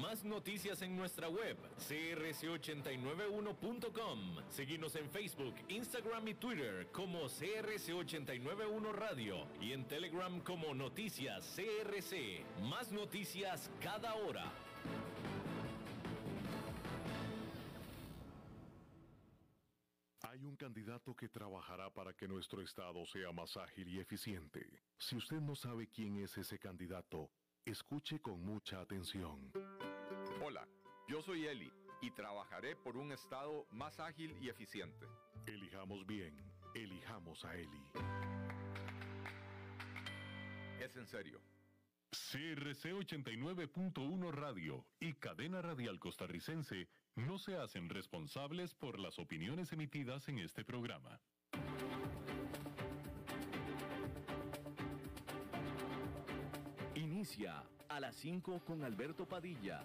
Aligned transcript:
Más 0.00 0.24
noticias 0.24 0.80
en 0.82 0.96
nuestra 0.96 1.28
web, 1.28 1.56
crc891.com. 1.76 4.36
Seguimos 4.48 4.94
en 4.94 5.10
Facebook, 5.10 5.56
Instagram 5.68 6.28
y 6.28 6.34
Twitter 6.34 6.88
como 6.92 7.24
CRC891 7.24 8.92
Radio 8.92 9.44
y 9.60 9.72
en 9.72 9.88
Telegram 9.88 10.38
como 10.42 10.72
Noticias 10.72 11.52
CRC. 11.56 12.44
Más 12.62 12.92
noticias 12.92 13.72
cada 13.82 14.14
hora. 14.14 14.52
Hay 20.22 20.44
un 20.44 20.54
candidato 20.54 21.16
que 21.16 21.28
trabajará 21.28 21.90
para 21.90 22.12
que 22.12 22.28
nuestro 22.28 22.62
Estado 22.62 23.04
sea 23.04 23.32
más 23.32 23.56
ágil 23.56 23.88
y 23.88 23.98
eficiente. 23.98 24.64
Si 24.96 25.16
usted 25.16 25.40
no 25.40 25.56
sabe 25.56 25.88
quién 25.88 26.18
es 26.18 26.38
ese 26.38 26.60
candidato, 26.60 27.32
escuche 27.70 28.20
con 28.20 28.44
mucha 28.44 28.80
atención. 28.80 29.52
Hola, 30.50 30.66
yo 31.06 31.20
soy 31.20 31.44
Eli 31.44 31.70
y 32.00 32.10
trabajaré 32.10 32.74
por 32.74 32.96
un 32.96 33.12
Estado 33.12 33.66
más 33.70 34.00
ágil 34.00 34.34
y 34.40 34.48
eficiente. 34.48 35.06
Elijamos 35.46 36.06
bien, 36.06 36.42
elijamos 36.74 37.44
a 37.44 37.54
Eli. 37.54 37.82
Es 40.80 40.96
en 40.96 41.06
serio. 41.06 41.38
CRC 42.12 42.94
89.1 42.94 44.30
Radio 44.30 44.86
y 44.98 45.12
Cadena 45.12 45.60
Radial 45.60 46.00
Costarricense 46.00 46.88
no 47.14 47.36
se 47.36 47.58
hacen 47.58 47.90
responsables 47.90 48.72
por 48.72 48.98
las 48.98 49.18
opiniones 49.18 49.74
emitidas 49.74 50.30
en 50.30 50.38
este 50.38 50.64
programa. 50.64 51.20
Inicia 56.94 57.62
a 57.90 58.00
las 58.00 58.16
5 58.16 58.60
con 58.64 58.82
Alberto 58.82 59.26
Padilla. 59.26 59.84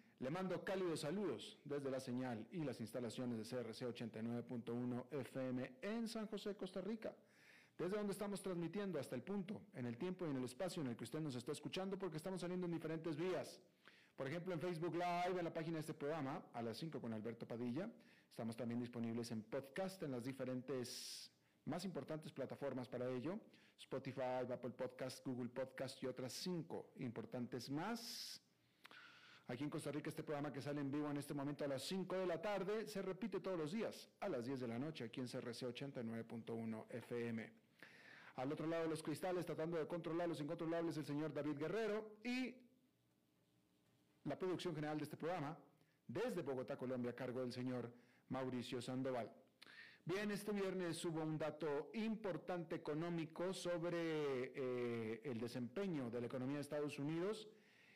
Le 0.21 0.29
mando 0.29 0.63
cálidos 0.63 0.99
saludos 0.99 1.57
desde 1.65 1.89
la 1.89 1.99
señal 1.99 2.45
y 2.51 2.63
las 2.63 2.79
instalaciones 2.79 3.39
de 3.39 3.43
CRC 3.43 3.87
89.1 3.87 5.05
FM 5.09 5.71
en 5.81 6.07
San 6.07 6.27
José, 6.27 6.55
Costa 6.55 6.79
Rica. 6.79 7.11
Desde 7.75 7.97
donde 7.97 8.11
estamos 8.11 8.39
transmitiendo 8.39 8.99
hasta 8.99 9.15
el 9.15 9.23
punto, 9.23 9.59
en 9.73 9.87
el 9.87 9.97
tiempo 9.97 10.27
y 10.27 10.29
en 10.29 10.37
el 10.37 10.43
espacio 10.43 10.83
en 10.83 10.89
el 10.89 10.95
que 10.95 11.05
usted 11.05 11.19
nos 11.21 11.33
está 11.33 11.51
escuchando, 11.53 11.97
porque 11.97 12.17
estamos 12.17 12.41
saliendo 12.41 12.67
en 12.67 12.73
diferentes 12.73 13.17
vías. 13.17 13.59
Por 14.15 14.27
ejemplo, 14.27 14.53
en 14.53 14.59
Facebook 14.59 14.93
Live, 14.93 15.39
en 15.39 15.43
la 15.43 15.51
página 15.51 15.77
de 15.77 15.79
este 15.79 15.95
programa, 15.95 16.39
a 16.53 16.61
las 16.61 16.77
5 16.77 17.01
con 17.01 17.11
Alberto 17.13 17.47
Padilla. 17.47 17.89
Estamos 18.29 18.55
también 18.55 18.79
disponibles 18.79 19.31
en 19.31 19.41
podcast 19.41 20.03
en 20.03 20.11
las 20.11 20.23
diferentes 20.23 21.31
más 21.65 21.83
importantes 21.83 22.31
plataformas 22.31 22.87
para 22.87 23.09
ello. 23.09 23.39
Spotify, 23.79 24.45
Apple 24.53 24.69
Podcast, 24.69 25.25
Google 25.25 25.49
Podcast 25.49 26.03
y 26.03 26.05
otras 26.05 26.31
cinco 26.31 26.91
importantes 26.97 27.71
más. 27.71 28.39
Aquí 29.51 29.65
en 29.65 29.69
Costa 29.69 29.91
Rica 29.91 30.09
este 30.09 30.23
programa 30.23 30.49
que 30.49 30.61
sale 30.61 30.79
en 30.79 30.89
vivo 30.89 31.11
en 31.11 31.17
este 31.17 31.33
momento 31.33 31.65
a 31.65 31.67
las 31.67 31.83
5 31.83 32.19
de 32.19 32.25
la 32.25 32.41
tarde 32.41 32.87
se 32.87 33.01
repite 33.01 33.41
todos 33.41 33.59
los 33.59 33.73
días 33.73 34.09
a 34.21 34.29
las 34.29 34.45
10 34.45 34.61
de 34.61 34.67
la 34.69 34.79
noche 34.79 35.03
aquí 35.03 35.19
en 35.19 35.27
CRC 35.27 35.67
89.1 35.67 36.85
FM. 36.89 37.51
Al 38.37 38.49
otro 38.49 38.65
lado 38.65 38.83
de 38.83 38.89
los 38.89 39.03
cristales, 39.03 39.45
tratando 39.45 39.77
de 39.77 39.85
controlar 39.87 40.29
los 40.29 40.39
incontrolables, 40.39 40.95
el 40.95 41.03
señor 41.03 41.33
David 41.33 41.57
Guerrero 41.57 42.13
y 42.23 42.55
la 44.23 44.39
producción 44.39 44.73
general 44.73 44.97
de 44.97 45.03
este 45.03 45.17
programa, 45.17 45.57
desde 46.07 46.43
Bogotá, 46.43 46.77
Colombia, 46.77 47.11
a 47.11 47.15
cargo 47.15 47.41
del 47.41 47.51
señor 47.51 47.91
Mauricio 48.29 48.81
Sandoval. 48.81 49.29
Bien, 50.05 50.31
este 50.31 50.53
viernes 50.53 51.03
hubo 51.03 51.23
un 51.23 51.37
dato 51.37 51.91
importante 51.95 52.75
económico 52.75 53.53
sobre 53.53 53.97
eh, 54.55 55.21
el 55.25 55.41
desempeño 55.41 56.09
de 56.09 56.21
la 56.21 56.27
economía 56.27 56.55
de 56.55 56.61
Estados 56.61 56.97
Unidos 56.99 57.49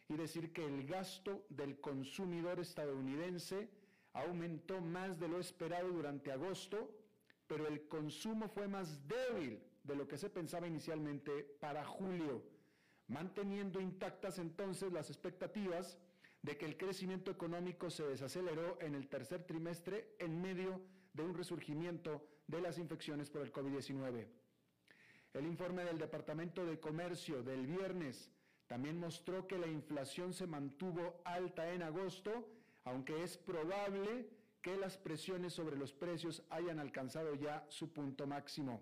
y 0.07 0.15
decir 0.15 0.53
que 0.53 0.65
el 0.65 0.85
gasto 0.85 1.45
del 1.49 1.79
consumidor 1.79 2.59
estadounidense 2.59 3.69
aumentó 4.13 4.79
más 4.81 5.19
de 5.19 5.27
lo 5.27 5.39
esperado 5.39 5.89
durante 5.89 6.31
agosto, 6.31 6.89
pero 7.47 7.67
el 7.67 7.87
consumo 7.87 8.47
fue 8.47 8.67
más 8.67 9.07
débil 9.07 9.61
de 9.83 9.95
lo 9.95 10.07
que 10.07 10.17
se 10.17 10.29
pensaba 10.29 10.67
inicialmente 10.67 11.43
para 11.59 11.85
julio, 11.85 12.43
manteniendo 13.07 13.79
intactas 13.79 14.39
entonces 14.39 14.91
las 14.91 15.09
expectativas 15.09 15.97
de 16.41 16.57
que 16.57 16.65
el 16.65 16.77
crecimiento 16.77 17.31
económico 17.31 17.89
se 17.89 18.03
desaceleró 18.03 18.79
en 18.79 18.95
el 18.95 19.07
tercer 19.07 19.43
trimestre 19.43 20.15
en 20.19 20.41
medio 20.41 20.81
de 21.13 21.23
un 21.23 21.33
resurgimiento 21.33 22.27
de 22.47 22.61
las 22.61 22.77
infecciones 22.77 23.29
por 23.29 23.41
el 23.41 23.51
COVID-19. 23.51 24.27
El 25.33 25.45
informe 25.45 25.83
del 25.83 25.97
Departamento 25.97 26.65
de 26.65 26.79
Comercio 26.79 27.43
del 27.43 27.65
viernes 27.65 28.31
también 28.67 28.99
mostró 28.99 29.47
que 29.47 29.57
la 29.57 29.67
inflación 29.67 30.33
se 30.33 30.47
mantuvo 30.47 31.21
alta 31.23 31.71
en 31.71 31.83
agosto, 31.83 32.49
aunque 32.83 33.23
es 33.23 33.37
probable 33.37 34.29
que 34.61 34.75
las 34.77 34.97
presiones 34.97 35.53
sobre 35.53 35.77
los 35.77 35.93
precios 35.93 36.43
hayan 36.49 36.79
alcanzado 36.79 37.35
ya 37.35 37.65
su 37.69 37.93
punto 37.93 38.25
máximo. 38.25 38.81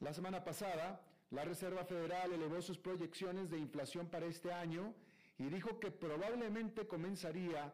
La 0.00 0.12
semana 0.12 0.44
pasada, 0.44 1.00
la 1.30 1.44
Reserva 1.44 1.84
Federal 1.84 2.32
elevó 2.32 2.60
sus 2.60 2.78
proyecciones 2.78 3.50
de 3.50 3.58
inflación 3.58 4.08
para 4.08 4.26
este 4.26 4.52
año 4.52 4.94
y 5.38 5.44
dijo 5.44 5.78
que 5.78 5.90
probablemente 5.90 6.86
comenzaría 6.88 7.72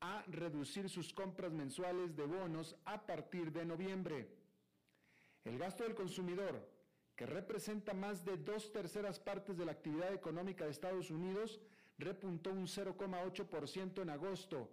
a 0.00 0.22
reducir 0.26 0.90
sus 0.90 1.12
compras 1.14 1.52
mensuales 1.52 2.14
de 2.14 2.26
bonos 2.26 2.76
a 2.84 3.06
partir 3.06 3.52
de 3.52 3.64
noviembre. 3.64 4.28
El 5.44 5.58
gasto 5.58 5.84
del 5.84 5.94
consumidor, 5.94 6.68
que 7.16 7.26
representa 7.26 7.94
más 7.94 8.24
de 8.24 8.36
dos 8.36 8.70
terceras 8.72 9.18
partes 9.18 9.56
de 9.56 9.64
la 9.64 9.72
actividad 9.72 10.12
económica 10.12 10.64
de 10.64 10.70
Estados 10.70 11.10
Unidos, 11.10 11.58
repuntó 11.98 12.50
un 12.50 12.66
0,8% 12.66 14.02
en 14.02 14.10
agosto, 14.10 14.70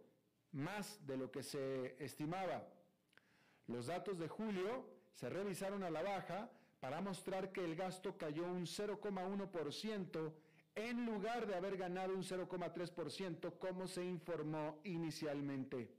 más 0.52 1.06
de 1.08 1.18
lo 1.18 1.32
que 1.32 1.42
se 1.42 1.96
estimaba. 2.04 2.68
Los 3.68 3.88
datos 3.88 4.20
de 4.20 4.28
julio 4.28 4.86
se 5.14 5.30
revisaron 5.30 5.84
a 5.84 5.90
la 5.90 6.04
baja 6.04 6.52
para 6.82 7.00
mostrar 7.00 7.54
que 7.54 7.64
el 7.64 7.78
gasto 7.78 8.18
cayó 8.18 8.44
un 8.44 8.66
0,1% 8.66 10.34
en 10.76 11.06
lugar 11.06 11.48
de 11.48 11.56
haber 11.56 11.78
ganado 11.78 12.14
un 12.14 12.24
0,3% 12.24 13.58
como 13.58 13.88
se 13.88 14.04
informó 14.04 14.82
inicialmente. 14.84 15.96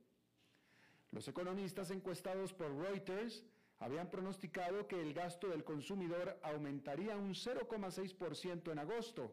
Los 1.11 1.27
economistas 1.29 1.91
encuestados 1.91 2.53
por 2.53 2.77
Reuters 2.77 3.45
habían 3.85 4.11
pronosticado 4.11 4.89
que 4.89 4.99
el 4.99 5.13
gasto 5.13 5.47
del 5.49 5.63
consumidor 5.63 6.41
aumentaría 6.43 7.19
un 7.19 7.35
0,6% 7.35 8.73
en 8.73 8.79
agosto. 8.79 9.31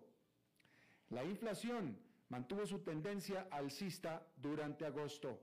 La 1.10 1.24
inflación 1.24 1.98
mantuvo 2.28 2.66
su 2.66 2.80
tendencia 2.80 3.48
alcista 3.50 4.28
durante 4.36 4.86
agosto. 4.86 5.40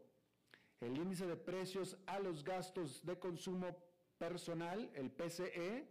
El 0.83 0.95
índice 0.99 1.27
de 1.27 1.37
precios 1.37 1.97
a 2.05 2.19
los 2.19 2.45
gastos 2.45 3.03
de 3.07 3.19
consumo 3.19 3.75
personal, 4.19 4.91
el 4.93 5.11
PCE, 5.11 5.89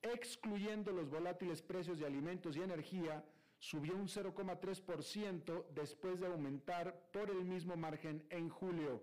excluyendo 0.00 0.90
los 0.90 1.10
volátiles 1.10 1.60
precios 1.60 1.98
de 1.98 2.06
alimentos 2.06 2.56
y 2.56 2.62
energía, 2.62 3.22
subió 3.58 3.94
un 3.94 4.08
0,3% 4.08 5.66
después 5.74 6.18
de 6.18 6.28
aumentar 6.28 7.10
por 7.12 7.28
el 7.28 7.44
mismo 7.44 7.76
margen 7.76 8.24
en 8.30 8.48
julio. 8.48 9.02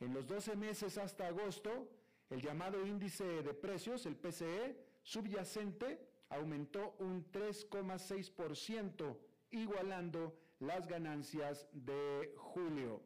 En 0.00 0.12
los 0.14 0.26
12 0.26 0.56
meses 0.56 0.98
hasta 0.98 1.28
agosto, 1.28 1.99
el 2.30 2.40
llamado 2.40 2.86
índice 2.86 3.42
de 3.42 3.54
precios, 3.54 4.06
el 4.06 4.16
PCE, 4.16 4.76
subyacente, 5.02 6.08
aumentó 6.28 6.94
un 7.00 7.30
3,6%, 7.30 9.18
igualando 9.50 10.38
las 10.60 10.86
ganancias 10.86 11.66
de 11.72 12.32
julio. 12.36 13.02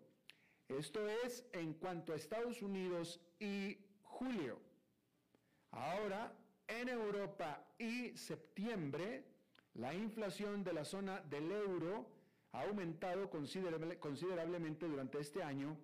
Esto 0.69 1.09
es 1.09 1.44
en 1.53 1.75
cuanto 1.75 2.12
a 2.12 2.17
Estados 2.17 2.62
Unidos 2.62 3.21
y 3.38 3.79
julio. 4.03 4.61
Ahora, 5.71 6.32
en 6.69 6.88
Europa 6.88 7.67
y 7.79 8.17
septiembre, 8.17 9.25
la 9.75 9.94
inflación 9.94 10.62
de 10.62 10.73
la 10.73 10.85
zona 10.85 11.21
del 11.21 11.50
euro 11.50 12.06
ha 12.53 12.62
aumentado 12.62 13.29
considerablemente 13.31 14.87
durante 14.87 15.19
este 15.19 15.43
año 15.43 15.76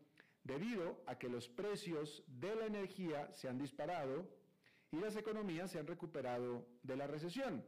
debido 0.51 1.01
a 1.07 1.17
que 1.17 1.29
los 1.29 1.49
precios 1.49 2.25
de 2.27 2.57
la 2.57 2.67
energía 2.67 3.33
se 3.33 3.49
han 3.49 3.57
disparado 3.57 4.29
y 4.91 4.97
las 4.99 5.15
economías 5.15 5.71
se 5.71 5.79
han 5.79 5.87
recuperado 5.87 6.67
de 6.83 6.97
la 6.97 7.07
recesión. 7.07 7.65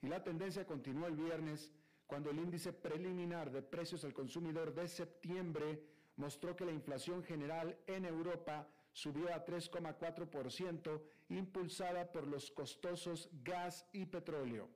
Y 0.00 0.06
la 0.06 0.22
tendencia 0.22 0.64
continuó 0.64 1.08
el 1.08 1.16
viernes 1.16 1.72
cuando 2.06 2.30
el 2.30 2.38
índice 2.38 2.72
preliminar 2.72 3.50
de 3.50 3.62
precios 3.62 4.04
al 4.04 4.14
consumidor 4.14 4.72
de 4.72 4.86
septiembre 4.86 5.82
mostró 6.14 6.54
que 6.54 6.64
la 6.64 6.72
inflación 6.72 7.24
general 7.24 7.76
en 7.88 8.04
Europa 8.04 8.68
subió 8.92 9.34
a 9.34 9.44
3,4%, 9.44 11.02
impulsada 11.30 12.12
por 12.12 12.28
los 12.28 12.50
costosos 12.52 13.28
gas 13.42 13.88
y 13.92 14.06
petróleo. 14.06 14.68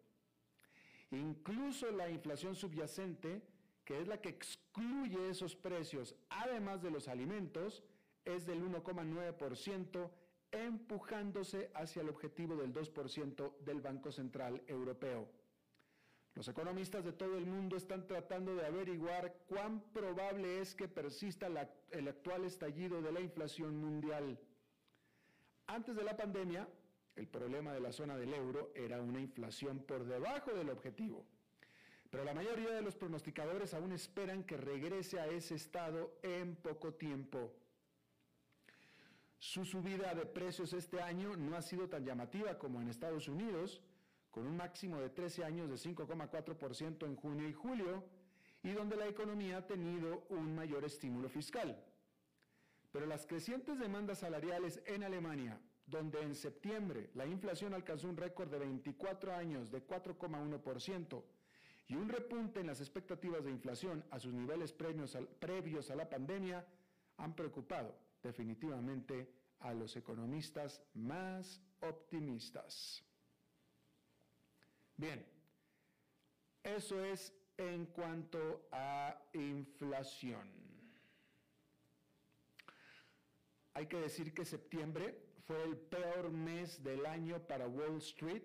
Incluso 1.12 1.88
la 1.92 2.08
inflación 2.10 2.56
subyacente, 2.56 3.42
que 3.84 4.00
es 4.00 4.08
la 4.08 4.20
que 4.20 4.30
excluye 4.30 5.28
esos 5.28 5.54
precios, 5.54 6.14
además 6.28 6.82
de 6.82 6.90
los 6.90 7.08
alimentos, 7.08 7.82
es 8.24 8.46
del 8.46 8.62
1,9%, 8.62 10.10
empujándose 10.52 11.70
hacia 11.74 12.02
el 12.02 12.08
objetivo 12.08 12.56
del 12.56 12.72
2% 12.72 13.58
del 13.58 13.80
Banco 13.80 14.12
Central 14.12 14.62
Europeo. 14.66 15.28
Los 16.34 16.48
economistas 16.48 17.04
de 17.04 17.12
todo 17.12 17.36
el 17.36 17.46
mundo 17.46 17.76
están 17.76 18.06
tratando 18.06 18.56
de 18.56 18.66
averiguar 18.66 19.36
cuán 19.46 19.80
probable 19.92 20.60
es 20.60 20.74
que 20.74 20.88
persista 20.88 21.46
el 21.90 22.08
actual 22.08 22.44
estallido 22.44 23.00
de 23.02 23.12
la 23.12 23.20
inflación 23.20 23.76
mundial. 23.76 24.40
Antes 25.66 25.94
de 25.94 26.02
la 26.02 26.16
pandemia, 26.16 26.68
el 27.14 27.28
problema 27.28 27.72
de 27.72 27.80
la 27.80 27.92
zona 27.92 28.16
del 28.16 28.34
euro 28.34 28.72
era 28.74 29.00
una 29.00 29.20
inflación 29.20 29.78
por 29.80 30.04
debajo 30.04 30.52
del 30.52 30.70
objetivo. 30.70 31.24
Pero 32.14 32.22
la 32.22 32.32
mayoría 32.32 32.70
de 32.70 32.80
los 32.80 32.94
pronosticadores 32.94 33.74
aún 33.74 33.90
esperan 33.90 34.44
que 34.44 34.56
regrese 34.56 35.18
a 35.18 35.26
ese 35.26 35.56
estado 35.56 36.16
en 36.22 36.54
poco 36.54 36.94
tiempo. 36.94 37.52
Su 39.40 39.64
subida 39.64 40.14
de 40.14 40.24
precios 40.24 40.72
este 40.74 41.02
año 41.02 41.36
no 41.36 41.56
ha 41.56 41.62
sido 41.62 41.88
tan 41.88 42.04
llamativa 42.04 42.56
como 42.56 42.80
en 42.80 42.86
Estados 42.86 43.26
Unidos, 43.26 43.82
con 44.30 44.46
un 44.46 44.56
máximo 44.56 45.00
de 45.00 45.10
13 45.10 45.42
años 45.42 45.68
de 45.68 45.74
5,4% 45.74 47.04
en 47.04 47.16
junio 47.16 47.48
y 47.48 47.52
julio, 47.52 48.04
y 48.62 48.70
donde 48.70 48.94
la 48.94 49.08
economía 49.08 49.56
ha 49.56 49.66
tenido 49.66 50.24
un 50.28 50.54
mayor 50.54 50.84
estímulo 50.84 51.28
fiscal. 51.28 51.84
Pero 52.92 53.06
las 53.06 53.26
crecientes 53.26 53.76
demandas 53.80 54.20
salariales 54.20 54.80
en 54.86 55.02
Alemania, 55.02 55.60
donde 55.84 56.22
en 56.22 56.36
septiembre 56.36 57.10
la 57.14 57.26
inflación 57.26 57.74
alcanzó 57.74 58.08
un 58.08 58.16
récord 58.16 58.52
de 58.52 58.60
24 58.60 59.34
años 59.34 59.72
de 59.72 59.84
4,1%, 59.84 61.24
y 61.86 61.94
un 61.96 62.08
repunte 62.08 62.60
en 62.60 62.66
las 62.66 62.80
expectativas 62.80 63.44
de 63.44 63.50
inflación 63.50 64.04
a 64.10 64.18
sus 64.18 64.32
niveles 64.32 64.72
previos 64.72 65.90
a 65.90 65.96
la 65.96 66.08
pandemia, 66.08 66.66
han 67.18 67.34
preocupado 67.34 67.94
definitivamente 68.22 69.30
a 69.60 69.74
los 69.74 69.94
economistas 69.96 70.82
más 70.94 71.60
optimistas. 71.80 73.04
Bien, 74.96 75.24
eso 76.62 77.04
es 77.04 77.32
en 77.56 77.86
cuanto 77.86 78.68
a 78.72 79.16
inflación. 79.32 80.64
Hay 83.74 83.86
que 83.86 83.98
decir 83.98 84.32
que 84.32 84.44
septiembre 84.44 85.20
fue 85.46 85.62
el 85.64 85.76
peor 85.76 86.30
mes 86.30 86.82
del 86.82 87.04
año 87.06 87.40
para 87.46 87.66
Wall 87.66 87.98
Street. 87.98 88.42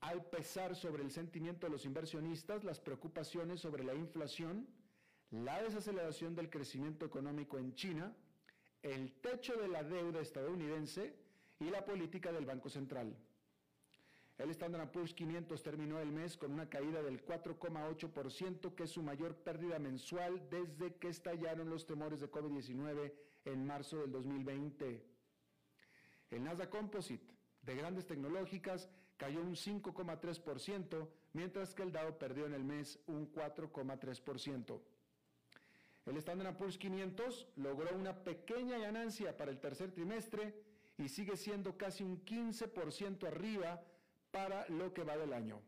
Al 0.00 0.24
pesar 0.26 0.76
sobre 0.76 1.02
el 1.02 1.10
sentimiento 1.10 1.66
de 1.66 1.72
los 1.72 1.84
inversionistas, 1.84 2.64
las 2.64 2.80
preocupaciones 2.80 3.60
sobre 3.60 3.82
la 3.82 3.94
inflación, 3.94 4.66
la 5.30 5.62
desaceleración 5.62 6.34
del 6.34 6.50
crecimiento 6.50 7.06
económico 7.06 7.58
en 7.58 7.74
China, 7.74 8.14
el 8.82 9.12
techo 9.20 9.56
de 9.56 9.68
la 9.68 9.82
deuda 9.82 10.20
estadounidense 10.20 11.16
y 11.58 11.70
la 11.70 11.84
política 11.84 12.30
del 12.30 12.46
Banco 12.46 12.68
Central. 12.68 13.16
El 14.38 14.50
Standard 14.50 14.90
Poor's 14.90 15.14
500 15.14 15.62
terminó 15.62 15.98
el 15.98 16.12
mes 16.12 16.36
con 16.36 16.52
una 16.52 16.68
caída 16.68 17.02
del 17.02 17.24
4,8%, 17.24 18.74
que 18.74 18.82
es 18.82 18.90
su 18.90 19.02
mayor 19.02 19.34
pérdida 19.34 19.78
mensual 19.78 20.46
desde 20.50 20.94
que 20.96 21.08
estallaron 21.08 21.70
los 21.70 21.86
temores 21.86 22.20
de 22.20 22.30
COVID-19 22.30 23.12
en 23.46 23.66
marzo 23.66 24.00
del 24.00 24.12
2020. 24.12 25.02
El 26.30 26.44
Nasdaq 26.44 26.68
Composite 26.68 27.34
de 27.62 27.76
grandes 27.76 28.06
tecnológicas 28.06 28.90
cayó 29.16 29.40
un 29.40 29.54
5,3%, 29.54 31.08
mientras 31.32 31.74
que 31.74 31.82
el 31.82 31.92
Dow 31.92 32.18
perdió 32.18 32.46
en 32.46 32.54
el 32.54 32.64
mes 32.64 32.98
un 33.06 33.32
4,3%. 33.32 34.80
El 36.06 36.16
Standard 36.18 36.56
Poor's 36.56 36.78
500 36.78 37.48
logró 37.56 37.96
una 37.96 38.14
pequeña 38.22 38.78
ganancia 38.78 39.36
para 39.36 39.50
el 39.50 39.58
tercer 39.58 39.90
trimestre 39.92 40.54
y 40.98 41.08
sigue 41.08 41.36
siendo 41.36 41.76
casi 41.76 42.04
un 42.04 42.24
15% 42.24 43.26
arriba 43.26 43.82
para 44.30 44.68
lo 44.68 44.92
que 44.92 45.02
va 45.02 45.16
del 45.16 45.32
año. 45.32 45.60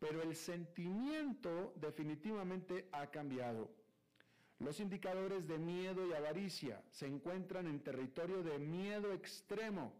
Pero 0.00 0.22
el 0.22 0.34
sentimiento 0.34 1.72
definitivamente 1.76 2.88
ha 2.90 3.06
cambiado. 3.06 3.70
Los 4.58 4.80
indicadores 4.80 5.46
de 5.46 5.58
miedo 5.58 6.06
y 6.06 6.12
avaricia 6.12 6.82
se 6.90 7.06
encuentran 7.06 7.66
en 7.66 7.82
territorio 7.82 8.42
de 8.42 8.58
miedo 8.58 9.12
extremo, 9.12 9.92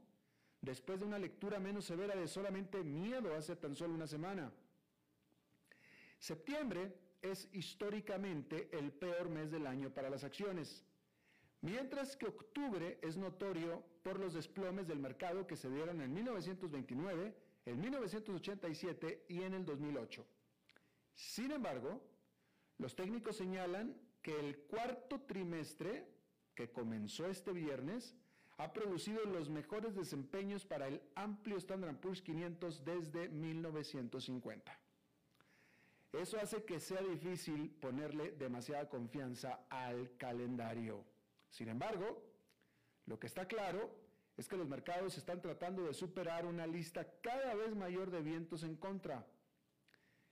después 0.62 1.00
de 1.00 1.06
una 1.06 1.18
lectura 1.18 1.58
menos 1.58 1.84
severa 1.84 2.14
de 2.14 2.28
solamente 2.28 2.82
miedo 2.82 3.34
hace 3.34 3.56
tan 3.56 3.74
solo 3.74 3.94
una 3.94 4.06
semana. 4.06 4.52
Septiembre 6.18 6.94
es 7.20 7.48
históricamente 7.52 8.68
el 8.72 8.92
peor 8.92 9.28
mes 9.28 9.50
del 9.50 9.66
año 9.66 9.92
para 9.92 10.08
las 10.08 10.24
acciones, 10.24 10.84
mientras 11.60 12.16
que 12.16 12.26
octubre 12.26 12.98
es 13.02 13.16
notorio 13.16 13.84
por 14.04 14.18
los 14.18 14.34
desplomes 14.34 14.86
del 14.86 15.00
mercado 15.00 15.46
que 15.46 15.56
se 15.56 15.68
dieron 15.68 16.00
en 16.00 16.14
1929, 16.14 17.34
en 17.66 17.80
1987 17.80 19.26
y 19.28 19.42
en 19.42 19.54
el 19.54 19.64
2008. 19.64 20.24
Sin 21.14 21.50
embargo, 21.50 22.00
los 22.78 22.94
técnicos 22.94 23.36
señalan 23.36 23.96
que 24.22 24.38
el 24.38 24.58
cuarto 24.64 25.20
trimestre, 25.22 26.08
que 26.54 26.70
comenzó 26.70 27.26
este 27.26 27.52
viernes, 27.52 28.16
ha 28.58 28.72
producido 28.72 29.24
los 29.24 29.48
mejores 29.48 29.94
desempeños 29.94 30.64
para 30.64 30.88
el 30.88 31.02
amplio 31.14 31.56
Standard 31.56 31.96
Poor's 31.96 32.22
500 32.22 32.84
desde 32.84 33.28
1950. 33.28 34.78
Eso 36.12 36.38
hace 36.38 36.62
que 36.64 36.78
sea 36.78 37.00
difícil 37.00 37.70
ponerle 37.80 38.32
demasiada 38.32 38.88
confianza 38.88 39.60
al 39.70 40.16
calendario. 40.18 41.04
Sin 41.48 41.68
embargo, 41.68 42.22
lo 43.06 43.18
que 43.18 43.26
está 43.26 43.46
claro 43.46 43.90
es 44.36 44.48
que 44.48 44.56
los 44.56 44.68
mercados 44.68 45.16
están 45.16 45.40
tratando 45.40 45.84
de 45.84 45.94
superar 45.94 46.46
una 46.46 46.66
lista 46.66 47.06
cada 47.22 47.54
vez 47.54 47.74
mayor 47.74 48.10
de 48.10 48.20
vientos 48.20 48.62
en 48.62 48.76
contra. 48.76 49.26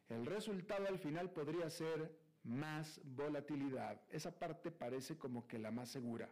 El 0.09 0.27
resultado 0.27 0.87
al 0.87 0.99
final 0.99 1.31
podría 1.31 1.71
ser 1.71 2.15
más 2.43 3.01
volatilidad. 3.05 4.01
Esa 4.11 4.39
parte 4.39 4.71
parece 4.71 5.19
como 5.19 5.47
que 5.47 5.59
la 5.59 5.71
más 5.71 5.91
segura. 5.91 6.29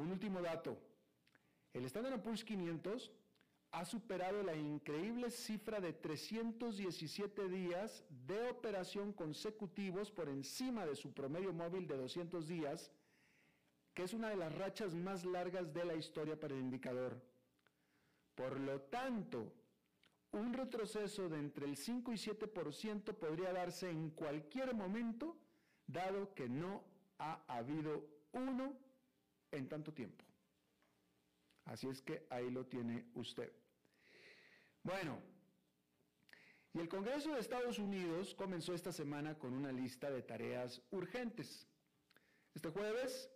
Un 0.00 0.12
último 0.12 0.40
dato. 0.40 0.78
El 1.74 1.84
Standard 1.84 2.22
Poor's 2.22 2.42
500 2.42 3.12
ha 3.72 3.84
superado 3.84 4.42
la 4.42 4.56
increíble 4.56 5.30
cifra 5.30 5.78
de 5.78 5.92
317 5.92 7.48
días 7.50 8.02
de 8.26 8.48
operación 8.48 9.12
consecutivos 9.12 10.10
por 10.10 10.30
encima 10.30 10.86
de 10.86 10.96
su 10.96 11.12
promedio 11.12 11.52
móvil 11.52 11.86
de 11.86 11.98
200 11.98 12.48
días 12.48 12.90
que 13.92 14.04
es 14.04 14.14
una 14.14 14.30
de 14.30 14.36
las 14.36 14.54
rachas 14.56 14.94
más 14.94 15.26
largas 15.26 15.74
de 15.74 15.84
la 15.84 15.94
historia 15.94 16.40
para 16.40 16.54
el 16.54 16.60
indicador. 16.60 17.20
Por 18.34 18.58
lo 18.58 18.80
tanto, 18.80 19.52
un 20.32 20.54
retroceso 20.54 21.28
de 21.28 21.38
entre 21.38 21.66
el 21.66 21.76
5 21.76 22.12
y 22.12 22.16
7% 22.16 23.14
podría 23.16 23.52
darse 23.52 23.90
en 23.90 24.10
cualquier 24.10 24.74
momento, 24.74 25.36
dado 25.86 26.32
que 26.32 26.48
no 26.48 26.84
ha 27.18 27.42
habido 27.48 28.06
uno 28.32 28.89
en 29.52 29.68
tanto 29.68 29.92
tiempo. 29.92 30.24
Así 31.64 31.88
es 31.88 32.02
que 32.02 32.26
ahí 32.30 32.50
lo 32.50 32.66
tiene 32.66 33.06
usted. 33.14 33.52
Bueno, 34.82 35.20
y 36.72 36.78
el 36.78 36.88
Congreso 36.88 37.32
de 37.32 37.40
Estados 37.40 37.78
Unidos 37.78 38.34
comenzó 38.34 38.74
esta 38.74 38.92
semana 38.92 39.38
con 39.38 39.52
una 39.52 39.72
lista 39.72 40.10
de 40.10 40.22
tareas 40.22 40.80
urgentes. 40.90 41.66
Este 42.54 42.70
jueves 42.70 43.30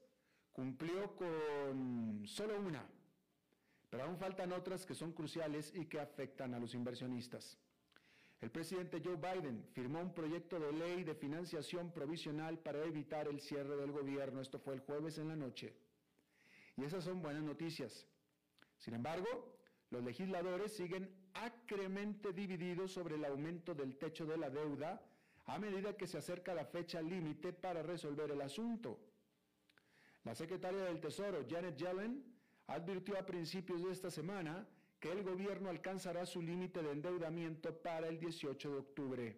cumplió 0.53 1.17
con 1.17 2.23
solo 2.27 2.61
una, 2.61 2.89
pero 3.91 4.05
aún 4.05 4.19
faltan 4.19 4.53
otras 4.53 4.87
que 4.87 4.95
son 4.95 5.13
cruciales 5.13 5.73
y 5.75 5.87
que 5.87 6.01
afectan 6.01 6.55
a 6.55 6.61
los 6.61 6.75
inversionistas. 6.75 7.59
El 8.41 8.51
presidente 8.51 9.01
Joe 9.03 9.17
Biden 9.17 9.65
firmó 9.73 10.01
un 10.01 10.13
proyecto 10.13 10.61
de 10.61 10.73
ley 10.73 11.03
de 11.03 11.15
financiación 11.15 11.91
provisional 11.93 12.59
para 12.59 12.85
evitar 12.85 13.27
el 13.27 13.41
cierre 13.41 13.77
del 13.77 13.91
gobierno. 13.91 14.41
Esto 14.41 14.59
fue 14.59 14.75
el 14.75 14.81
jueves 14.81 15.19
en 15.19 15.29
la 15.29 15.37
noche. 15.37 15.75
Y 16.77 16.85
esas 16.85 17.05
son 17.05 17.23
buenas 17.23 17.43
noticias. 17.43 18.07
Sin 18.79 18.95
embargo, 18.95 19.57
los 19.91 20.03
legisladores 20.03 20.75
siguen 20.75 21.09
acremente 21.35 22.33
divididos 22.33 22.93
sobre 22.93 23.17
el 23.17 23.25
aumento 23.25 23.75
del 23.75 23.97
techo 23.97 24.27
de 24.27 24.37
la 24.37 24.51
deuda 24.51 25.03
a 25.47 25.59
medida 25.59 25.97
que 25.97 26.07
se 26.07 26.19
acerca 26.19 26.55
la 26.55 26.65
fecha 26.65 27.03
límite 27.03 27.53
para 27.53 27.83
resolver 27.83 28.31
el 28.31 28.41
asunto. 28.41 28.99
La 30.25 30.35
secretaria 30.35 30.85
del 30.85 31.01
Tesoro, 31.01 31.45
Janet 31.49 31.77
Yellen, 31.77 32.25
advirtió 32.67 33.19
a 33.19 33.27
principios 33.27 33.83
de 33.83 33.93
esta 33.93 34.11
semana 34.11 34.67
que 34.99 35.13
el 35.13 35.23
gobierno 35.23 35.69
alcanzará 35.69 36.25
su 36.25 36.41
límite 36.41 36.83
de 36.83 36.93
endeudamiento 36.93 37.77
para 37.83 38.09
el 38.09 38.19
18 38.19 38.71
de 38.71 38.79
octubre. 38.79 39.37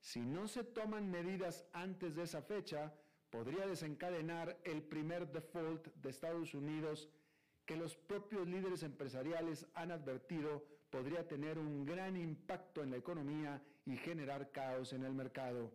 Si 0.00 0.20
no 0.20 0.48
se 0.48 0.64
toman 0.64 1.10
medidas 1.10 1.66
antes 1.72 2.14
de 2.14 2.22
esa 2.22 2.40
fecha, 2.40 2.94
podría 3.36 3.66
desencadenar 3.66 4.58
el 4.64 4.82
primer 4.82 5.30
default 5.30 5.88
de 5.96 6.08
Estados 6.08 6.54
Unidos 6.54 7.06
que 7.66 7.76
los 7.76 7.94
propios 7.94 8.48
líderes 8.48 8.82
empresariales 8.82 9.66
han 9.74 9.90
advertido 9.90 10.64
podría 10.88 11.28
tener 11.28 11.58
un 11.58 11.84
gran 11.84 12.16
impacto 12.16 12.82
en 12.82 12.92
la 12.92 12.96
economía 12.96 13.62
y 13.84 13.94
generar 13.98 14.50
caos 14.52 14.94
en 14.94 15.04
el 15.04 15.12
mercado. 15.12 15.70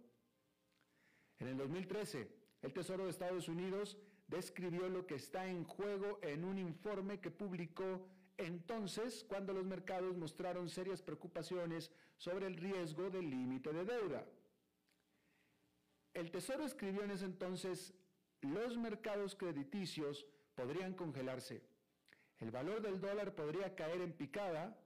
En 1.37 1.49
el 1.49 1.57
2013, 1.57 2.27
el 2.63 2.73
Tesoro 2.73 3.03
de 3.03 3.11
Estados 3.11 3.47
Unidos 3.47 3.95
describió 4.27 4.89
lo 4.89 5.05
que 5.05 5.15
está 5.15 5.45
en 5.45 5.63
juego 5.63 6.17
en 6.23 6.43
un 6.43 6.57
informe 6.57 7.19
que 7.19 7.29
publicó 7.29 8.07
entonces 8.37 9.23
cuando 9.29 9.53
los 9.53 9.65
mercados 9.65 10.17
mostraron 10.17 10.67
serias 10.67 11.03
preocupaciones 11.03 11.91
sobre 12.17 12.47
el 12.47 12.55
riesgo 12.55 13.11
del 13.11 13.29
límite 13.29 13.71
de 13.71 13.85
deuda. 13.85 14.25
El 16.13 16.31
Tesoro 16.31 16.65
escribió 16.65 17.03
en 17.03 17.11
ese 17.11 17.25
entonces, 17.25 17.93
los 18.41 18.77
mercados 18.77 19.35
crediticios 19.35 20.25
podrían 20.55 20.93
congelarse, 20.93 21.61
el 22.39 22.51
valor 22.51 22.81
del 22.81 22.99
dólar 22.99 23.35
podría 23.35 23.75
caer 23.75 24.01
en 24.01 24.13
picada, 24.13 24.77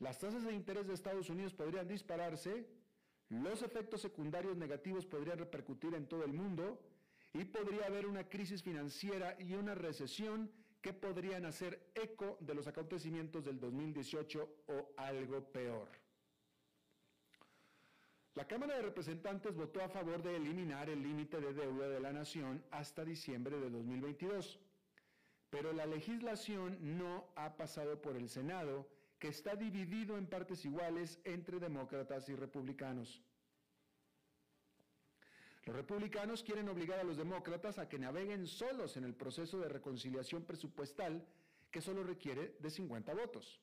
las 0.00 0.18
tasas 0.18 0.44
de 0.44 0.52
interés 0.52 0.86
de 0.86 0.94
Estados 0.94 1.30
Unidos 1.30 1.54
podrían 1.54 1.88
dispararse, 1.88 2.66
los 3.28 3.62
efectos 3.62 4.02
secundarios 4.02 4.56
negativos 4.56 5.04
podrían 5.04 5.38
repercutir 5.38 5.94
en 5.94 6.06
todo 6.06 6.24
el 6.24 6.32
mundo. 6.32 6.80
Y 7.32 7.44
podría 7.44 7.86
haber 7.86 8.06
una 8.06 8.28
crisis 8.28 8.62
financiera 8.62 9.36
y 9.38 9.54
una 9.54 9.74
recesión 9.74 10.50
que 10.80 10.92
podrían 10.94 11.44
hacer 11.44 11.90
eco 11.94 12.38
de 12.40 12.54
los 12.54 12.66
acontecimientos 12.66 13.44
del 13.44 13.58
2018 13.60 14.48
o 14.68 14.94
algo 14.96 15.42
peor. 15.52 15.88
La 18.36 18.46
Cámara 18.46 18.76
de 18.76 18.82
Representantes 18.82 19.56
votó 19.56 19.82
a 19.82 19.88
favor 19.88 20.22
de 20.22 20.36
eliminar 20.36 20.90
el 20.90 21.02
límite 21.02 21.40
de 21.40 21.54
deuda 21.54 21.88
de 21.88 22.00
la 22.00 22.12
nación 22.12 22.62
hasta 22.70 23.02
diciembre 23.02 23.58
de 23.58 23.70
2022, 23.70 24.60
pero 25.48 25.72
la 25.72 25.86
legislación 25.86 26.98
no 26.98 27.28
ha 27.34 27.56
pasado 27.56 28.02
por 28.02 28.14
el 28.14 28.28
Senado, 28.28 28.86
que 29.18 29.28
está 29.28 29.56
dividido 29.56 30.18
en 30.18 30.26
partes 30.26 30.66
iguales 30.66 31.18
entre 31.24 31.58
demócratas 31.58 32.28
y 32.28 32.36
republicanos. 32.36 33.22
Los 35.64 35.74
republicanos 35.74 36.42
quieren 36.42 36.68
obligar 36.68 37.00
a 37.00 37.04
los 37.04 37.16
demócratas 37.16 37.78
a 37.78 37.88
que 37.88 37.98
naveguen 37.98 38.46
solos 38.46 38.98
en 38.98 39.04
el 39.04 39.14
proceso 39.14 39.58
de 39.58 39.70
reconciliación 39.70 40.44
presupuestal 40.44 41.26
que 41.70 41.80
solo 41.80 42.04
requiere 42.04 42.54
de 42.60 42.68
50 42.68 43.14
votos. 43.14 43.62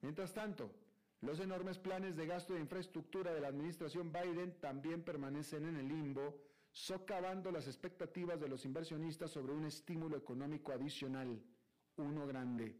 Mientras 0.00 0.32
tanto, 0.32 0.72
los 1.20 1.40
enormes 1.40 1.78
planes 1.78 2.16
de 2.16 2.26
gasto 2.26 2.54
de 2.54 2.60
infraestructura 2.60 3.32
de 3.32 3.40
la 3.40 3.48
administración 3.48 4.12
Biden 4.12 4.60
también 4.60 5.02
permanecen 5.02 5.66
en 5.66 5.76
el 5.76 5.88
limbo, 5.88 6.36
socavando 6.72 7.50
las 7.50 7.66
expectativas 7.66 8.40
de 8.40 8.48
los 8.48 8.64
inversionistas 8.64 9.30
sobre 9.30 9.52
un 9.52 9.64
estímulo 9.64 10.16
económico 10.16 10.72
adicional, 10.72 11.42
uno 11.96 12.26
grande. 12.26 12.76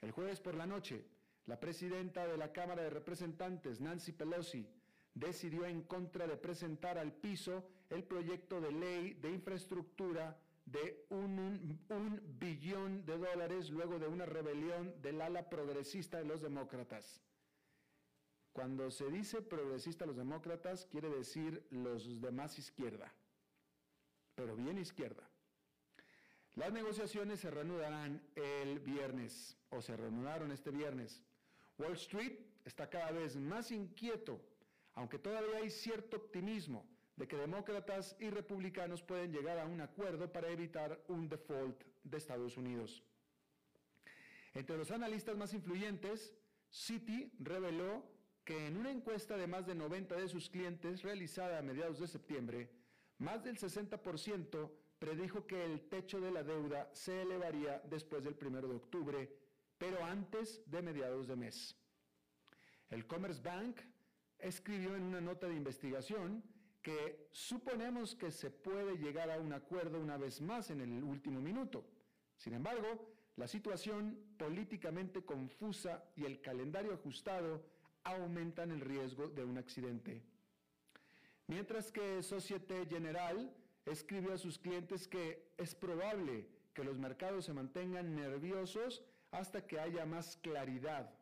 El 0.00 0.12
jueves 0.12 0.40
por 0.40 0.54
la 0.54 0.66
noche, 0.66 1.04
la 1.44 1.60
presidenta 1.60 2.26
de 2.26 2.38
la 2.38 2.52
Cámara 2.52 2.82
de 2.82 2.90
Representantes, 2.90 3.80
Nancy 3.80 4.12
Pelosi, 4.12 4.66
decidió 5.12 5.66
en 5.66 5.82
contra 5.82 6.26
de 6.26 6.36
presentar 6.36 6.96
al 6.96 7.12
piso 7.12 7.68
el 7.90 8.04
proyecto 8.04 8.60
de 8.60 8.72
ley 8.72 9.14
de 9.14 9.30
infraestructura 9.30 10.38
de 10.70 11.06
un, 11.10 11.78
billón 12.38 13.04
de 13.04 13.18
dólares 13.18 13.70
luego 13.70 13.98
de 13.98 14.06
una 14.06 14.26
rebelión 14.26 15.00
del 15.02 15.20
ala 15.20 15.48
progresista 15.48 16.18
de 16.18 16.24
los 16.24 16.40
demócratas. 16.40 17.20
Cuando 18.52 18.90
se 18.90 19.10
dice 19.10 19.42
progresista 19.42 20.06
los 20.06 20.16
demócratas, 20.16 20.86
quiere 20.86 21.08
decir 21.08 21.66
los 21.70 22.20
demás 22.20 22.58
izquierda, 22.58 23.12
pero 24.34 24.56
bien 24.56 24.78
izquierda. 24.78 25.28
Las 26.54 26.72
negociaciones 26.72 27.40
se 27.40 27.50
reanudarán 27.50 28.22
el 28.34 28.80
viernes, 28.80 29.56
o 29.70 29.80
se 29.80 29.96
reanudaron 29.96 30.50
este 30.50 30.70
viernes. 30.70 31.22
Wall 31.78 31.92
Street 31.92 32.38
está 32.64 32.90
cada 32.90 33.12
vez 33.12 33.36
más 33.36 33.70
inquieto 33.70 34.40
aunque 34.94 35.18
todavía 35.18 35.58
hay 35.58 35.70
cierto 35.70 36.16
optimismo 36.16 36.86
de 37.20 37.28
que 37.28 37.36
demócratas 37.36 38.16
y 38.18 38.30
republicanos 38.30 39.02
pueden 39.02 39.30
llegar 39.30 39.58
a 39.58 39.66
un 39.66 39.82
acuerdo 39.82 40.32
para 40.32 40.48
evitar 40.48 41.04
un 41.08 41.28
default 41.28 41.84
de 42.02 42.16
Estados 42.16 42.56
Unidos. 42.56 43.04
Entre 44.54 44.78
los 44.78 44.90
analistas 44.90 45.36
más 45.36 45.52
influyentes, 45.52 46.34
Citi 46.72 47.30
reveló 47.38 48.02
que 48.42 48.66
en 48.66 48.78
una 48.78 48.90
encuesta 48.90 49.36
de 49.36 49.46
más 49.46 49.66
de 49.66 49.74
90 49.74 50.16
de 50.16 50.28
sus 50.28 50.48
clientes 50.48 51.02
realizada 51.02 51.58
a 51.58 51.62
mediados 51.62 51.98
de 51.98 52.08
septiembre, 52.08 52.70
más 53.18 53.44
del 53.44 53.58
60% 53.58 54.70
predijo 54.98 55.46
que 55.46 55.62
el 55.62 55.90
techo 55.90 56.22
de 56.22 56.30
la 56.30 56.42
deuda 56.42 56.88
se 56.94 57.20
elevaría 57.20 57.80
después 57.80 58.24
del 58.24 58.38
1 58.40 58.62
de 58.62 58.74
octubre, 58.74 59.36
pero 59.76 60.02
antes 60.02 60.62
de 60.64 60.80
mediados 60.80 61.28
de 61.28 61.36
mes. 61.36 61.76
El 62.88 63.06
Commerce 63.06 63.42
Bank 63.42 63.78
escribió 64.38 64.96
en 64.96 65.02
una 65.02 65.20
nota 65.20 65.48
de 65.48 65.54
investigación 65.54 66.42
que 66.82 67.28
suponemos 67.30 68.14
que 68.14 68.30
se 68.30 68.50
puede 68.50 68.96
llegar 68.96 69.30
a 69.30 69.38
un 69.38 69.52
acuerdo 69.52 70.00
una 70.00 70.16
vez 70.16 70.40
más 70.40 70.70
en 70.70 70.80
el 70.80 71.02
último 71.04 71.40
minuto. 71.40 71.84
Sin 72.36 72.54
embargo, 72.54 73.08
la 73.36 73.46
situación 73.46 74.18
políticamente 74.38 75.24
confusa 75.24 76.04
y 76.16 76.24
el 76.24 76.40
calendario 76.40 76.94
ajustado 76.94 77.62
aumentan 78.04 78.70
el 78.70 78.80
riesgo 78.80 79.28
de 79.28 79.44
un 79.44 79.58
accidente. 79.58 80.22
Mientras 81.46 81.92
que 81.92 82.22
Societe 82.22 82.86
General 82.86 83.54
escribió 83.84 84.32
a 84.32 84.38
sus 84.38 84.58
clientes 84.58 85.06
que 85.08 85.52
es 85.58 85.74
probable 85.74 86.48
que 86.74 86.84
los 86.84 86.98
mercados 86.98 87.44
se 87.44 87.52
mantengan 87.52 88.14
nerviosos 88.14 89.02
hasta 89.30 89.66
que 89.66 89.80
haya 89.80 90.06
más 90.06 90.36
claridad 90.36 91.12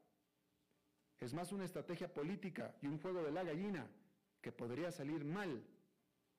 es 1.20 1.34
más 1.34 1.52
una 1.52 1.64
estrategia 1.64 2.12
política 2.12 2.74
y 2.80 2.86
un 2.86 3.00
juego 3.00 3.22
de 3.22 3.32
la 3.32 3.42
gallina 3.42 3.88
podría 4.52 4.90
salir 4.90 5.24
mal, 5.24 5.64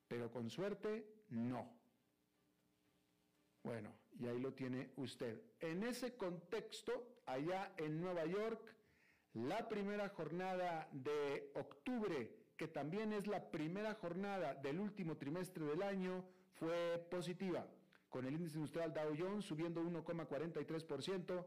pero 0.08 0.32
con 0.32 0.50
suerte 0.50 1.06
no. 1.30 1.72
Bueno, 3.64 3.94
y 4.20 4.28
ahí 4.28 4.40
lo 4.40 4.54
tiene 4.54 4.92
usted. 4.96 5.42
En 5.60 5.84
ese 5.84 6.16
contexto, 6.16 7.20
allá 7.26 7.74
en 7.78 8.00
Nueva 8.00 8.26
York, 8.26 8.60
la 9.34 9.68
primera 9.68 10.10
jornada 10.10 10.88
de 10.92 11.52
octubre, 11.56 12.32
que 12.58 12.68
también 12.68 13.14
es 13.14 13.28
la 13.28 13.52
primera 13.52 13.94
jornada 13.96 14.56
del 14.56 14.80
último 14.80 15.18
trimestre 15.18 15.66
del 15.66 15.84
año, 15.84 16.26
fue 16.56 17.06
positiva, 17.10 17.68
con 18.10 18.26
el 18.26 18.34
índice 18.34 18.58
industrial 18.58 18.94
Dow 18.94 19.16
Jones 19.18 19.46
subiendo 19.46 19.82
1,43%, 19.82 21.46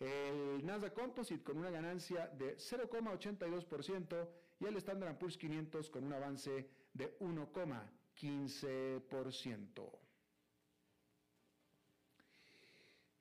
el 0.00 0.64
Nasdaq 0.64 0.94
Composite 0.94 1.44
con 1.44 1.58
una 1.58 1.70
ganancia 1.70 2.26
de 2.28 2.56
0,82% 2.56 4.28
y 4.60 4.66
el 4.66 4.76
Standard 4.76 5.18
Poor's 5.18 5.36
500 5.36 5.90
con 5.90 6.04
un 6.04 6.12
avance 6.12 6.70
de 6.92 7.18
1,15%. 7.18 9.98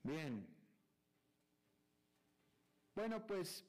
Bien. 0.04 0.46
Bueno, 2.94 3.26
pues 3.26 3.66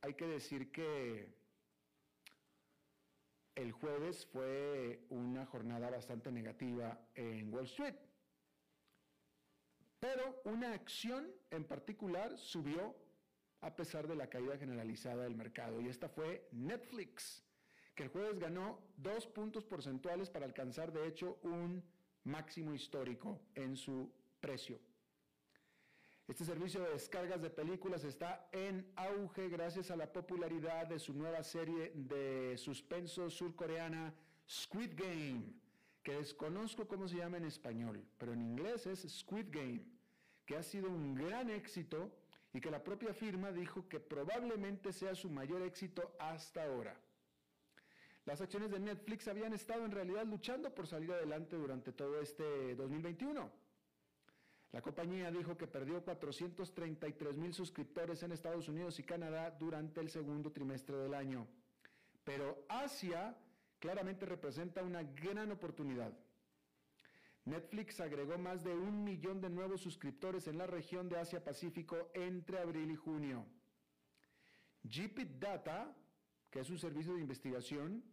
hay 0.00 0.14
que 0.14 0.26
decir 0.26 0.72
que 0.72 1.38
el 3.54 3.70
jueves 3.72 4.26
fue 4.26 5.06
una 5.10 5.46
jornada 5.46 5.88
bastante 5.90 6.32
negativa 6.32 6.98
en 7.14 7.54
Wall 7.54 7.66
Street. 7.66 7.94
Pero 10.00 10.42
una 10.44 10.72
acción 10.72 11.30
en 11.50 11.64
particular 11.64 12.36
subió 12.38 12.96
a 13.60 13.74
pesar 13.74 14.06
de 14.06 14.14
la 14.14 14.28
caída 14.28 14.56
generalizada 14.56 15.24
del 15.24 15.34
mercado 15.34 15.80
y 15.80 15.88
esta 15.88 16.08
fue 16.08 16.48
Netflix, 16.52 17.44
que 17.94 18.04
el 18.04 18.08
jueves 18.08 18.38
ganó 18.38 18.80
dos 18.96 19.26
puntos 19.26 19.64
porcentuales 19.64 20.30
para 20.30 20.46
alcanzar 20.46 20.92
de 20.92 21.06
hecho 21.06 21.38
un 21.42 21.82
máximo 22.24 22.74
histórico 22.74 23.40
en 23.54 23.76
su 23.76 24.10
precio. 24.40 24.78
Este 26.26 26.44
servicio 26.44 26.80
de 26.82 26.92
descargas 26.92 27.42
de 27.42 27.50
películas 27.50 28.04
está 28.04 28.48
en 28.52 28.92
auge 28.94 29.48
gracias 29.48 29.90
a 29.90 29.96
la 29.96 30.12
popularidad 30.12 30.86
de 30.86 31.00
su 31.00 31.12
nueva 31.12 31.42
serie 31.42 31.92
de 31.94 32.56
suspenso 32.56 33.28
surcoreana 33.28 34.14
Squid 34.48 34.92
Game 34.94 35.60
que 36.02 36.14
desconozco 36.14 36.88
cómo 36.88 37.08
se 37.08 37.16
llama 37.16 37.36
en 37.36 37.44
español, 37.44 38.04
pero 38.16 38.32
en 38.32 38.40
inglés 38.40 38.86
es 38.86 39.06
Squid 39.08 39.46
Game, 39.50 39.82
que 40.46 40.56
ha 40.56 40.62
sido 40.62 40.88
un 40.88 41.14
gran 41.14 41.50
éxito 41.50 42.10
y 42.52 42.60
que 42.60 42.70
la 42.70 42.82
propia 42.82 43.14
firma 43.14 43.52
dijo 43.52 43.88
que 43.88 44.00
probablemente 44.00 44.92
sea 44.92 45.14
su 45.14 45.30
mayor 45.30 45.62
éxito 45.62 46.16
hasta 46.18 46.64
ahora. 46.64 46.96
Las 48.24 48.40
acciones 48.40 48.70
de 48.70 48.80
Netflix 48.80 49.28
habían 49.28 49.52
estado 49.52 49.84
en 49.84 49.92
realidad 49.92 50.26
luchando 50.26 50.74
por 50.74 50.86
salir 50.86 51.12
adelante 51.12 51.56
durante 51.56 51.92
todo 51.92 52.20
este 52.20 52.74
2021. 52.74 53.50
La 54.72 54.82
compañía 54.82 55.30
dijo 55.30 55.56
que 55.56 55.66
perdió 55.66 56.02
433 56.04 57.36
mil 57.36 57.52
suscriptores 57.52 58.22
en 58.22 58.32
Estados 58.32 58.68
Unidos 58.68 58.98
y 59.00 59.02
Canadá 59.02 59.50
durante 59.50 60.00
el 60.00 60.10
segundo 60.10 60.52
trimestre 60.52 60.96
del 60.96 61.14
año. 61.14 61.48
Pero 62.22 62.64
Asia 62.68 63.36
claramente 63.80 64.26
representa 64.26 64.82
una 64.84 65.02
gran 65.02 65.50
oportunidad. 65.50 66.12
Netflix 67.50 68.00
agregó 68.00 68.38
más 68.38 68.62
de 68.62 68.72
un 68.72 69.02
millón 69.02 69.40
de 69.40 69.50
nuevos 69.50 69.80
suscriptores 69.80 70.46
en 70.46 70.56
la 70.56 70.66
región 70.66 71.08
de 71.08 71.18
Asia-Pacífico 71.18 72.10
entre 72.14 72.60
abril 72.60 72.90
y 72.92 72.96
junio. 72.96 73.44
GPIT 74.84 75.38
Data, 75.38 75.92
que 76.48 76.60
es 76.60 76.70
un 76.70 76.78
servicio 76.78 77.14
de 77.14 77.20
investigación, 77.20 78.04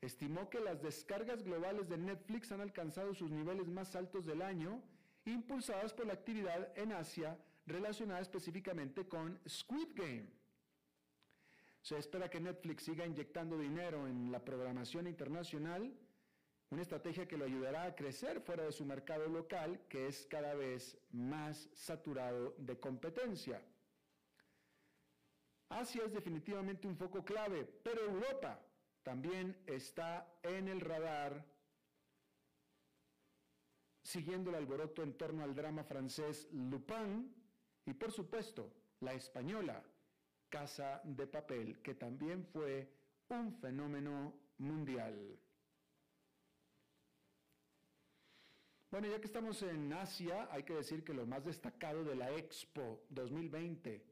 estimó 0.00 0.48
que 0.48 0.60
las 0.60 0.80
descargas 0.80 1.42
globales 1.42 1.88
de 1.88 1.98
Netflix 1.98 2.52
han 2.52 2.60
alcanzado 2.60 3.12
sus 3.12 3.30
niveles 3.30 3.66
más 3.68 3.96
altos 3.96 4.24
del 4.24 4.40
año, 4.40 4.80
impulsadas 5.24 5.92
por 5.92 6.06
la 6.06 6.14
actividad 6.14 6.72
en 6.78 6.92
Asia 6.92 7.36
relacionada 7.66 8.20
específicamente 8.20 9.08
con 9.08 9.38
Squid 9.48 9.88
Game. 9.94 10.30
Se 11.82 11.98
espera 11.98 12.30
que 12.30 12.40
Netflix 12.40 12.84
siga 12.84 13.04
inyectando 13.04 13.58
dinero 13.58 14.06
en 14.06 14.30
la 14.30 14.44
programación 14.44 15.06
internacional, 15.06 15.92
una 16.70 16.82
estrategia 16.82 17.26
que 17.26 17.36
lo 17.36 17.44
ayudará 17.44 17.84
a 17.84 17.94
crecer 17.94 18.40
fuera 18.40 18.64
de 18.64 18.72
su 18.72 18.84
mercado 18.84 19.28
local, 19.28 19.80
que 19.88 20.06
es 20.06 20.26
cada 20.26 20.54
vez 20.54 20.96
más 21.10 21.68
saturado 21.74 22.54
de 22.58 22.78
competencia. 22.78 23.60
Asia 25.68 26.04
es 26.04 26.12
definitivamente 26.12 26.86
un 26.86 26.96
foco 26.96 27.24
clave, 27.24 27.64
pero 27.64 28.02
Europa 28.02 28.60
también 29.02 29.56
está 29.66 30.32
en 30.42 30.68
el 30.68 30.80
radar, 30.80 31.44
siguiendo 34.02 34.50
el 34.50 34.56
alboroto 34.56 35.02
en 35.02 35.16
torno 35.16 35.42
al 35.42 35.54
drama 35.54 35.84
francés 35.84 36.48
Lupin 36.52 37.34
y 37.84 37.94
por 37.94 38.12
supuesto 38.12 38.72
la 39.00 39.12
española 39.12 39.82
Casa 40.48 41.00
de 41.04 41.26
Papel, 41.26 41.80
que 41.82 41.94
también 41.94 42.44
fue 42.44 42.92
un 43.28 43.52
fenómeno 43.54 44.34
mundial. 44.58 45.38
Bueno, 48.90 49.06
ya 49.06 49.20
que 49.20 49.26
estamos 49.26 49.62
en 49.62 49.92
Asia, 49.92 50.48
hay 50.50 50.64
que 50.64 50.74
decir 50.74 51.04
que 51.04 51.14
lo 51.14 51.24
más 51.24 51.44
destacado 51.44 52.02
de 52.02 52.16
la 52.16 52.32
Expo 52.32 53.04
2020 53.10 54.04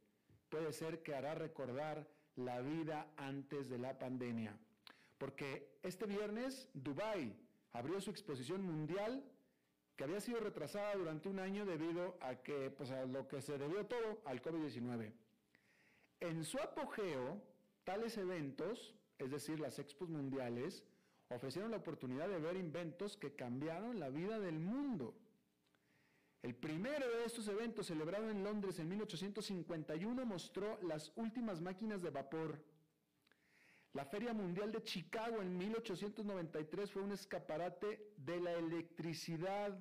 puede 0.49 0.73
ser 0.73 1.03
que 1.03 1.17
hará 1.17 1.35
recordar 1.35 2.07
la 2.37 2.61
vida 2.61 3.13
antes 3.17 3.69
de 3.69 3.79
la 3.79 3.99
pandemia. 3.99 4.57
Porque 5.19 5.81
este 5.83 6.07
viernes 6.07 6.69
Dubai 6.75 7.35
abrió 7.73 8.01
su 8.01 8.11
exposición 8.11 8.63
mundial 8.63 9.25
que 9.97 10.05
había 10.05 10.21
sido 10.21 10.39
retrasada 10.39 10.95
durante 10.95 11.29
un 11.29 11.41
año 11.41 11.67
debido 11.67 12.17
a 12.21 12.37
que 12.37 12.71
pues 12.71 12.93
a 12.93 13.05
lo 13.05 13.27
que 13.27 13.43
se 13.43 13.59
debió 13.59 13.85
todo 13.87 14.23
al 14.27 14.41
COVID-19. 14.41 15.13
En 16.21 16.45
su 16.45 16.57
apogeo, 16.57 17.43
tales 17.83 18.17
eventos, 18.17 18.95
es 19.19 19.33
decir, 19.33 19.59
las 19.59 19.81
expos 19.81 20.09
mundiales, 20.09 20.85
ofrecieron 21.37 21.71
la 21.71 21.77
oportunidad 21.77 22.29
de 22.29 22.39
ver 22.39 22.57
inventos 22.57 23.17
que 23.17 23.35
cambiaron 23.35 24.01
la 24.01 24.09
vida 24.09 24.39
del 24.39 24.59
mundo. 24.59 25.15
El 26.43 26.55
primero 26.55 27.07
de 27.09 27.25
estos 27.25 27.49
eventos, 27.49 27.87
celebrado 27.87 28.31
en 28.31 28.45
Londres 28.45 28.79
en 28.79 28.89
1851, 28.89 30.25
mostró 30.25 30.79
las 30.83 31.13
últimas 31.17 31.61
máquinas 31.61 32.01
de 32.01 32.11
vapor. 32.11 32.63
La 33.93 34.05
Feria 34.05 34.33
Mundial 34.33 34.71
de 34.71 34.83
Chicago 34.85 35.43
en 35.43 35.59
1893 35.59 36.91
fue 36.91 37.03
un 37.03 37.13
escaparate 37.13 38.13
de 38.17 38.41
la 38.41 38.53
electricidad. 38.53 39.77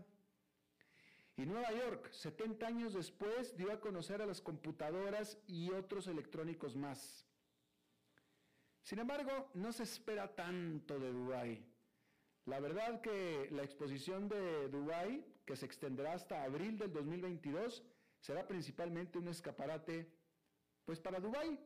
Y 1.36 1.46
Nueva 1.46 1.72
York, 1.72 2.12
70 2.12 2.66
años 2.66 2.94
después, 2.94 3.56
dio 3.56 3.72
a 3.72 3.80
conocer 3.80 4.24
a 4.24 4.25
las 4.25 4.42
computadoras 4.42 5.38
y 5.46 5.70
otros 5.72 6.08
electrónicos 6.08 6.75
más. 6.75 7.27
Sin 8.88 9.00
embargo, 9.00 9.50
no 9.56 9.73
se 9.73 9.84
espera 9.84 10.34
tanto 10.34 10.97
de 10.97 11.12
Dubái. 11.12 11.62
La 12.45 12.62
verdad 12.62 13.02
que 13.02 13.50
la 13.52 13.62
exposición 13.62 14.30
de 14.30 14.69
Dubái, 14.69 15.26
que 15.45 15.58
se 15.58 15.65
extenderá 15.65 16.13
hasta 16.13 16.41
abril 16.45 16.78
del 16.78 16.93
2022, 16.93 17.84
será 18.21 18.47
principalmente 18.47 19.17
un 19.17 19.28
escaparate 19.28 20.10
pues 20.86 21.02
para 21.02 21.19
Dubái. 21.19 21.60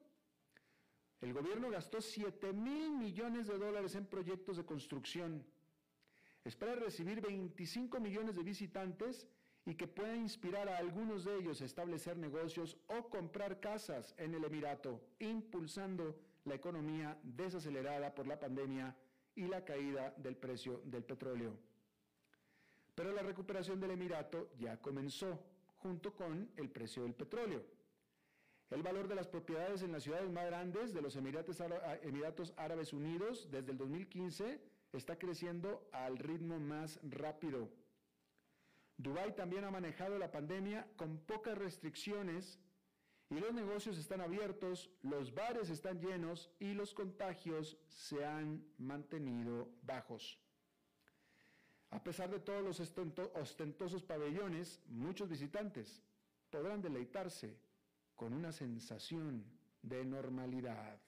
El 1.21 1.31
gobierno 1.31 1.69
gastó 1.69 2.01
7 2.01 2.53
mil 2.53 2.89
millones 2.89 3.45
de 3.45 3.59
dólares 3.59 3.93
en 3.93 4.07
proyectos 4.07 4.57
de 4.57 4.65
construcción. 4.65 5.45
Espera 6.43 6.73
recibir 6.73 7.21
25 7.21 7.99
millones 7.99 8.35
de 8.35 8.41
visitantes 8.41 9.27
y 9.63 9.75
que 9.75 9.85
pueda 9.85 10.15
inspirar 10.15 10.67
a 10.69 10.79
algunos 10.79 11.25
de 11.25 11.37
ellos 11.37 11.61
a 11.61 11.65
establecer 11.65 12.17
negocios 12.17 12.79
o 12.87 13.09
comprar 13.09 13.59
casas 13.59 14.15
en 14.17 14.33
el 14.33 14.43
Emirato, 14.43 14.99
impulsando 15.19 16.30
la 16.45 16.55
economía 16.55 17.17
desacelerada 17.23 18.13
por 18.13 18.27
la 18.27 18.39
pandemia 18.39 18.95
y 19.35 19.47
la 19.47 19.63
caída 19.63 20.13
del 20.17 20.35
precio 20.35 20.81
del 20.85 21.03
petróleo. 21.03 21.57
Pero 22.95 23.11
la 23.11 23.21
recuperación 23.21 23.79
del 23.79 23.91
Emirato 23.91 24.51
ya 24.59 24.77
comenzó, 24.77 25.39
junto 25.77 26.13
con 26.13 26.51
el 26.57 26.69
precio 26.69 27.03
del 27.03 27.13
petróleo. 27.13 27.63
El 28.69 28.83
valor 28.83 29.07
de 29.07 29.15
las 29.15 29.27
propiedades 29.27 29.81
en 29.81 29.91
las 29.91 30.03
ciudades 30.03 30.29
más 30.31 30.45
grandes 30.45 30.93
de 30.93 31.01
los 31.01 31.15
Emiratos 31.15 32.53
Árabes 32.55 32.93
Unidos 32.93 33.49
desde 33.51 33.71
el 33.71 33.77
2015 33.77 34.61
está 34.93 35.17
creciendo 35.17 35.89
al 35.91 36.17
ritmo 36.17 36.59
más 36.59 36.99
rápido. 37.03 37.69
Dubái 38.97 39.35
también 39.35 39.63
ha 39.63 39.71
manejado 39.71 40.17
la 40.17 40.31
pandemia 40.31 40.87
con 40.95 41.17
pocas 41.17 41.57
restricciones 41.57 42.59
y 43.31 43.39
los 43.39 43.53
negocios 43.53 43.97
están 43.97 44.19
abiertos, 44.19 44.91
los 45.03 45.33
bares 45.33 45.69
están 45.69 46.01
llenos 46.01 46.51
y 46.59 46.73
los 46.73 46.93
contagios 46.93 47.77
se 47.87 48.25
han 48.25 48.61
mantenido 48.77 49.69
bajos. 49.83 50.37
A 51.91 52.03
pesar 52.03 52.29
de 52.29 52.41
todos 52.41 52.61
los 52.61 52.79
ostentosos 52.81 54.03
pabellones, 54.03 54.81
muchos 54.87 55.29
visitantes 55.29 56.03
podrán 56.49 56.81
deleitarse 56.81 57.57
con 58.17 58.33
una 58.33 58.51
sensación 58.51 59.45
de 59.81 60.03
normalidad. 60.03 60.99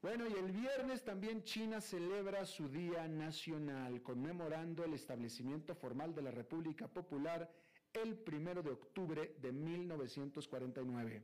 Bueno, 0.00 0.26
y 0.28 0.32
el 0.34 0.52
viernes 0.52 1.04
también 1.04 1.42
China 1.42 1.80
celebra 1.80 2.46
su 2.46 2.68
Día 2.68 3.08
Nacional, 3.08 4.02
conmemorando 4.02 4.84
el 4.84 4.94
establecimiento 4.94 5.74
formal 5.74 6.14
de 6.14 6.22
la 6.22 6.30
República 6.30 6.86
Popular 6.86 7.52
el 7.94 8.16
primero 8.16 8.62
de 8.62 8.70
octubre 8.70 9.34
de 9.40 9.52
1949. 9.52 11.22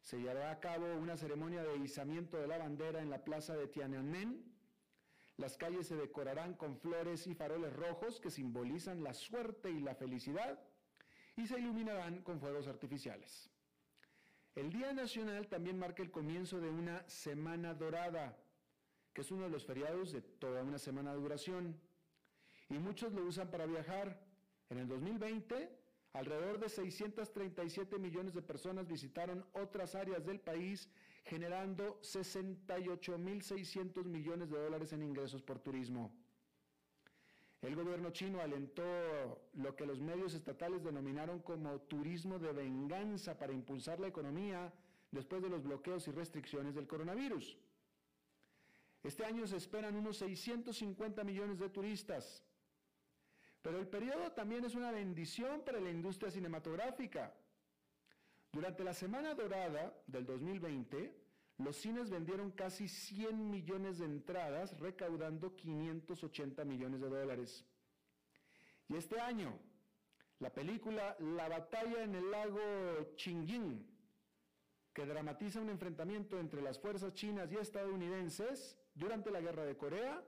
Se 0.00 0.18
llevará 0.18 0.50
a 0.50 0.60
cabo 0.60 0.86
una 0.94 1.16
ceremonia 1.16 1.62
de 1.62 1.76
izamiento 1.76 2.38
de 2.38 2.46
la 2.46 2.58
bandera 2.58 3.00
en 3.00 3.10
la 3.10 3.24
plaza 3.24 3.56
de 3.56 3.68
Tiananmen. 3.68 4.44
Las 5.36 5.56
calles 5.56 5.86
se 5.86 5.96
decorarán 5.96 6.54
con 6.54 6.78
flores 6.78 7.26
y 7.26 7.34
faroles 7.34 7.72
rojos 7.72 8.20
que 8.20 8.30
simbolizan 8.30 9.02
la 9.02 9.14
suerte 9.14 9.70
y 9.70 9.80
la 9.80 9.94
felicidad 9.94 10.58
y 11.36 11.46
se 11.46 11.58
iluminarán 11.58 12.22
con 12.22 12.40
fuegos 12.40 12.66
artificiales. 12.66 13.50
El 14.56 14.72
Día 14.72 14.92
Nacional 14.92 15.46
también 15.46 15.78
marca 15.78 16.02
el 16.02 16.10
comienzo 16.10 16.58
de 16.58 16.68
una 16.68 17.08
Semana 17.08 17.74
Dorada, 17.74 18.36
que 19.12 19.20
es 19.20 19.30
uno 19.30 19.44
de 19.44 19.50
los 19.50 19.64
feriados 19.64 20.10
de 20.10 20.20
toda 20.20 20.64
una 20.64 20.78
semana 20.78 21.12
de 21.12 21.20
duración. 21.20 21.80
Y 22.68 22.78
muchos 22.78 23.12
lo 23.12 23.22
usan 23.24 23.50
para 23.50 23.66
viajar. 23.66 24.27
En 24.70 24.78
el 24.78 24.88
2020, 24.88 25.70
alrededor 26.12 26.58
de 26.58 26.68
637 26.68 27.98
millones 27.98 28.34
de 28.34 28.42
personas 28.42 28.86
visitaron 28.86 29.46
otras 29.52 29.94
áreas 29.94 30.26
del 30.26 30.40
país, 30.40 30.90
generando 31.24 31.98
68.600 32.02 34.04
millones 34.04 34.50
de 34.50 34.58
dólares 34.58 34.92
en 34.92 35.02
ingresos 35.02 35.42
por 35.42 35.58
turismo. 35.58 36.12
El 37.60 37.74
gobierno 37.74 38.10
chino 38.10 38.40
alentó 38.40 38.84
lo 39.54 39.74
que 39.74 39.86
los 39.86 40.00
medios 40.00 40.34
estatales 40.34 40.84
denominaron 40.84 41.40
como 41.40 41.80
turismo 41.80 42.38
de 42.38 42.52
venganza 42.52 43.36
para 43.36 43.52
impulsar 43.52 43.98
la 43.98 44.06
economía 44.06 44.72
después 45.10 45.42
de 45.42 45.48
los 45.48 45.64
bloqueos 45.64 46.06
y 46.06 46.12
restricciones 46.12 46.74
del 46.74 46.86
coronavirus. 46.86 47.58
Este 49.02 49.24
año 49.24 49.46
se 49.46 49.56
esperan 49.56 49.96
unos 49.96 50.18
650 50.18 51.24
millones 51.24 51.58
de 51.58 51.68
turistas. 51.68 52.44
Pero 53.62 53.78
el 53.78 53.88
periodo 53.88 54.32
también 54.32 54.64
es 54.64 54.74
una 54.74 54.90
bendición 54.90 55.62
para 55.64 55.80
la 55.80 55.90
industria 55.90 56.30
cinematográfica. 56.30 57.34
Durante 58.52 58.84
la 58.84 58.94
Semana 58.94 59.34
Dorada 59.34 59.94
del 60.06 60.24
2020, 60.24 61.14
los 61.58 61.76
cines 61.76 62.08
vendieron 62.08 62.52
casi 62.52 62.88
100 62.88 63.50
millones 63.50 63.98
de 63.98 64.06
entradas, 64.06 64.78
recaudando 64.78 65.54
580 65.56 66.64
millones 66.64 67.00
de 67.00 67.08
dólares. 67.08 67.64
Y 68.88 68.96
este 68.96 69.20
año, 69.20 69.58
la 70.38 70.50
película 70.50 71.16
La 71.18 71.48
batalla 71.48 72.04
en 72.04 72.14
el 72.14 72.30
lago 72.30 73.14
Qingying, 73.16 73.86
que 74.92 75.04
dramatiza 75.04 75.60
un 75.60 75.70
enfrentamiento 75.70 76.38
entre 76.38 76.62
las 76.62 76.78
fuerzas 76.78 77.12
chinas 77.12 77.50
y 77.52 77.56
estadounidenses 77.56 78.78
durante 78.94 79.30
la 79.30 79.40
guerra 79.40 79.64
de 79.64 79.76
Corea, 79.76 80.24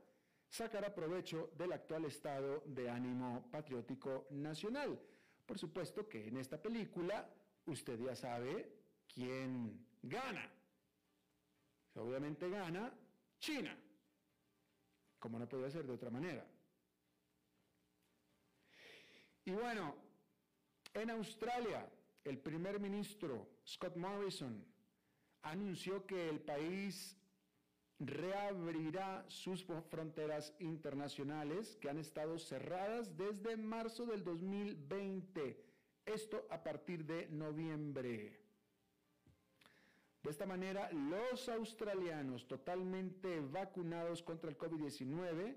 sacará 0.50 0.92
provecho 0.92 1.52
del 1.56 1.72
actual 1.72 2.04
estado 2.04 2.62
de 2.66 2.90
ánimo 2.90 3.48
patriótico 3.50 4.26
nacional. 4.30 5.00
Por 5.46 5.58
supuesto 5.58 6.08
que 6.08 6.26
en 6.26 6.36
esta 6.36 6.60
película 6.60 7.28
usted 7.66 7.98
ya 8.00 8.16
sabe 8.16 8.72
quién 9.06 9.86
gana. 10.02 10.50
Obviamente 11.94 12.50
gana 12.50 12.92
China, 13.38 13.76
como 15.18 15.38
no 15.38 15.48
podía 15.48 15.70
ser 15.70 15.86
de 15.86 15.92
otra 15.92 16.10
manera. 16.10 16.44
Y 19.44 19.52
bueno, 19.52 19.96
en 20.94 21.10
Australia, 21.10 21.88
el 22.24 22.38
primer 22.38 22.78
ministro 22.80 23.60
Scott 23.66 23.96
Morrison 23.96 24.64
anunció 25.42 26.06
que 26.06 26.28
el 26.28 26.40
país 26.40 27.16
reabrirá 28.00 29.24
sus 29.28 29.62
fronteras 29.62 30.54
internacionales 30.58 31.76
que 31.80 31.90
han 31.90 31.98
estado 31.98 32.38
cerradas 32.38 33.16
desde 33.16 33.56
marzo 33.58 34.06
del 34.06 34.24
2020. 34.24 35.62
Esto 36.06 36.46
a 36.50 36.62
partir 36.62 37.04
de 37.04 37.28
noviembre. 37.28 38.40
De 40.22 40.30
esta 40.30 40.46
manera, 40.46 40.90
los 40.92 41.48
australianos 41.48 42.48
totalmente 42.48 43.40
vacunados 43.40 44.22
contra 44.22 44.50
el 44.50 44.58
COVID-19 44.58 45.56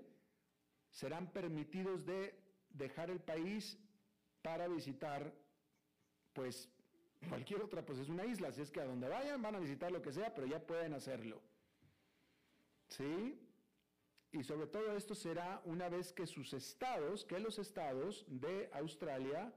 serán 0.90 1.32
permitidos 1.32 2.04
de 2.04 2.38
dejar 2.70 3.10
el 3.10 3.20
país 3.20 3.78
para 4.42 4.68
visitar, 4.68 5.34
pues, 6.32 6.68
cualquier 7.28 7.62
otra, 7.62 7.84
pues 7.84 7.98
es 7.98 8.08
una 8.08 8.26
isla, 8.26 8.48
así 8.48 8.60
es 8.60 8.70
que 8.70 8.80
a 8.80 8.84
donde 8.84 9.08
vayan 9.08 9.40
van 9.40 9.54
a 9.54 9.58
visitar 9.58 9.90
lo 9.90 10.02
que 10.02 10.12
sea, 10.12 10.34
pero 10.34 10.46
ya 10.46 10.60
pueden 10.60 10.92
hacerlo. 10.92 11.40
¿Sí? 12.96 13.40
Y 14.30 14.42
sobre 14.42 14.66
todo 14.66 14.96
esto 14.96 15.14
será 15.14 15.60
una 15.64 15.88
vez 15.88 16.12
que 16.12 16.26
sus 16.26 16.52
estados, 16.52 17.24
que 17.24 17.38
los 17.40 17.58
estados 17.58 18.24
de 18.28 18.70
Australia 18.72 19.52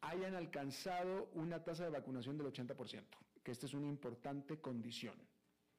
hayan 0.00 0.34
alcanzado 0.34 1.28
una 1.34 1.62
tasa 1.62 1.84
de 1.84 1.90
vacunación 1.90 2.36
del 2.38 2.48
80%, 2.48 3.04
que 3.42 3.50
esta 3.52 3.66
es 3.66 3.74
una 3.74 3.86
importante 3.86 4.60
condición. 4.60 5.16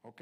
¿Ok? 0.02 0.22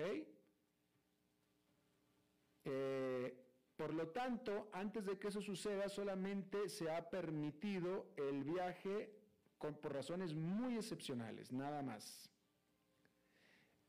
Eh, 2.65 3.45
por 3.75 3.93
lo 3.93 4.07
tanto, 4.09 4.69
antes 4.71 5.05
de 5.05 5.19
que 5.19 5.27
eso 5.27 5.41
suceda, 5.41 5.89
solamente 5.89 6.69
se 6.69 6.89
ha 6.89 7.09
permitido 7.09 8.07
el 8.17 8.43
viaje 8.43 9.11
por 9.57 9.93
razones 9.93 10.33
muy 10.35 10.75
excepcionales, 10.77 11.51
nada 11.51 11.81
más. 11.81 12.34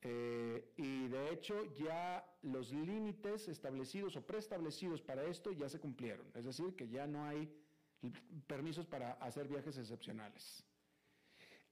Eh, 0.08 0.72
y 0.76 1.08
de 1.08 1.30
hecho 1.30 1.64
ya 1.74 2.24
los 2.42 2.70
límites 2.70 3.48
establecidos 3.48 4.14
o 4.14 4.24
preestablecidos 4.24 5.02
para 5.02 5.24
esto 5.24 5.50
ya 5.50 5.68
se 5.68 5.80
cumplieron, 5.80 6.30
es 6.32 6.44
decir, 6.44 6.76
que 6.76 6.86
ya 6.86 7.08
no 7.08 7.24
hay 7.24 7.52
permisos 8.46 8.86
para 8.86 9.14
hacer 9.14 9.48
viajes 9.48 9.76
excepcionales. 9.76 10.64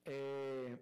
Eh, 0.04 0.76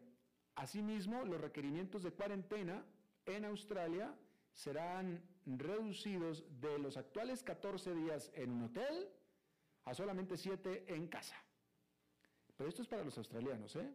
asimismo, 0.55 1.27
los 1.27 1.43
requerimientos 1.43 2.03
de 2.03 2.12
cuarentena 2.12 2.87
en 3.27 3.45
Australia 3.45 4.17
serán 4.55 5.23
reducidos 5.45 6.47
de 6.59 6.79
los 6.79 6.97
actuales 6.97 7.43
14 7.43 7.95
días 7.95 8.31
en 8.35 8.51
un 8.51 8.62
hotel 8.62 9.11
a 9.85 9.93
solamente 9.93 10.38
7 10.38 10.87
en 10.88 11.07
casa. 11.07 11.37
Pero 12.57 12.71
esto 12.71 12.81
es 12.81 12.88
para 12.88 13.05
los 13.05 13.19
australianos, 13.19 13.77
¿eh? 13.77 13.95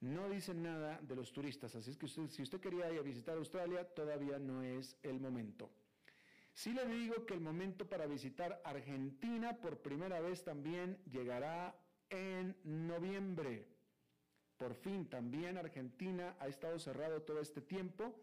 No 0.00 0.30
dicen 0.30 0.62
nada 0.62 0.98
de 1.02 1.14
los 1.14 1.30
turistas, 1.32 1.74
así 1.74 1.90
es 1.90 1.98
que 1.98 2.08
si 2.08 2.42
usted 2.42 2.60
quería 2.60 2.90
ir 2.90 3.00
a 3.00 3.02
visitar 3.02 3.36
Australia, 3.36 3.84
todavía 3.84 4.38
no 4.38 4.62
es 4.62 4.96
el 5.02 5.20
momento. 5.20 5.70
Sí 6.54 6.72
le 6.72 6.86
digo 6.86 7.26
que 7.26 7.34
el 7.34 7.40
momento 7.40 7.86
para 7.86 8.06
visitar 8.06 8.60
Argentina 8.64 9.58
por 9.60 9.78
primera 9.78 10.20
vez 10.20 10.42
también 10.42 10.98
llegará 11.10 11.78
en 12.08 12.56
noviembre. 12.64 13.66
Por 14.56 14.74
fin, 14.74 15.08
también 15.08 15.58
Argentina 15.58 16.34
ha 16.40 16.48
estado 16.48 16.78
cerrado 16.78 17.22
todo 17.22 17.40
este 17.40 17.60
tiempo 17.60 18.14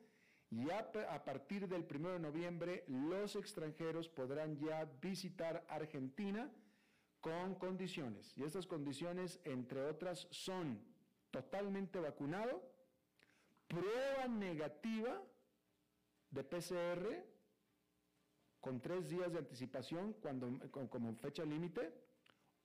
y 0.49 0.69
a, 0.69 0.91
a 1.09 1.23
partir 1.23 1.67
del 1.67 1.85
1 1.89 2.09
de 2.09 2.19
noviembre 2.19 2.83
los 2.87 3.35
extranjeros 3.35 4.09
podrán 4.09 4.57
ya 4.57 4.85
visitar 5.01 5.65
Argentina 5.69 6.51
con 7.21 7.55
condiciones. 7.55 8.33
Y 8.35 8.43
estas 8.43 8.65
condiciones, 8.65 9.39
entre 9.43 9.81
otras, 9.81 10.27
son 10.31 10.79
totalmente 11.41 11.99
vacunado, 11.99 12.63
prueba 13.67 14.27
negativa 14.27 15.21
de 16.31 16.43
PCR 16.43 17.05
con 18.59 18.81
tres 18.81 19.07
días 19.07 19.31
de 19.31 19.39
anticipación 19.39 20.13
cuando, 20.13 20.47
como 20.89 21.13
fecha 21.15 21.45
límite, 21.45 21.93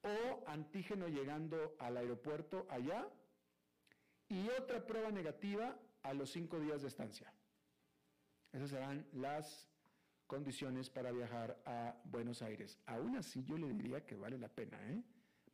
o 0.02 0.42
antígeno 0.48 1.06
llegando 1.06 1.76
al 1.78 1.98
aeropuerto 1.98 2.66
allá, 2.70 3.06
y 4.28 4.48
otra 4.48 4.85
prueba 4.87 5.11
negativa 5.11 5.78
a 6.02 6.14
los 6.14 6.30
cinco 6.30 6.58
días 6.58 6.80
de 6.80 6.88
estancia. 6.88 7.30
Esas 8.52 8.70
serán 8.70 9.06
las 9.12 9.68
condiciones 10.26 10.88
para 10.88 11.12
viajar 11.12 11.61
a 11.66 11.94
Buenos 12.04 12.40
Aires. 12.40 12.78
Aún 12.87 13.16
así 13.16 13.44
yo 13.44 13.58
le 13.58 13.68
diría 13.74 14.04
que 14.06 14.16
vale 14.16 14.38
la 14.38 14.48
pena, 14.48 14.78
¿eh? 14.90 15.02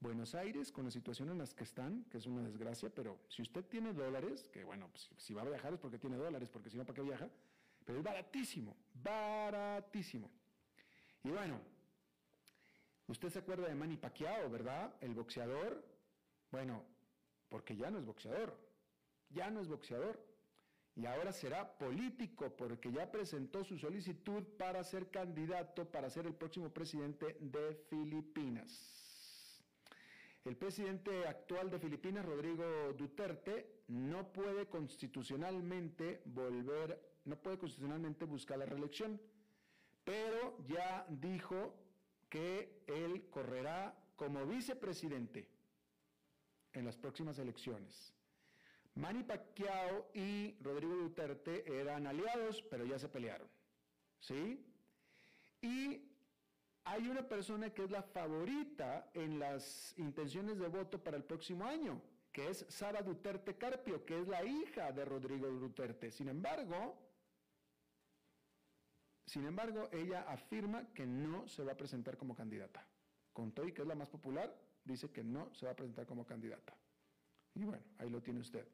Buenos 0.01 0.37
Aires, 0.37 0.71
con 0.71 0.85
la 0.85 0.93
situación 0.93 1.29
en 1.31 1.39
la 1.39 1.47
que 1.47 1.65
están, 1.65 2.05
que 2.05 2.19
es 2.19 2.27
una 2.27 2.43
desgracia, 2.43 2.89
pero 2.89 3.19
si 3.29 3.43
usted 3.43 3.65
tiene 3.65 3.93
dólares, 3.93 4.49
que 4.53 4.63
bueno, 4.63 4.89
pues, 4.93 5.11
si 5.17 5.35
va 5.35 5.43
a 5.43 5.45
viajar 5.45 5.73
es 5.73 5.81
porque 5.81 5.99
tiene 5.99 6.17
dólares, 6.17 6.49
porque 6.49 6.71
si 6.71 6.77
no, 6.77 6.85
¿para 6.85 6.95
qué 6.95 7.03
viaja? 7.03 7.29
Pero 7.85 7.99
es 7.99 8.05
baratísimo, 8.05 8.77
baratísimo. 9.03 10.31
Y 11.25 11.31
bueno, 11.31 11.61
usted 13.09 13.29
se 13.29 13.41
acuerda 13.41 13.67
de 13.67 13.75
Manny 13.75 13.97
Pacquiao, 13.97 14.49
¿verdad? 14.49 14.95
El 15.01 15.15
boxeador. 15.15 15.85
Bueno, 16.53 16.85
porque 17.49 17.77
ya 17.77 17.91
no 17.91 17.99
es 17.99 18.07
boxeador, 18.07 18.57
ya 19.31 19.51
no 19.51 19.61
es 19.61 19.69
boxeador. 19.69 20.25
Y 20.95 21.07
ahora 21.07 21.33
será 21.33 21.77
político 21.77 22.51
porque 22.57 22.93
ya 22.93 23.11
presentó 23.11 23.65
su 23.65 23.79
solicitud 23.79 24.45
para 24.57 24.83
ser 24.85 25.11
candidato 25.11 25.91
para 25.91 26.09
ser 26.09 26.27
el 26.27 26.35
próximo 26.35 26.71
presidente 26.71 27.37
de 27.41 27.75
Filipinas. 27.89 29.08
El 30.49 30.57
presidente 30.57 31.27
actual 31.27 31.69
de 31.71 31.79
Filipinas, 31.79 32.25
Rodrigo 32.25 32.95
Duterte, 32.97 33.83
no 33.89 34.33
puede 34.33 34.67
constitucionalmente 34.67 36.23
volver, 36.25 36.99
no 37.27 37.37
puede 37.37 37.59
constitucionalmente 37.59 38.25
buscar 38.25 38.57
la 38.57 38.65
reelección, 38.65 39.21
pero 40.05 40.57
ya 40.67 41.05
dijo 41.11 41.75
que 42.31 42.83
él 42.87 43.29
correrá 43.29 43.95
como 44.17 44.47
vicepresidente 44.47 45.47
en 46.73 46.87
las 46.87 46.97
próximas 46.97 47.39
elecciones. 47.39 48.15
Manny 48.95 49.25
Pacquiao 49.25 50.09
y 50.15 50.57
Rodrigo 50.63 50.97
Duterte 50.97 51.79
eran 51.79 52.07
aliados, 52.07 52.63
pero 52.71 52.87
ya 52.87 52.99
se 52.99 53.11
pelearon. 53.11 53.49
¿Sí? 54.19 54.65
Y 55.61 56.08
hay 56.89 57.07
una 57.07 57.23
persona 57.23 57.71
que 57.71 57.85
es 57.85 57.91
la 57.91 58.03
favorita 58.03 59.11
en 59.13 59.39
las 59.39 59.95
intenciones 59.99 60.59
de 60.59 60.69
voto 60.69 61.03
para 61.03 61.19
el 61.19 61.25
próximo 61.25 61.67
año, 61.67 62.01
que 62.33 62.49
es 62.49 62.65
Sara 62.69 63.03
Duterte 63.03 63.57
Carpio, 63.59 64.07
que 64.07 64.19
es 64.19 64.27
la 64.27 64.43
hija 64.43 64.91
de 64.93 65.05
Rodrigo 65.05 65.49
Duterte. 65.49 66.11
Sin 66.11 66.29
embargo, 66.29 66.97
sin 69.27 69.45
embargo, 69.45 69.91
ella 69.93 70.23
afirma 70.23 70.89
que 70.95 71.07
no 71.07 71.47
se 71.47 71.63
va 71.63 71.73
a 71.73 71.77
presentar 71.77 72.17
como 72.17 72.35
candidata. 72.35 72.87
Con 73.35 73.53
Toy, 73.53 73.73
que 73.73 73.83
es 73.83 73.89
la 73.89 73.95
más 73.95 74.09
popular, 74.09 74.51
dice 74.83 75.11
que 75.11 75.23
no 75.23 75.55
se 75.55 75.67
va 75.67 75.73
a 75.73 75.77
presentar 75.77 76.07
como 76.07 76.25
candidata. 76.25 76.75
Y 77.55 77.65
bueno, 77.65 77.85
ahí 77.99 78.09
lo 78.09 78.23
tiene 78.23 78.41
usted. 78.41 78.67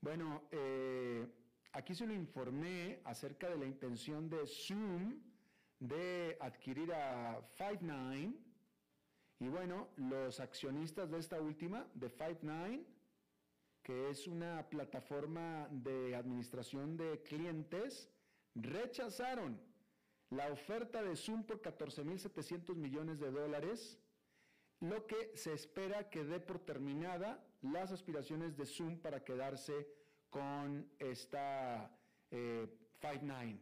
bueno, 0.00 0.42
eh, 0.52 1.39
Aquí 1.72 1.94
se 1.94 2.06
lo 2.06 2.12
informé 2.12 3.00
acerca 3.04 3.48
de 3.48 3.56
la 3.56 3.64
intención 3.64 4.28
de 4.28 4.44
Zoom 4.46 5.20
de 5.78 6.36
adquirir 6.40 6.92
a 6.92 7.40
Five9. 7.56 8.34
Y 9.38 9.48
bueno, 9.48 9.88
los 9.96 10.40
accionistas 10.40 11.10
de 11.10 11.18
esta 11.18 11.40
última, 11.40 11.86
de 11.94 12.10
Five9, 12.10 12.84
que 13.82 14.10
es 14.10 14.26
una 14.26 14.68
plataforma 14.68 15.68
de 15.70 16.16
administración 16.16 16.96
de 16.96 17.22
clientes, 17.22 18.10
rechazaron 18.56 19.60
la 20.30 20.48
oferta 20.50 21.02
de 21.02 21.14
Zoom 21.14 21.44
por 21.44 21.62
14.700 21.62 22.74
millones 22.74 23.20
de 23.20 23.30
dólares, 23.30 23.98
lo 24.80 25.06
que 25.06 25.32
se 25.36 25.52
espera 25.52 26.10
que 26.10 26.24
dé 26.24 26.40
por 26.40 26.58
terminada 26.58 27.46
las 27.62 27.92
aspiraciones 27.92 28.56
de 28.56 28.66
Zoom 28.66 28.98
para 28.98 29.22
quedarse 29.22 29.99
con 30.30 30.88
esta 30.98 31.90
eh, 32.30 32.66
Five 33.00 33.22
Nine. 33.22 33.60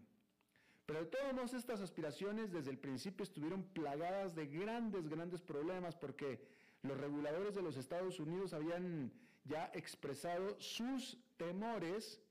Pero 0.87 1.01
de 1.01 1.07
todos 1.07 1.35
modos 1.35 1.53
estas 1.53 1.81
aspiraciones 1.81 2.51
desde 2.51 2.71
el 2.71 2.79
principio 2.79 3.23
estuvieron 3.23 3.63
plagadas 3.63 4.35
de 4.35 4.47
grandes, 4.47 5.09
grandes 5.09 5.43
problemas 5.43 5.97
porque 5.97 6.41
los 6.83 6.97
reguladores 6.97 7.55
de 7.55 7.63
los 7.63 7.77
Estados 7.77 8.21
Unidos 8.21 8.55
habían 8.55 9.13
ya 9.45 9.71
expresado 9.75 10.59
sus 10.61 11.19
temores 11.37 12.23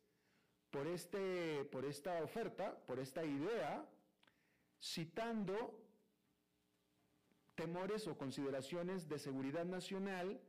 por, 0.71 0.88
este, 0.88 1.65
por 1.65 1.86
esta 1.86 2.23
oferta, 2.23 2.78
por 2.86 3.00
esta 3.00 3.23
idea, 3.23 3.88
citando 4.82 5.80
temores 7.56 8.08
o 8.08 8.17
consideraciones 8.17 9.08
de 9.08 9.17
seguridad 9.19 9.65
nacional 9.65 10.39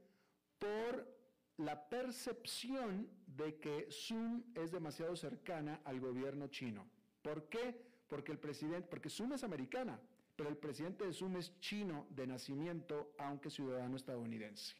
por 0.59 1.18
la 1.59 1.88
percepción 1.88 3.09
de 3.27 3.59
que 3.59 3.88
Zoom 3.90 4.44
es 4.55 4.71
demasiado 4.71 5.16
cercana 5.16 5.81
al 5.85 6.01
gobierno 6.01 6.47
chino. 6.49 6.87
¿Por 7.23 7.49
qué? 7.49 7.81
Porque 8.09 8.33
el 8.33 8.38
presidente, 8.38 8.88
porque 8.88 9.11
Zoom 9.11 9.33
es 9.33 9.44
americana, 9.44 10.01
pero 10.37 10.49
el 10.49 10.57
presidente 10.57 11.05
de 11.05 11.12
Zoom 11.12 11.37
es 11.37 11.59
chino 11.61 12.07
de 12.11 12.27
nacimiento, 12.27 13.12
aunque 13.18 13.51
ciudadano 13.51 13.97
estadounidense. 13.97 14.77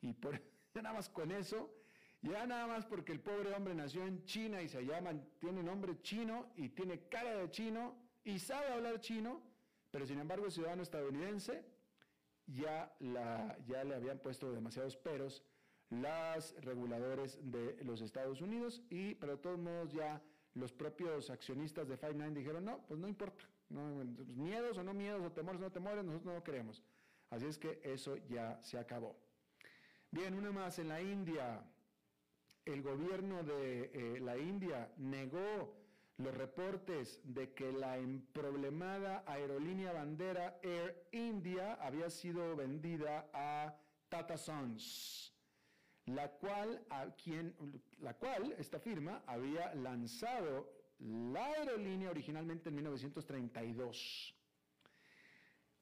Y 0.00 0.12
por 0.12 0.40
nada 0.74 0.92
más 0.92 1.08
con 1.08 1.32
eso, 1.32 1.74
ya 2.22 2.46
nada 2.46 2.68
más 2.68 2.86
porque 2.86 3.10
el 3.10 3.20
pobre 3.20 3.52
hombre 3.52 3.74
nació 3.74 4.06
en 4.06 4.24
China 4.24 4.62
y 4.62 4.68
se 4.68 4.84
llama, 4.84 5.12
tiene 5.40 5.64
nombre 5.64 6.00
chino 6.00 6.52
y 6.56 6.68
tiene 6.68 7.08
cara 7.08 7.34
de 7.34 7.50
chino 7.50 7.96
y 8.22 8.38
sabe 8.38 8.68
hablar 8.72 9.00
chino, 9.00 9.42
pero 9.90 10.06
sin 10.06 10.20
embargo 10.20 10.46
es 10.46 10.54
ciudadano 10.54 10.84
estadounidense, 10.84 11.64
ya, 12.46 12.94
la, 13.00 13.58
ya 13.66 13.82
le 13.82 13.96
habían 13.96 14.20
puesto 14.20 14.52
demasiados 14.52 14.96
peros 14.96 15.44
las 16.00 16.54
reguladores 16.62 17.38
de 17.42 17.76
los 17.84 18.00
Estados 18.00 18.40
Unidos 18.40 18.82
y, 18.88 19.14
pero 19.16 19.36
de 19.36 19.42
todos 19.42 19.58
modos 19.58 19.92
ya 19.92 20.22
los 20.54 20.72
propios 20.72 21.30
accionistas 21.30 21.88
de 21.88 21.96
Five 21.96 22.14
Nine 22.14 22.34
dijeron, 22.34 22.64
no, 22.64 22.84
pues 22.86 22.98
no 22.98 23.08
importa, 23.08 23.44
pues 23.68 24.28
miedos 24.28 24.78
o 24.78 24.82
no 24.82 24.94
miedos, 24.94 25.22
o 25.22 25.32
temores 25.32 25.60
o 25.60 25.64
no 25.64 25.72
temores, 25.72 26.04
nosotros 26.04 26.34
no 26.34 26.44
queremos. 26.44 26.82
Así 27.30 27.46
es 27.46 27.58
que 27.58 27.80
eso 27.82 28.16
ya 28.28 28.60
se 28.62 28.78
acabó. 28.78 29.16
Bien, 30.10 30.34
una 30.34 30.50
más, 30.50 30.78
en 30.78 30.88
la 30.88 31.00
India, 31.00 31.64
el 32.64 32.82
gobierno 32.82 33.42
de 33.42 33.90
eh, 33.94 34.20
la 34.20 34.36
India 34.36 34.92
negó 34.98 35.82
los 36.18 36.34
reportes 36.34 37.20
de 37.24 37.52
que 37.54 37.72
la 37.72 37.96
emproblemada 37.96 39.24
aerolínea 39.26 39.92
bandera 39.92 40.58
Air 40.62 41.08
India 41.12 41.74
había 41.74 42.10
sido 42.10 42.54
vendida 42.54 43.30
a 43.32 43.74
Tata 44.08 44.36
Sons, 44.36 45.31
la 46.06 46.28
cual, 46.30 46.84
a 46.90 47.06
quien, 47.14 47.54
la 48.00 48.14
cual 48.14 48.54
esta 48.58 48.80
firma 48.80 49.22
había 49.26 49.74
lanzado 49.74 50.72
la 50.98 51.44
aerolínea 51.46 52.10
originalmente 52.10 52.68
en 52.68 52.76
1932. 52.76 54.34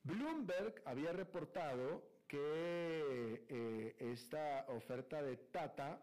Bloomberg 0.03 0.83
había 0.85 1.13
reportado 1.13 2.03
que 2.27 3.45
eh, 3.49 3.97
esta 3.99 4.67
oferta 4.69 5.23
de 5.23 5.37
Tata 5.37 6.01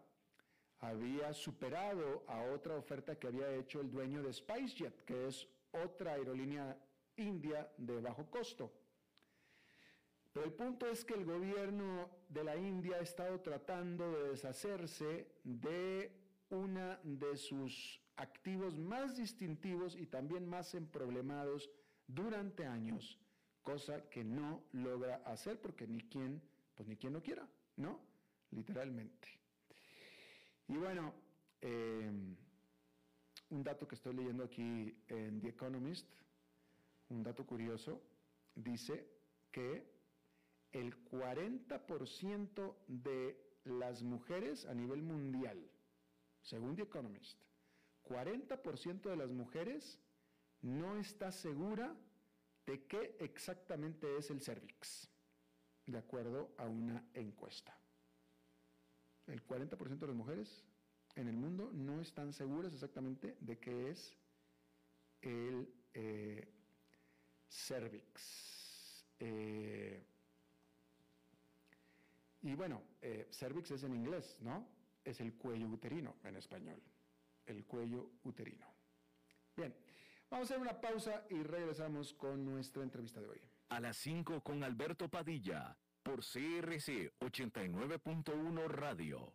había 0.80 1.32
superado 1.32 2.24
a 2.28 2.42
otra 2.52 2.76
oferta 2.76 3.18
que 3.18 3.26
había 3.26 3.52
hecho 3.54 3.80
el 3.80 3.90
dueño 3.90 4.22
de 4.22 4.32
SpiceJet, 4.32 5.04
que 5.04 5.26
es 5.26 5.48
otra 5.72 6.12
aerolínea 6.12 6.76
india 7.16 7.68
de 7.76 8.00
bajo 8.00 8.30
costo. 8.30 8.72
Pero 10.38 10.50
el 10.50 10.54
punto 10.54 10.86
es 10.86 11.04
que 11.04 11.14
el 11.14 11.24
gobierno 11.24 12.08
de 12.28 12.44
la 12.44 12.56
India 12.56 12.98
ha 12.98 13.00
estado 13.00 13.40
tratando 13.40 14.08
de 14.12 14.28
deshacerse 14.28 15.26
de 15.42 16.12
una 16.50 17.00
de 17.02 17.36
sus 17.36 18.00
activos 18.14 18.78
más 18.78 19.16
distintivos 19.16 19.96
y 19.96 20.06
también 20.06 20.48
más 20.48 20.76
emproblemados 20.76 21.68
durante 22.06 22.64
años, 22.64 23.18
cosa 23.64 24.08
que 24.08 24.22
no 24.22 24.62
logra 24.70 25.16
hacer 25.24 25.60
porque 25.60 25.88
ni 25.88 26.02
quien, 26.02 26.40
pues 26.76 26.88
ni 26.88 26.94
quien 26.94 27.14
lo 27.14 27.20
quiera, 27.20 27.44
¿no? 27.74 27.98
Literalmente. 28.52 29.26
Y 30.68 30.76
bueno, 30.76 31.14
em, 31.60 32.36
un 33.50 33.64
dato 33.64 33.88
que 33.88 33.96
estoy 33.96 34.14
leyendo 34.14 34.44
aquí 34.44 35.02
en 35.08 35.40
The 35.40 35.48
Economist, 35.48 36.08
un 37.08 37.24
dato 37.24 37.44
curioso, 37.44 38.00
dice 38.54 39.04
que 39.50 39.97
el 40.72 40.94
40% 41.04 42.74
de 42.86 43.36
las 43.64 44.02
mujeres 44.02 44.66
a 44.66 44.74
nivel 44.74 45.02
mundial, 45.02 45.70
según 46.42 46.76
The 46.76 46.82
Economist, 46.82 47.40
40% 48.04 49.02
de 49.02 49.16
las 49.16 49.30
mujeres 49.30 49.98
no 50.62 50.96
está 50.96 51.30
segura 51.30 51.94
de 52.66 52.84
qué 52.86 53.16
exactamente 53.20 54.16
es 54.16 54.30
el 54.30 54.40
cervix, 54.40 55.08
de 55.86 55.98
acuerdo 55.98 56.54
a 56.58 56.66
una 56.66 57.04
encuesta. 57.14 57.78
El 59.26 59.46
40% 59.46 59.98
de 59.98 60.06
las 60.06 60.16
mujeres 60.16 60.64
en 61.14 61.28
el 61.28 61.36
mundo 61.36 61.70
no 61.72 62.00
están 62.00 62.32
seguras 62.32 62.72
exactamente 62.72 63.36
de 63.40 63.58
qué 63.58 63.90
es 63.90 64.16
el 65.20 65.68
eh, 65.94 66.48
cervix. 67.48 69.04
Eh, 69.18 70.06
y 72.42 72.54
bueno, 72.54 72.82
eh, 73.00 73.28
cervix 73.30 73.70
es 73.72 73.82
en 73.84 73.94
inglés, 73.94 74.36
¿no? 74.40 74.68
Es 75.04 75.20
el 75.20 75.34
cuello 75.34 75.68
uterino 75.68 76.16
en 76.24 76.36
español 76.36 76.82
el 77.48 77.64
cuello 77.64 78.10
uterino. 78.24 78.66
Bien, 79.56 79.74
vamos 80.30 80.50
a 80.50 80.54
hacer 80.54 80.62
una 80.62 80.80
pausa 80.80 81.24
y 81.30 81.42
regresamos 81.42 82.12
con 82.14 82.44
nuestra 82.44 82.82
entrevista 82.82 83.20
de 83.20 83.28
hoy. 83.28 83.40
A 83.70 83.80
las 83.80 83.96
5 83.96 84.42
con 84.42 84.62
Alberto 84.62 85.08
Padilla, 85.08 85.76
por 86.02 86.20
CRC 86.20 87.12
89.1 87.18 88.68
Radio. 88.68 89.34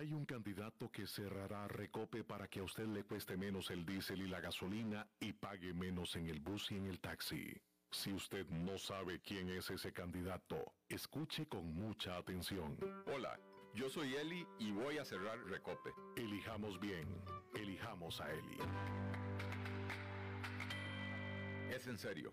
Hay 0.00 0.14
un 0.14 0.24
candidato 0.24 0.90
que 0.90 1.06
cerrará 1.06 1.68
Recope 1.68 2.24
para 2.24 2.48
que 2.48 2.60
a 2.60 2.62
usted 2.62 2.86
le 2.86 3.04
cueste 3.04 3.36
menos 3.36 3.70
el 3.70 3.84
diésel 3.84 4.22
y 4.22 4.28
la 4.28 4.40
gasolina 4.40 5.06
y 5.20 5.34
pague 5.34 5.74
menos 5.74 6.16
en 6.16 6.26
el 6.26 6.40
bus 6.40 6.72
y 6.72 6.76
en 6.76 6.86
el 6.86 7.00
taxi. 7.00 7.52
Si 7.90 8.10
usted 8.10 8.48
no 8.48 8.78
sabe 8.78 9.20
quién 9.20 9.50
es 9.50 9.68
ese 9.68 9.92
candidato, 9.92 10.72
escuche 10.88 11.46
con 11.48 11.74
mucha 11.74 12.16
atención. 12.16 12.78
Hola, 13.14 13.38
yo 13.74 13.90
soy 13.90 14.14
Eli 14.14 14.46
y 14.58 14.70
voy 14.70 14.96
a 14.96 15.04
cerrar 15.04 15.38
Recope. 15.44 15.90
Elijamos 16.16 16.80
bien, 16.80 17.06
elijamos 17.54 18.22
a 18.22 18.32
Eli. 18.32 18.56
Es 21.76 21.86
en 21.86 21.98
serio. 21.98 22.32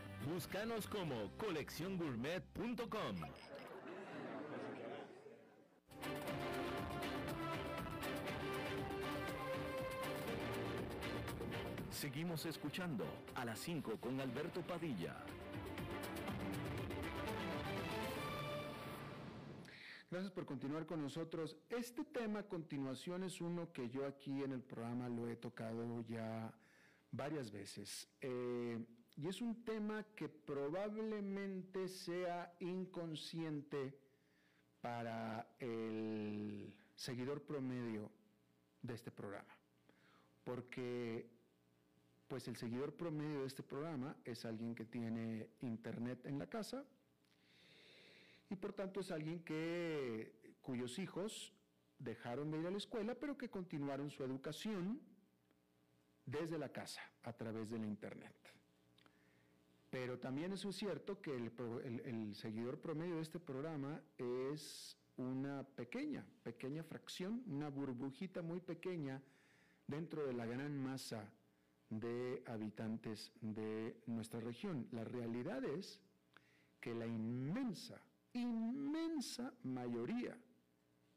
Búscanos 0.29 0.87
como 0.87 1.31
colecciongourmet.com. 1.37 3.15
Seguimos 11.89 12.45
escuchando 12.45 13.05
a 13.35 13.45
las 13.45 13.59
5 13.59 13.97
con 13.99 14.19
Alberto 14.19 14.61
Padilla. 14.61 15.15
gracias 20.21 20.33
por 20.33 20.45
continuar 20.45 20.85
con 20.85 21.01
nosotros. 21.01 21.57
Este 21.69 22.03
tema 22.03 22.41
a 22.41 22.43
continuación 22.43 23.23
es 23.23 23.41
uno 23.41 23.71
que 23.73 23.89
yo 23.89 24.05
aquí 24.05 24.43
en 24.43 24.51
el 24.51 24.61
programa 24.61 25.09
lo 25.09 25.27
he 25.27 25.35
tocado 25.35 26.05
ya 26.07 26.53
varias 27.11 27.49
veces. 27.49 28.07
Eh, 28.21 28.77
y 29.21 29.27
es 29.27 29.39
un 29.39 29.63
tema 29.63 30.03
que 30.15 30.27
probablemente 30.27 31.87
sea 31.87 32.55
inconsciente 32.59 33.95
para 34.81 35.47
el 35.59 36.73
seguidor 36.95 37.43
promedio 37.43 38.09
de 38.81 38.95
este 38.95 39.11
programa. 39.11 39.55
Porque 40.43 41.29
pues 42.27 42.47
el 42.47 42.55
seguidor 42.55 42.95
promedio 42.95 43.41
de 43.41 43.45
este 43.45 43.61
programa 43.61 44.15
es 44.25 44.43
alguien 44.43 44.73
que 44.73 44.85
tiene 44.85 45.49
internet 45.61 46.25
en 46.25 46.39
la 46.39 46.47
casa 46.47 46.83
y 48.49 48.55
por 48.55 48.73
tanto 48.73 49.01
es 49.01 49.11
alguien 49.11 49.43
que 49.43 50.55
cuyos 50.61 50.97
hijos 50.97 51.53
dejaron 51.99 52.49
de 52.49 52.57
ir 52.57 52.65
a 52.65 52.71
la 52.71 52.77
escuela, 52.77 53.13
pero 53.13 53.37
que 53.37 53.51
continuaron 53.51 54.09
su 54.09 54.23
educación 54.23 54.99
desde 56.25 56.57
la 56.57 56.69
casa 56.69 57.01
a 57.21 57.33
través 57.33 57.69
de 57.69 57.77
la 57.77 57.85
internet. 57.85 58.60
Pero 59.91 60.17
también 60.17 60.53
eso 60.53 60.69
es 60.69 60.77
cierto 60.77 61.21
que 61.21 61.35
el, 61.35 62.33
seguidor 62.33 62.79
promedio 62.79 63.17
de 63.17 63.21
este 63.21 63.39
programa 63.39 64.01
es 64.17 64.97
una 65.17 65.63
pequeña, 65.63 66.25
pequeña 66.43 66.81
fracción, 66.81 67.43
una 67.45 67.67
burbujita 67.69 68.41
muy 68.41 68.61
pequeña 68.61 69.21
dentro 69.85 70.25
de 70.25 70.31
la 70.31 70.45
gran 70.45 70.81
masa 70.81 71.29
de 71.89 72.41
habitantes 72.47 73.33
de 73.41 74.01
nuestra 74.05 74.39
región. 74.39 74.87
La 74.91 75.03
realidad 75.03 75.61
es 75.65 75.99
que 76.79 76.95
la 76.95 77.05
inmensa, 77.05 78.01
inmensa 78.31 79.53
mayoría 79.63 80.37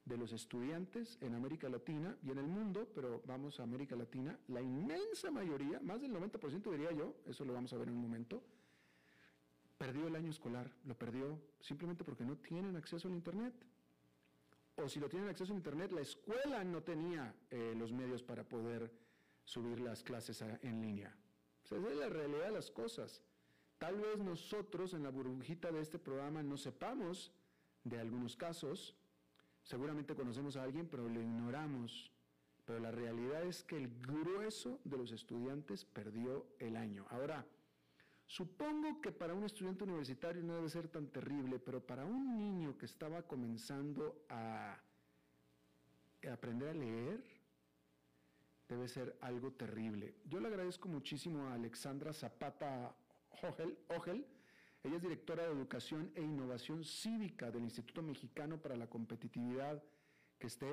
de 0.05 0.17
los 0.17 0.33
estudiantes 0.33 1.17
en 1.21 1.35
América 1.35 1.69
Latina 1.69 2.19
y 2.25 2.33
en 2.33 2.39
el 2.39 2.49
mundo, 2.49 2.89
pero 2.93 3.23
vamos 3.25 3.61
a 3.61 3.63
América 3.63 3.95
Latina, 3.95 4.37
la 4.49 4.61
inmensa 4.61 5.31
mayoría, 5.31 5.79
más 5.79 6.01
del 6.01 6.13
90% 6.13 6.73
diría 6.73 6.91
yo, 6.91 7.15
eso 7.25 7.45
lo 7.45 7.55
vamos 7.55 7.73
a 7.73 7.79
ver 7.79 7.87
en 7.87 7.95
un 7.95 8.03
momento, 8.03 8.43
perdió 9.79 10.07
el 10.07 10.17
año 10.17 10.31
escolar, 10.31 10.71
lo 10.85 10.97
perdió 10.97 11.39
simplemente 11.61 12.05
porque 12.05 12.25
no 12.25 12.37
tienen 12.37 12.77
acceso 12.77 13.09
al 13.09 13.15
Internet. 13.15 13.55
O 14.77 14.89
si 14.89 14.99
lo 14.99 15.09
tienen 15.09 15.29
acceso 15.29 15.53
a 15.53 15.57
Internet, 15.57 15.93
la 15.93 16.01
escuela 16.01 16.65
no 16.65 16.83
tenía 16.83 17.35
eh, 17.51 17.75
los 17.77 17.93
medios 17.93 18.23
para 18.23 18.43
poder 18.45 18.91
subir 19.45 19.81
las 19.81 20.03
clases 20.03 20.43
en 20.43 20.81
línea. 20.81 21.15
esa 21.65 21.77
es 21.77 21.97
la 21.97 22.09
realidad 22.09 22.47
de 22.47 22.53
las 22.53 22.71
cosas. 22.71 23.23
Tal 23.79 23.97
vez 23.97 24.19
nosotros 24.19 24.95
en 24.95 25.03
la 25.03 25.11
burbujita 25.11 25.71
de 25.71 25.81
este 25.81 25.99
programa 25.99 26.43
no 26.43 26.57
sepamos 26.57 27.33
de 27.85 28.01
algunos 28.01 28.37
casos, 28.37 28.95
seguramente 29.63 30.15
conocemos 30.15 30.57
a 30.57 30.63
alguien, 30.63 30.89
pero 30.89 31.09
lo 31.09 31.21
ignoramos. 31.21 32.11
Pero 32.65 32.79
la 32.81 32.91
realidad 32.91 33.43
es 33.43 33.63
que 33.63 33.77
el 33.77 33.89
grueso 34.01 34.81
de 34.85 34.97
los 34.97 35.13
estudiantes 35.13 35.85
perdió 35.85 36.47
el 36.59 36.77
año. 36.77 37.07
Ahora, 37.11 37.47
Supongo 38.27 39.01
que 39.01 39.13
para 39.13 39.35
un 39.35 39.45
estudiante 39.45 39.85
universitario 39.85 40.43
no 40.43 40.55
debe 40.55 40.69
ser 40.69 40.89
tan 40.89 41.09
terrible, 41.09 41.59
pero 41.59 41.85
para 41.85 42.05
un 42.05 42.37
niño 42.39 42.77
que 42.77 42.87
estaba 42.87 43.23
comenzando 43.23 44.25
a 44.29 44.81
aprender 46.33 46.71
a 46.71 46.75
leer, 46.75 47.23
debe 48.69 48.89
ser 48.89 49.17
algo 49.21 49.53
terrible. 49.53 50.15
Yo 50.25 50.41
le 50.41 50.49
agradezco 50.49 50.89
muchísimo 50.89 51.49
a 51.49 51.55
Alexandra 51.55 52.13
Zapata 52.13 52.97
Ogel. 53.89 54.27
Ella 54.83 54.97
es 54.97 55.03
directora 55.03 55.45
de 55.45 55.53
Educación 55.53 56.11
e 56.15 56.23
Innovación 56.23 56.85
Cívica 56.85 57.51
del 57.51 57.65
Instituto 57.65 58.03
Mexicano 58.03 58.59
para 58.61 58.77
la 58.77 58.89
Competitividad, 58.89 59.83
que 60.39 60.47
esté 60.47 60.67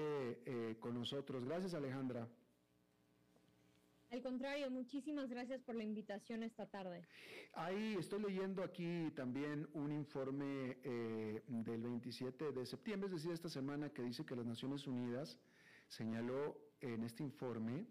eh, 0.46 0.78
con 0.80 0.96
nosotros. 0.96 1.46
Gracias, 1.46 1.74
Alejandra. 1.74 2.28
Al 4.12 4.21
contrario, 4.21 4.69
muchísimas 4.69 5.30
gracias 5.30 5.62
por 5.62 5.74
la 5.74 5.84
invitación 5.84 6.43
esta 6.43 6.65
tarde. 6.65 7.08
Ahí 7.54 7.95
estoy 7.97 8.21
leyendo 8.21 8.62
aquí 8.62 9.10
también 9.15 9.69
un 9.74 9.89
informe 9.89 10.78
eh, 10.84 11.41
del 11.47 11.82
27 11.82 12.52
de 12.52 12.65
septiembre, 12.65 13.08
es 13.08 13.13
decir, 13.13 13.32
esta 13.32 13.47
semana, 13.47 13.89
que 13.89 14.04
dice 14.04 14.26
que 14.26 14.36
las 14.36 14.45
Naciones 14.45 14.86
Unidas 14.86 15.39
señaló 15.88 16.58
en 16.82 17.04
este 17.04 17.24
informe 17.24 17.86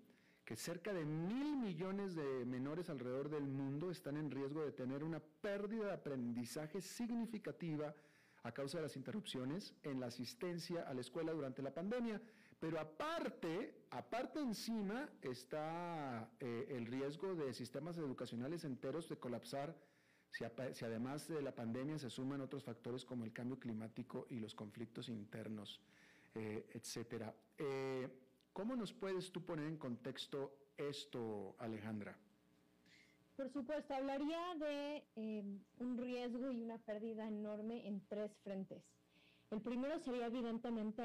que 0.44 0.56
cerca 0.56 0.92
de 0.92 1.06
mil 1.06 1.56
millones 1.56 2.14
de 2.14 2.44
menores 2.44 2.90
alrededor 2.90 3.30
del 3.30 3.44
mundo 3.44 3.90
están 3.90 4.18
en 4.18 4.30
riesgo 4.30 4.62
de 4.62 4.72
tener 4.72 5.02
una 5.04 5.20
pérdida 5.20 5.86
de 5.86 5.92
aprendizaje 5.92 6.82
significativa 6.82 7.94
a 8.42 8.52
causa 8.52 8.76
de 8.76 8.82
las 8.82 8.96
interrupciones 8.96 9.74
en 9.84 10.00
la 10.00 10.06
asistencia 10.06 10.82
a 10.82 10.92
la 10.92 11.00
escuela 11.00 11.32
durante 11.32 11.62
la 11.62 11.72
pandemia. 11.72 12.20
Pero 12.60 12.78
aparte, 12.78 13.86
aparte 13.90 14.38
encima 14.38 15.08
está 15.22 16.30
eh, 16.40 16.66
el 16.68 16.86
riesgo 16.86 17.34
de 17.34 17.54
sistemas 17.54 17.96
educacionales 17.96 18.64
enteros 18.64 19.08
de 19.08 19.16
colapsar 19.16 19.74
si, 20.30 20.44
además 20.84 21.26
de 21.26 21.42
la 21.42 21.54
pandemia 21.54 21.98
se 21.98 22.10
suman 22.10 22.40
otros 22.40 22.62
factores 22.62 23.04
como 23.04 23.24
el 23.24 23.32
cambio 23.32 23.58
climático 23.58 24.26
y 24.30 24.38
los 24.38 24.54
conflictos 24.54 25.08
internos, 25.08 25.80
eh, 26.34 26.68
etcétera. 26.74 27.34
Eh, 27.58 28.08
¿Cómo 28.52 28.76
nos 28.76 28.92
puedes 28.92 29.32
tú 29.32 29.44
poner 29.44 29.66
en 29.66 29.76
contexto 29.76 30.52
esto, 30.76 31.56
Alejandra? 31.58 32.16
Por 33.36 33.50
supuesto, 33.50 33.94
hablaría 33.94 34.54
de 34.56 35.04
un 35.78 35.98
riesgo 35.98 36.50
y 36.52 36.62
una 36.62 36.78
pérdida 36.78 37.26
enorme 37.26 37.88
en 37.88 38.06
tres 38.06 38.36
frentes. 38.44 38.84
El 39.50 39.62
primero 39.62 39.98
sería 39.98 40.26
evidentemente 40.26 41.02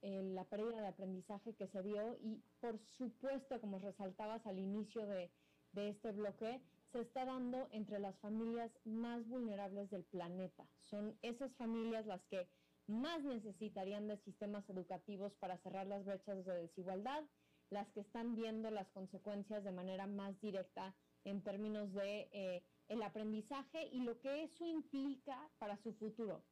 la 0.00 0.44
pérdida 0.44 0.80
de 0.80 0.86
aprendizaje 0.86 1.54
que 1.54 1.66
se 1.66 1.82
dio 1.82 2.16
y 2.22 2.42
por 2.60 2.78
supuesto, 2.78 3.60
como 3.60 3.78
resaltabas 3.78 4.46
al 4.46 4.58
inicio 4.58 5.06
de, 5.06 5.30
este 5.74 6.12
bloque, 6.12 6.62
se 6.92 7.00
está 7.00 7.26
dando 7.26 7.68
entre 7.70 7.98
las 7.98 8.18
familias 8.20 8.72
más 8.84 9.28
vulnerables 9.28 9.90
del 9.90 10.02
planeta. 10.04 10.66
Son 10.80 11.18
esas 11.20 11.54
familias 11.56 12.06
las 12.06 12.24
que 12.24 12.48
más 12.86 13.22
necesitarían 13.22 14.08
de 14.08 14.16
sistemas 14.16 14.68
educativos 14.70 15.34
para 15.34 15.58
cerrar 15.58 15.86
las 15.86 16.06
brechas 16.06 16.46
de 16.46 16.54
desigualdad, 16.54 17.22
las 17.68 17.86
que 17.90 18.00
están 18.00 18.34
viendo 18.34 18.70
las 18.70 18.88
consecuencias 18.88 19.62
de 19.62 19.72
manera 19.72 20.06
más 20.06 20.40
directa 20.40 20.96
en 21.24 21.42
términos 21.42 21.92
de 21.92 22.30
eh, 22.32 22.64
el 22.88 23.02
aprendizaje 23.02 23.88
y 23.92 24.00
lo 24.00 24.18
que 24.20 24.44
eso 24.44 24.66
implica 24.66 25.50
para 25.58 25.76
su 25.76 25.92
futuro 25.92 26.42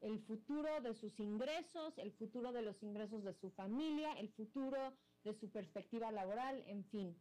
el 0.00 0.20
futuro 0.20 0.80
de 0.80 0.94
sus 0.94 1.18
ingresos, 1.18 1.96
el 1.98 2.12
futuro 2.12 2.52
de 2.52 2.62
los 2.62 2.82
ingresos 2.82 3.24
de 3.24 3.34
su 3.34 3.50
familia, 3.50 4.12
el 4.14 4.28
futuro 4.30 4.92
de 5.24 5.34
su 5.34 5.50
perspectiva 5.50 6.12
laboral, 6.12 6.62
en 6.66 6.84
fin. 6.84 7.16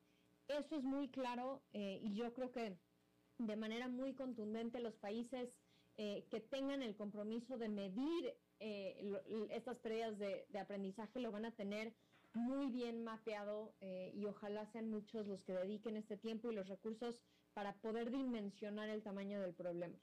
Eso 0.48 0.78
es 0.78 0.84
muy 0.84 1.10
claro 1.10 1.62
eh, 1.74 2.00
y 2.02 2.14
yo 2.14 2.34
creo 2.34 2.52
que 2.52 2.78
de 3.38 3.56
manera 3.56 3.88
muy 3.88 4.14
contundente 4.14 4.80
los 4.80 4.96
países 4.96 5.50
eh, 5.98 6.26
que 6.30 6.40
tengan 6.40 6.82
el 6.84 6.96
compromiso 6.96 7.58
de 7.58 7.70
medir 7.70 8.34
eh, 8.60 9.48
estas 9.52 9.78
pérdidas 9.80 10.18
de, 10.18 10.46
de, 10.50 10.60
aprendizaje 10.60 11.20
lo 11.20 11.32
van 11.32 11.46
a 11.46 11.52
tener 11.52 11.94
muy 12.34 12.70
bien 12.70 13.04
mapeado 13.04 13.74
y 14.14 14.26
ojalá 14.26 14.66
sean 14.68 14.90
muchos 14.90 15.26
los 15.26 15.42
que 15.44 15.54
dediquen 15.54 15.96
este 15.96 16.18
tiempo 16.18 16.52
y 16.52 16.56
los 16.56 16.68
recursos 16.68 17.16
para 17.54 17.74
poder 17.78 18.12
dimensionar 18.12 18.90
el 18.90 19.02
tamaño 19.02 19.42
del 19.42 19.56
problema. 19.56 19.98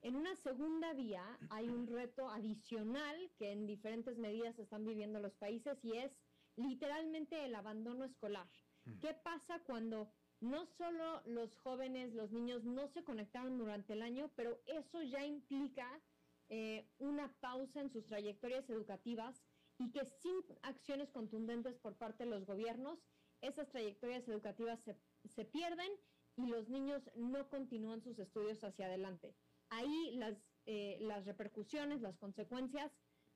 En 0.00 0.14
una 0.14 0.36
segunda 0.36 0.92
vía 0.92 1.24
hay 1.50 1.68
un 1.68 1.86
reto 1.88 2.28
adicional 2.28 3.30
que 3.36 3.50
en 3.50 3.66
diferentes 3.66 4.16
medidas 4.16 4.58
están 4.58 4.84
viviendo 4.84 5.18
los 5.18 5.34
países 5.34 5.84
y 5.84 5.96
es 5.96 6.16
literalmente 6.56 7.44
el 7.44 7.54
abandono 7.54 8.04
escolar. 8.04 8.48
Mm. 8.84 8.98
¿Qué 9.00 9.14
pasa 9.14 9.60
cuando 9.64 10.12
no 10.40 10.66
solo 10.66 11.20
los 11.26 11.56
jóvenes, 11.56 12.14
los 12.14 12.30
niños 12.30 12.64
no 12.64 12.86
se 12.86 13.02
conectaron 13.02 13.58
durante 13.58 13.94
el 13.94 14.02
año, 14.02 14.30
pero 14.36 14.60
eso 14.66 15.02
ya 15.02 15.24
implica 15.26 16.00
eh, 16.48 16.88
una 16.98 17.32
pausa 17.40 17.80
en 17.80 17.90
sus 17.90 18.06
trayectorias 18.06 18.70
educativas 18.70 19.42
y 19.78 19.90
que 19.90 20.04
sin 20.04 20.36
acciones 20.62 21.10
contundentes 21.10 21.76
por 21.78 21.96
parte 21.96 22.24
de 22.24 22.30
los 22.30 22.46
gobiernos, 22.46 23.00
esas 23.40 23.68
trayectorias 23.68 24.28
educativas 24.28 24.80
se, 24.80 24.96
se 25.24 25.44
pierden 25.44 25.90
y 26.36 26.46
los 26.46 26.68
niños 26.68 27.10
no 27.16 27.48
continúan 27.48 28.00
sus 28.00 28.18
estudios 28.20 28.62
hacia 28.62 28.86
adelante 28.86 29.34
ahí 29.70 30.16
las, 30.16 30.36
eh, 30.66 30.98
las 31.00 31.24
repercusiones, 31.24 32.00
las 32.00 32.16
consecuencias 32.18 32.92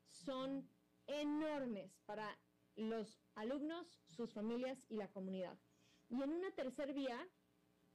son 0.07 0.69
enormes 1.07 1.93
para 2.07 2.39
los 2.77 3.21
alumnos, 3.35 3.87
sus 4.07 4.33
familias 4.33 4.79
y 4.89 4.97
la 4.97 5.09
comunidad. 5.09 5.59
Y 6.09 6.23
en 6.23 6.31
una 6.31 6.51
tercera 6.53 6.93
vía, 6.93 7.29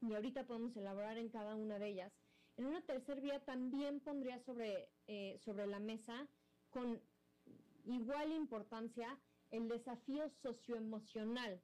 y 0.02 0.14
ahorita 0.14 0.46
podemos 0.46 0.76
elaborar 0.76 1.18
en 1.18 1.30
cada 1.30 1.56
una 1.56 1.80
de 1.80 1.88
ellas, 1.90 2.14
en 2.58 2.66
una 2.66 2.82
tercera 2.82 3.22
vía 3.22 3.44
también 3.46 4.00
pondría 4.00 4.40
sobre, 4.40 4.90
eh, 5.08 5.38
sobre 5.44 5.68
la 5.68 5.80
mesa 5.80 6.28
con 6.72 7.00
igual 7.86 8.32
importancia 8.34 9.20
el 9.52 9.68
desafío 9.70 10.30
socioemocional 10.30 11.62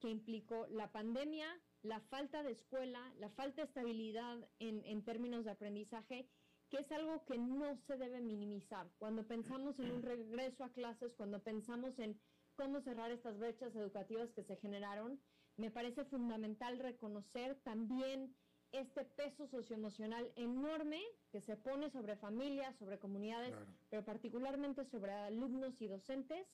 que 0.00 0.08
implicó 0.08 0.66
la 0.68 0.90
pandemia, 0.90 1.46
la 1.82 2.00
falta 2.00 2.42
de 2.42 2.52
escuela, 2.52 3.12
la 3.18 3.28
falta 3.30 3.62
de 3.62 3.68
estabilidad 3.68 4.38
en, 4.60 5.04
términos 5.04 5.44
de 5.44 5.50
aprendizaje, 5.50 6.28
que 6.70 6.78
es 6.78 6.92
algo 6.92 7.24
que 7.24 7.36
no 7.36 7.76
se 7.86 7.96
debe 7.96 8.20
minimizar. 8.20 8.88
Cuando 8.98 9.26
pensamos 9.26 9.78
en 9.78 9.90
un 9.90 10.02
regreso 10.02 10.64
a 10.64 10.72
clases, 10.72 11.14
cuando 11.14 11.42
pensamos 11.42 11.98
en 11.98 12.18
cómo 12.54 12.80
cerrar 12.80 13.10
estas 13.10 13.38
brechas 13.38 13.74
educativas 13.74 14.32
que 14.32 14.44
se 14.44 14.56
generaron, 14.56 15.20
me 15.56 15.70
parece 15.70 16.04
fundamental 16.04 16.78
reconocer 16.78 17.56
también 17.62 18.34
este 18.70 19.04
peso 19.04 19.46
socioemocional 19.48 20.32
enorme 20.36 21.02
que 21.30 21.42
se 21.42 21.56
pone 21.56 21.90
sobre 21.90 22.16
familias, 22.16 22.74
sobre 22.78 22.98
comunidades, 22.98 23.54
pero 23.90 24.04
particularmente 24.04 24.86
sobre 24.86 25.12
alumnos 25.12 25.80
y 25.82 25.88
docentes, 25.88 26.46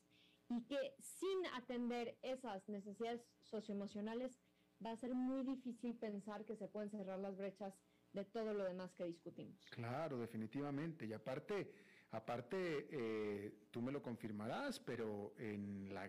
y 0.49 0.63
que 0.63 0.95
sin 0.99 1.47
atender 1.55 2.19
esas 2.23 2.67
necesidades 2.69 3.23
socioemocionales 3.43 4.41
va 4.85 4.93
a 4.93 4.97
ser 4.97 5.15
muy 5.15 5.43
difícil 5.43 5.95
pensar 5.97 6.45
que 6.45 6.57
se 6.57 6.69
pueden 6.69 6.91
cerrar 6.91 7.19
las 7.19 7.37
brechas 7.37 7.75
de 8.13 8.25
todo 8.25 8.55
lo 8.55 8.65
demás 8.65 8.93
que 8.95 9.05
discutimos. 9.05 9.59
Claro, 9.71 10.19
definitivamente. 10.19 11.07
Y 11.07 11.13
aparte, 11.13 11.71
aparte 12.11 12.89
eh, 12.91 13.53
tú 13.71 13.83
me 13.83 13.93
lo 13.93 14.03
confirmarás, 14.03 14.81
pero 14.81 15.35
en 15.39 15.93
la, 15.93 16.09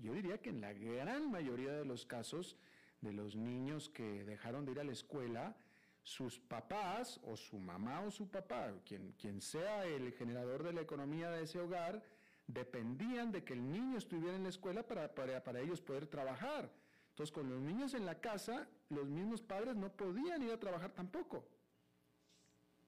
yo 0.00 0.12
diría 0.12 0.38
que 0.38 0.50
en 0.50 0.60
la 0.60 0.72
gran 0.72 1.30
mayoría 1.30 1.72
de 1.72 1.84
los 1.84 2.06
casos 2.06 2.56
de 3.00 3.12
los 3.12 3.36
niños 3.36 3.88
que 3.90 4.24
dejaron 4.24 4.64
de 4.64 4.72
ir 4.72 4.80
a 4.80 4.84
la 4.84 4.92
escuela, 4.92 5.56
sus 6.02 6.38
papás 6.38 7.20
o 7.24 7.36
su 7.36 7.58
mamá 7.58 8.00
o 8.00 8.10
su 8.10 8.30
papá, 8.30 8.72
quien, 8.84 9.12
quien 9.12 9.40
sea 9.40 9.84
el 9.84 10.12
generador 10.12 10.62
de 10.62 10.72
la 10.72 10.80
economía 10.80 11.30
de 11.30 11.42
ese 11.42 11.58
hogar, 11.58 12.02
dependían 12.46 13.32
de 13.32 13.42
que 13.44 13.54
el 13.54 13.70
niño 13.70 13.98
estuviera 13.98 14.36
en 14.36 14.44
la 14.44 14.50
escuela 14.50 14.84
para, 14.84 15.12
para, 15.12 15.42
para 15.42 15.60
ellos 15.60 15.80
poder 15.80 16.06
trabajar. 16.06 16.70
Entonces, 17.16 17.32
con 17.32 17.48
los 17.48 17.62
niños 17.62 17.94
en 17.94 18.04
la 18.04 18.20
casa, 18.20 18.68
los 18.90 19.08
mismos 19.08 19.40
padres 19.40 19.74
no 19.74 19.90
podían 19.90 20.42
ir 20.42 20.52
a 20.52 20.60
trabajar 20.60 20.92
tampoco. 20.92 21.48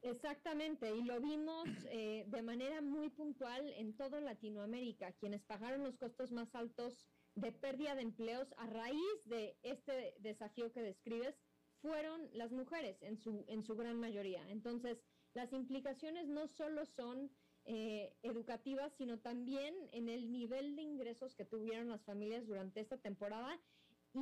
Exactamente, 0.02 0.94
y 0.94 1.02
lo 1.02 1.18
vimos 1.18 1.64
eh, 1.90 2.26
de 2.28 2.42
manera 2.42 2.82
muy 2.82 3.08
puntual 3.08 3.72
en 3.78 3.96
toda 3.96 4.20
Latinoamérica. 4.20 5.12
Quienes 5.12 5.42
pagaron 5.44 5.82
los 5.82 5.96
costos 5.96 6.30
más 6.30 6.54
altos 6.54 7.06
de 7.36 7.52
pérdida 7.52 7.94
de 7.94 8.02
empleos 8.02 8.52
a 8.58 8.66
raíz 8.66 9.24
de 9.24 9.56
este 9.62 10.14
desafío 10.18 10.70
que 10.72 10.82
describes 10.82 11.40
fueron 11.80 12.28
las 12.34 12.52
mujeres 12.52 13.00
en 13.00 13.16
su, 13.16 13.46
en 13.48 13.62
su 13.62 13.76
gran 13.76 13.98
mayoría. 13.98 14.46
Entonces, 14.50 15.02
las 15.32 15.54
implicaciones 15.54 16.28
no 16.28 16.48
solo 16.48 16.84
son 16.84 17.30
eh, 17.64 18.12
educativas, 18.22 18.92
sino 18.92 19.20
también 19.20 19.74
en 19.92 20.10
el 20.10 20.30
nivel 20.30 20.76
de 20.76 20.82
ingresos 20.82 21.34
que 21.34 21.46
tuvieron 21.46 21.88
las 21.88 22.04
familias 22.04 22.46
durante 22.46 22.80
esta 22.80 22.98
temporada 22.98 23.58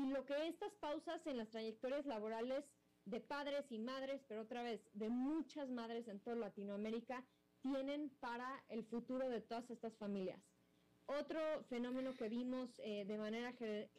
y 0.05 0.11
lo 0.11 0.25
que 0.27 0.49
estas 0.49 0.73
pausas 0.75 1.27
en 1.27 1.39
las 1.39 1.49
trayectorias 1.49 2.05
laborales 2.07 2.65
de 3.07 3.21
padres 3.21 3.71
y 3.71 3.79
madres, 3.79 4.23
pero 4.29 4.43
otra 4.43 4.63
vez 4.63 4.81
de 4.93 5.09
muchas 5.09 5.71
madres 5.71 6.09
en 6.09 6.21
toda 6.21 6.37
Latinoamérica, 6.37 7.25
tienen 7.63 8.11
para 8.21 8.65
el 8.69 8.85
futuro 8.85 9.29
de 9.29 9.41
todas 9.41 9.71
estas 9.71 9.97
familias. 9.97 10.41
Otro 11.07 11.41
fenómeno 11.69 12.15
que 12.15 12.29
vimos 12.29 12.71
eh, 12.81 13.05
de 13.07 13.17
manera 13.17 13.55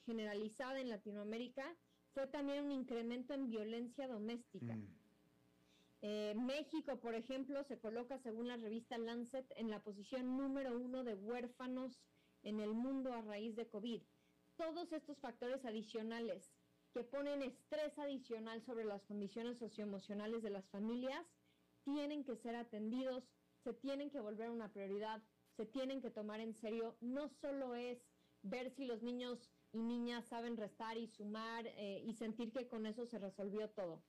generalizada 0.06 0.80
en 0.80 0.90
Latinoamérica 0.90 1.66
fue 2.14 2.28
también 2.28 2.66
un 2.66 2.72
incremento 2.72 3.34
en 3.34 3.48
violencia 3.48 4.08
doméstica. 4.08 4.76
Mm. 4.76 4.88
Eh, 6.02 6.34
México, 6.36 7.00
por 7.00 7.16
ejemplo, 7.16 7.64
se 7.64 7.80
coloca, 7.80 8.20
según 8.20 8.48
la 8.48 8.58
revista 8.58 8.98
Lancet, 8.98 9.52
en 9.56 9.70
la 9.70 9.82
posición 9.82 10.38
número 10.38 10.78
uno 10.78 11.04
de 11.04 11.16
huérfanos 11.16 11.98
en 12.44 12.60
el 12.60 12.74
mundo 12.74 13.14
a 13.14 13.22
raíz 13.22 13.56
de 13.56 13.68
COVID 13.68 14.02
todos 14.58 14.92
estos 14.92 15.18
factores 15.20 15.64
adicionales 15.66 16.52
que 16.94 17.04
ponen 17.04 17.44
estrés 17.44 17.98
adicional 18.00 18.62
sobre 18.62 18.86
las 18.86 19.04
condiciones 19.04 19.58
socioemocionales 19.60 20.42
de 20.42 20.50
las 20.50 20.68
familias 20.70 21.26
tienen 21.84 22.24
que 22.24 22.36
ser 22.36 22.56
atendidos, 22.56 23.24
se 23.64 23.74
tienen 23.74 24.10
que 24.10 24.20
volver 24.20 24.50
una 24.50 24.72
prioridad, 24.74 25.24
se 25.56 25.66
tienen 25.66 26.02
que 26.02 26.10
tomar 26.10 26.40
en 26.40 26.54
serio. 26.54 26.98
No 27.02 27.30
solo 27.30 27.76
es 27.76 28.04
ver 28.42 28.70
si 28.72 28.86
los 28.86 29.02
niños 29.04 29.50
y 29.72 29.82
niñas 29.82 30.26
saben 30.26 30.58
restar 30.58 30.98
y 30.98 31.08
sumar 31.08 31.66
eh, 31.68 32.04
y 32.06 32.14
sentir 32.14 32.52
que 32.52 32.68
con 32.68 32.86
eso 32.86 33.06
se 33.06 33.20
resolvió 33.20 33.70
todo. 33.70 34.04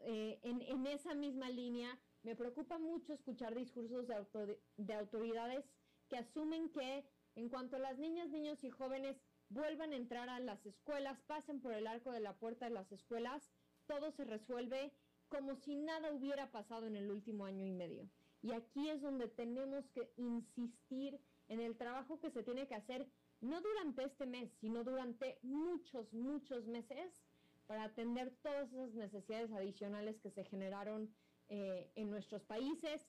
Eh, 0.00 0.38
en, 0.42 0.86
esa 0.86 1.14
misma 1.14 1.50
línea, 1.50 1.98
me 2.22 2.36
preocupa 2.36 2.78
mucho 2.78 3.12
escuchar 3.12 3.54
discursos 3.54 4.06
de, 4.06 4.58
de 4.76 4.94
autoridades 4.94 5.64
que 6.08 6.16
asumen 6.16 6.70
que 6.70 7.04
en 7.34 7.48
cuanto 7.48 7.76
a 7.76 7.80
las 7.80 7.98
niñas, 7.98 8.30
niños 8.30 8.62
y 8.64 8.70
jóvenes 8.70 9.20
vuelvan 9.50 9.92
a 9.92 9.96
entrar 9.96 10.28
a 10.28 10.40
las 10.40 10.64
escuelas, 10.66 11.20
pasen 11.22 11.60
por 11.60 11.72
el 11.72 11.86
arco 11.86 12.12
de 12.12 12.20
la 12.20 12.36
puerta 12.36 12.66
de 12.66 12.74
las 12.74 12.90
escuelas, 12.92 13.50
todo 13.86 14.10
se 14.12 14.24
resuelve 14.24 14.92
como 15.28 15.56
si 15.56 15.76
nada 15.76 16.12
hubiera 16.12 16.50
pasado 16.50 16.86
en 16.86 16.96
el 16.96 17.10
último 17.10 17.44
año 17.44 17.64
y 17.64 17.72
medio. 17.72 18.08
Y 18.42 18.52
aquí 18.52 18.88
es 18.88 19.00
donde 19.00 19.28
tenemos 19.28 19.88
que 19.90 20.12
insistir 20.16 21.20
en 21.48 21.60
el 21.60 21.76
trabajo 21.76 22.20
que 22.20 22.30
se 22.30 22.42
tiene 22.42 22.66
que 22.66 22.74
hacer, 22.74 23.08
no 23.40 23.60
durante 23.60 24.04
este 24.04 24.26
mes, 24.26 24.52
sino 24.60 24.84
durante 24.84 25.38
muchos, 25.42 26.12
muchos 26.12 26.66
meses, 26.66 27.24
para 27.66 27.84
atender 27.84 28.34
todas 28.42 28.72
esas 28.72 28.94
necesidades 28.94 29.52
adicionales 29.52 30.18
que 30.20 30.30
se 30.30 30.44
generaron 30.44 31.14
eh, 31.48 31.90
en 31.96 32.10
nuestros 32.10 32.44
países. 32.44 33.06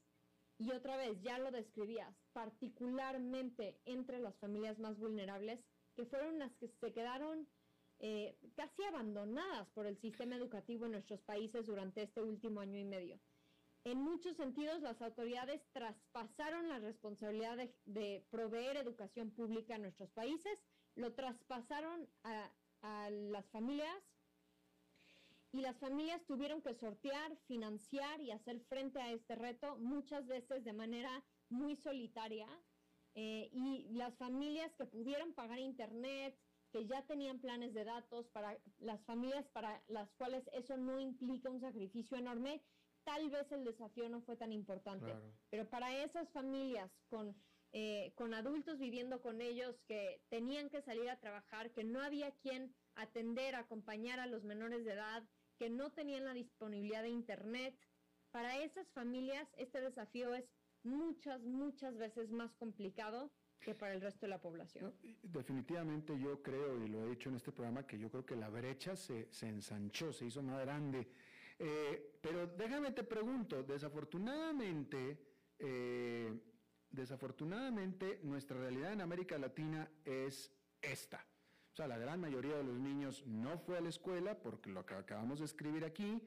Y 0.57 0.71
otra 0.71 0.97
vez, 0.97 1.21
ya 1.21 1.39
lo 1.39 1.51
describías, 1.51 2.13
particularmente 2.33 3.79
entre 3.85 4.19
las 4.19 4.37
familias 4.39 4.77
más 4.77 4.97
vulnerables, 4.97 5.63
que 5.99 6.05
fueron 6.05 6.39
las 6.39 6.55
que 6.55 6.69
se 6.69 6.93
quedaron 6.93 7.45
eh, 7.99 8.37
casi 8.55 8.81
abandonadas 8.85 9.67
por 9.71 9.85
el 9.85 9.97
sistema 9.97 10.37
educativo 10.37 10.85
en 10.85 10.93
nuestros 10.93 11.19
países 11.19 11.65
durante 11.65 12.03
este 12.03 12.21
último 12.21 12.61
año 12.61 12.79
y 12.79 12.85
medio. 12.85 13.19
En 13.83 13.99
muchos 13.99 14.37
sentidos, 14.37 14.81
las 14.81 15.01
autoridades 15.01 15.61
traspasaron 15.73 16.69
la 16.69 16.79
responsabilidad 16.79 17.57
de, 17.83 18.25
proveer 18.31 18.77
educación 18.77 19.31
pública 19.31 19.75
en 19.75 19.81
nuestros 19.81 20.09
países, 20.11 20.63
lo 20.95 21.11
traspasaron 21.15 22.07
a, 22.23 22.49
a 22.81 23.09
las 23.09 23.45
familias 23.49 24.01
y 25.51 25.59
las 25.59 25.77
familias 25.79 26.23
tuvieron 26.25 26.61
que 26.61 26.75
sortear, 26.75 27.35
financiar 27.45 28.21
y 28.21 28.31
hacer 28.31 28.61
frente 28.69 29.01
a 29.01 29.11
este 29.11 29.35
reto, 29.35 29.75
muchas 29.79 30.25
veces 30.27 30.63
de 30.63 30.71
manera 30.71 31.11
muy 31.49 31.75
solitaria, 31.75 32.47
eh, 33.21 33.49
y 33.51 33.85
las 33.91 34.15
familias 34.15 34.73
que 34.77 34.85
pudieron 34.85 35.33
pagar 35.33 35.59
internet, 35.59 36.39
que 36.71 36.87
ya 36.87 37.05
tenían 37.05 37.41
planes 37.41 37.73
de 37.73 37.83
datos, 37.83 38.29
para 38.29 38.57
las 38.77 39.03
familias 39.03 39.45
para 39.49 39.83
las 39.89 40.09
cuales 40.13 40.49
eso 40.53 40.77
no 40.77 41.01
implica 41.01 41.49
un 41.49 41.59
sacrificio 41.59 42.15
enorme, 42.15 42.61
tal 43.03 43.29
vez 43.29 43.51
el 43.51 43.65
desafío 43.65 44.07
no 44.07 44.21
fue 44.21 44.37
tan 44.37 44.53
importante. 44.53 45.13
Pero 45.49 45.69
para 45.69 46.01
esas 46.01 46.29
familias 46.29 46.89
con, 47.09 47.35
eh, 47.73 48.13
con 48.15 48.33
adultos 48.33 48.79
viviendo 48.79 49.21
con 49.21 49.41
ellos 49.41 49.75
que 49.85 50.21
tenían 50.29 50.69
que 50.69 50.81
salir 50.81 51.09
a 51.09 51.19
trabajar, 51.19 51.71
que 51.71 51.83
no 51.83 52.01
había 52.01 52.31
quien 52.37 52.73
atender, 52.95 53.53
acompañar 53.55 54.21
a 54.21 54.27
los 54.27 54.45
menores 54.45 54.85
de 54.85 54.93
edad, 54.93 55.27
que 55.57 55.69
no 55.69 55.91
tenían 55.91 56.23
la 56.23 56.33
disponibilidad 56.33 57.03
de 57.03 57.09
internet, 57.09 57.77
para 58.31 58.63
esas 58.63 58.87
familias 58.91 59.45
este 59.57 59.81
desafío 59.81 60.33
es 60.35 60.45
muchas, 60.83 61.43
muchas 61.43 61.97
veces 61.97 62.31
más 62.31 62.53
complicado 62.53 63.31
que 63.59 63.75
para 63.75 63.93
el 63.93 64.01
resto 64.01 64.25
de 64.25 64.29
la 64.29 64.39
población. 64.39 64.93
definitivamente 65.21 66.17
yo 66.17 66.41
creo, 66.41 66.81
y 66.83 66.87
lo 66.87 67.03
he 67.03 67.09
dicho 67.09 67.29
en 67.29 67.35
este 67.35 67.51
programa, 67.51 67.85
que 67.85 67.99
yo 67.99 68.09
creo 68.09 68.25
que 68.25 68.35
la 68.35 68.49
brecha 68.49 68.95
se, 68.95 69.29
ensanchó, 69.41 70.13
se 70.13 70.25
hizo 70.25 70.41
más 70.41 70.61
grande. 70.61 71.07
Eh, 71.57 72.19
pero 72.21 72.47
déjame 72.47 72.91
te 72.91 73.03
pregunto, 73.03 73.63
desafortunadamente, 73.63 75.17
eh, 75.59 76.39
desafortunadamente 76.89 78.21
nuestra 78.23 78.57
realidad 78.57 78.93
en 78.93 79.01
América 79.01 79.37
Latina 79.37 79.89
es 80.05 80.51
esta. 80.81 81.25
O 81.73 81.75
sea, 81.75 81.87
la 81.87 81.97
gran 81.97 82.19
mayoría 82.19 82.55
de 82.57 82.63
los 82.63 82.79
niños 82.79 83.25
no 83.27 83.57
fue 83.59 83.77
a 83.77 83.81
la 83.81 83.89
escuela, 83.89 84.41
porque 84.41 84.69
lo 84.69 84.85
que 84.85 84.95
acabamos 84.95 85.39
de 85.39 85.45
escribir 85.45 85.83
aquí, 85.83 86.21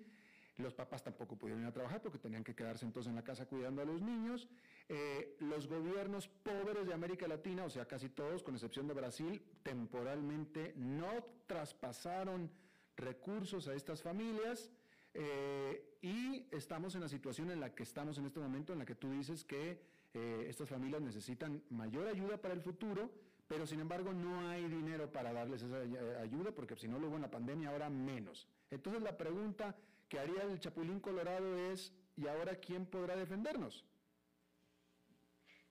los 0.63 0.75
papás 0.75 1.03
tampoco 1.03 1.37
pudieron 1.37 1.63
ir 1.63 1.69
a 1.69 1.73
trabajar 1.73 2.01
porque 2.01 2.19
tenían 2.19 2.45
que 2.45 2.55
quedarse 2.55 2.85
entonces 2.85 3.11
en 3.11 3.17
la 3.17 3.25
casa 3.25 3.47
cuidando 3.47 3.83
a 3.83 3.85
los 3.85 4.01
niños. 4.01 4.49
Eh, 4.89 5.37
los 5.41 5.67
gobiernos 5.67 6.29
pobres 6.29 6.87
de 6.87 6.95
América 6.95 7.29
Latina, 7.29 7.65
o 7.65 7.71
sea, 7.71 7.87
casi 7.87 8.09
todos, 8.09 8.43
con 8.43 8.55
excepción 8.55 8.87
de 8.89 8.95
Brasil, 8.95 9.43
temporalmente 9.63 10.75
no 10.77 11.27
traspasaron 11.47 12.51
recursos 12.97 13.69
a 13.69 13.75
estas 13.75 14.03
familias. 14.03 14.71
Eh, 15.15 15.99
y 16.01 16.47
estamos 16.51 16.95
en 16.95 17.03
la 17.03 17.09
situación 17.09 17.51
en 17.51 17.61
la 17.61 17.75
que 17.75 17.83
estamos 17.83 18.17
en 18.19 18.27
este 18.27 18.41
momento, 18.41 18.73
en 18.73 18.79
la 18.79 18.87
que 18.87 18.95
tú 18.95 19.11
dices 19.13 19.45
que 19.45 19.83
eh, 20.15 20.47
estas 20.49 20.69
familias 20.69 21.03
necesitan 21.03 21.63
mayor 21.71 22.07
ayuda 22.07 22.39
para 22.39 22.55
el 22.55 22.61
futuro, 22.61 23.11
pero 23.47 23.67
sin 23.67 23.81
embargo 23.81 24.13
no 24.13 24.49
hay 24.49 24.67
dinero 24.69 25.11
para 25.11 25.33
darles 25.33 25.63
esa 25.63 25.79
ayuda, 26.21 26.53
porque 26.53 26.77
si 26.77 26.89
no 26.89 26.99
luego 26.99 27.17
en 27.17 27.23
la 27.23 27.31
pandemia 27.31 27.71
ahora 27.71 27.91
menos. 27.91 28.49
Entonces 28.71 29.03
la 29.03 29.17
pregunta 29.17 29.77
que 30.13 30.19
haría 30.19 30.43
el 30.43 30.61
Chapulín 30.61 31.01
Colorado 31.01 31.57
es, 31.73 31.91
¿y 32.19 32.27
ahora 32.27 32.57
quién 32.57 32.85
podrá 32.85 33.17
defendernos? 33.17 33.83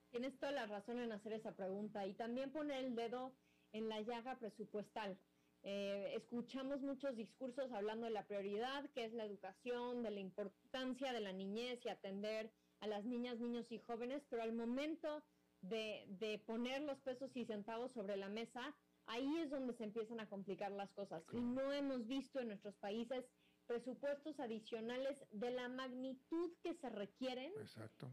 Tienes 0.09 0.35
toda 0.39 0.51
la 0.51 0.65
razón 0.65 0.97
en 0.97 1.11
hacer 1.11 1.33
esa 1.33 1.55
pregunta 1.55 2.07
y 2.07 2.15
también 2.15 2.51
poner 2.51 2.83
el 2.83 2.95
dedo 2.95 3.35
en 3.71 3.87
la 3.87 4.01
llaga 4.01 4.39
presupuestal. 4.39 5.15
Eh, 5.61 6.13
escuchamos 6.15 6.81
muchos 6.81 7.15
discursos 7.15 7.71
hablando 7.71 8.07
de 8.07 8.13
la 8.13 8.25
prioridad 8.25 8.89
que 8.95 9.05
es 9.05 9.13
la 9.13 9.25
educación, 9.25 10.01
de 10.01 10.09
la 10.09 10.21
importancia 10.21 11.13
de 11.13 11.19
la 11.19 11.33
niñez 11.33 11.85
y 11.85 11.89
atender 11.89 12.51
a 12.79 12.87
las 12.87 13.05
niñas, 13.05 13.37
niños 13.37 13.71
y 13.71 13.77
jóvenes, 13.77 14.23
pero 14.27 14.41
al 14.41 14.53
momento 14.53 15.21
de, 15.61 16.07
de 16.19 16.39
poner 16.39 16.81
los 16.81 16.99
pesos 17.01 17.29
y 17.37 17.45
centavos 17.45 17.91
sobre 17.91 18.17
la 18.17 18.27
mesa, 18.27 18.75
ahí 19.05 19.37
es 19.37 19.51
donde 19.51 19.73
se 19.73 19.83
empiezan 19.83 20.19
a 20.19 20.27
complicar 20.27 20.71
las 20.71 20.91
cosas. 20.93 21.23
Y 21.31 21.41
no 21.41 21.71
hemos 21.71 22.07
visto 22.07 22.39
en 22.39 22.47
nuestros 22.47 22.75
países 22.77 23.29
presupuestos 23.71 24.37
adicionales 24.41 25.25
de 25.31 25.49
la 25.49 25.69
magnitud 25.69 26.51
que 26.61 26.73
se 26.73 26.89
requieren 26.89 27.53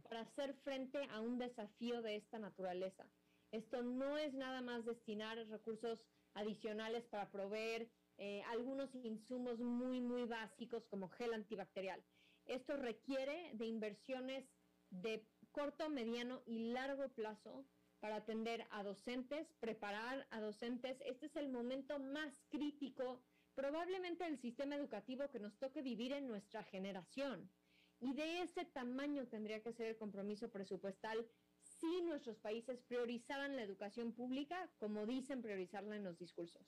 para 0.05 0.21
hacer 0.21 0.55
frente 0.63 1.03
a 1.11 1.21
un 1.21 1.37
desafío 1.37 2.01
de 2.01 2.15
esta 2.15 2.39
naturaleza. 2.39 3.05
Esto 3.51 3.83
no 3.83 4.19
es 4.19 4.33
nada 4.35 4.61
más 4.61 4.85
destinar 4.85 5.37
recursos 5.49 6.05
adicionales 6.35 7.05
para 7.07 7.33
proveer 7.33 7.91
eh, 8.19 8.45
algunos 8.51 8.95
insumos 8.95 9.59
muy, 9.59 10.01
muy 10.01 10.27
básicos 10.27 10.87
como 10.87 11.09
gel 11.09 11.35
antibacterial. 11.35 12.05
Esto 12.45 12.77
requiere 12.77 13.51
de 13.55 13.67
inversiones 13.67 14.45
de 14.91 15.27
corto, 15.51 15.91
mediano 15.91 16.41
y 16.47 16.71
largo 16.71 17.09
plazo 17.09 17.67
para 17.99 18.15
atender 18.15 18.65
a 18.71 18.85
docentes, 18.85 19.53
preparar 19.59 20.25
a 20.31 20.41
docentes. 20.41 21.01
Este 21.05 21.27
es 21.27 21.35
el 21.35 21.49
momento 21.49 21.99
más 21.99 22.45
crítico 22.49 23.21
probablemente 23.59 24.23
del 24.23 24.39
sistema 24.39 24.77
educativo 24.77 25.29
que 25.33 25.41
nos 25.41 25.59
toque 25.59 25.83
vivir 25.83 26.13
en 26.13 26.29
nuestra 26.29 26.63
generación. 26.63 27.51
Y 27.99 28.15
de 28.15 28.43
ese 28.43 28.65
tamaño 28.65 29.27
tendría 29.27 29.61
que 29.65 29.73
ser 29.73 29.89
el 29.89 29.97
compromiso 29.97 30.49
presupuestal 30.49 31.27
si 31.61 32.03
nuestros 32.03 32.39
países 32.39 32.79
priorizaran 32.87 33.57
la 33.57 33.63
educación 33.63 34.13
pública 34.13 34.71
como 34.79 35.07
dicen 35.07 35.43
priorizarla 35.43 35.97
en 35.97 36.05
los 36.05 36.17
discursos. 36.17 36.63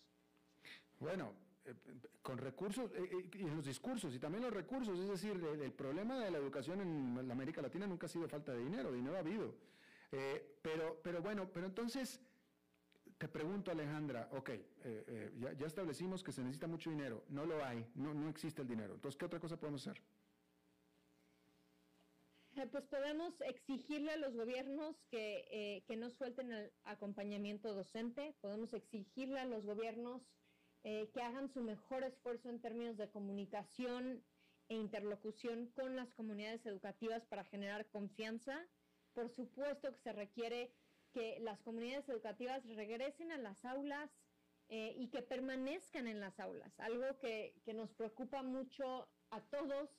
Bueno, 0.99 1.33
eh, 1.65 1.75
con 2.23 2.39
recursos, 2.39 2.91
eh, 2.91 3.09
eh, 3.09 3.31
y 3.35 3.45
los 3.45 3.65
discursos, 3.65 4.13
y 4.13 4.19
también 4.19 4.43
los 4.43 4.53
recursos, 4.53 4.99
es 4.99 5.09
decir, 5.09 5.41
el, 5.63 5.73
problema 5.73 6.19
de 6.19 6.33
la 6.33 6.39
educación 6.39 6.81
en 6.81 7.31
América 7.31 7.63
Latina 7.63 7.87
nunca 7.87 8.07
ha 8.07 8.09
sido 8.09 8.29
falta 8.29 8.53
de 8.53 8.65
dinero, 8.65 8.91
dinero 8.91 9.15
ha 9.15 9.21
habido. 9.21 9.55
pero, 10.61 11.01
pero 11.05 11.23
bueno, 11.23 11.49
pero 11.53 11.67
entonces, 11.67 12.21
te 13.21 13.29
pregunto 13.29 13.71
Alejandra, 13.71 14.31
ok, 14.33 14.51
ya, 15.39 15.53
ya, 15.53 15.67
establecimos 15.67 16.25
que 16.25 16.33
se 16.33 16.41
necesita 16.41 16.67
mucho 16.67 16.89
dinero, 16.89 17.23
no 17.29 17.45
lo 17.45 17.63
hay, 17.63 17.87
no, 17.95 18.15
no 18.15 18.31
existe 18.31 18.63
el 18.63 18.69
dinero, 18.69 18.95
entonces, 18.95 19.19
¿qué 19.19 19.27
otra 19.27 19.39
cosa 19.39 19.59
podemos 19.59 19.87
hacer? 19.87 20.03
pues 22.73 22.85
podemos 22.87 23.41
exigirle 23.43 24.13
a 24.13 24.17
los 24.17 24.35
gobiernos 24.35 24.97
que, 25.11 25.45
eh, 25.51 25.83
que 25.87 25.97
no 25.97 26.11
suelten 26.11 26.53
el 26.53 26.73
acompañamiento 26.85 27.75
docente, 27.75 28.35
podemos 28.41 28.73
exigirle 28.75 29.41
a 29.41 29.45
los 29.45 29.65
gobiernos 29.65 30.23
eh, 30.83 31.11
que 31.13 31.23
hagan 31.23 31.49
su 31.49 31.63
mejor 31.63 32.05
esfuerzo 32.05 32.49
en 32.49 32.61
términos 32.61 32.97
de 32.97 33.11
comunicación 33.11 34.25
e 34.69 34.75
interlocución 34.77 35.67
con 35.75 35.97
las 35.97 36.13
comunidades 36.15 36.65
educativas 36.65 37.27
para 37.27 37.45
generar 37.45 37.87
confianza. 37.91 38.67
Por 39.13 39.29
supuesto 39.31 39.93
que 39.93 40.01
se 40.01 40.13
requiere 40.13 40.73
que 41.13 41.39
las 41.41 41.61
comunidades 41.61 42.09
educativas 42.09 42.65
regresen 42.75 43.33
a 43.33 43.39
las 43.39 43.65
aulas 43.65 44.11
eh, 44.69 44.95
y 44.97 45.09
que 45.09 45.23
permanezcan 45.23 46.07
en 46.07 46.21
las 46.21 46.39
aulas, 46.39 46.79
algo 46.79 47.19
que, 47.19 47.55
que 47.65 47.75
nos 47.75 47.93
preocupa 47.93 48.43
mucho 48.43 49.09
a 49.31 49.41
todos 49.41 49.91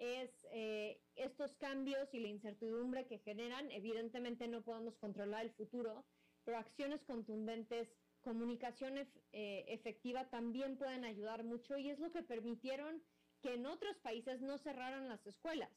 es 0.00 0.46
eh, 0.50 0.98
estos 1.14 1.54
cambios 1.56 2.12
y 2.14 2.20
la 2.20 2.28
incertidumbre 2.28 3.06
que 3.06 3.18
generan. 3.18 3.70
Evidentemente 3.70 4.48
no 4.48 4.62
podemos 4.62 4.96
controlar 4.96 5.44
el 5.44 5.52
futuro, 5.52 6.06
pero 6.42 6.56
acciones 6.56 7.04
contundentes, 7.04 7.94
comunicación 8.22 8.96
eh, 8.98 9.64
efectiva 9.68 10.28
también 10.30 10.76
pueden 10.76 11.04
ayudar 11.04 11.44
mucho 11.44 11.76
y 11.76 11.90
es 11.90 11.98
lo 11.98 12.10
que 12.10 12.22
permitieron 12.22 13.02
que 13.42 13.54
en 13.54 13.66
otros 13.66 13.98
países 13.98 14.40
no 14.40 14.58
cerraran 14.58 15.08
las 15.08 15.26
escuelas. 15.26 15.70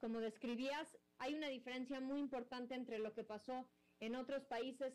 Como 0.00 0.20
describías, 0.20 0.98
hay 1.18 1.34
una 1.34 1.48
diferencia 1.48 2.00
muy 2.00 2.20
importante 2.20 2.74
entre 2.74 2.98
lo 2.98 3.14
que 3.14 3.24
pasó 3.24 3.68
en 4.00 4.16
otros 4.16 4.44
países 4.44 4.92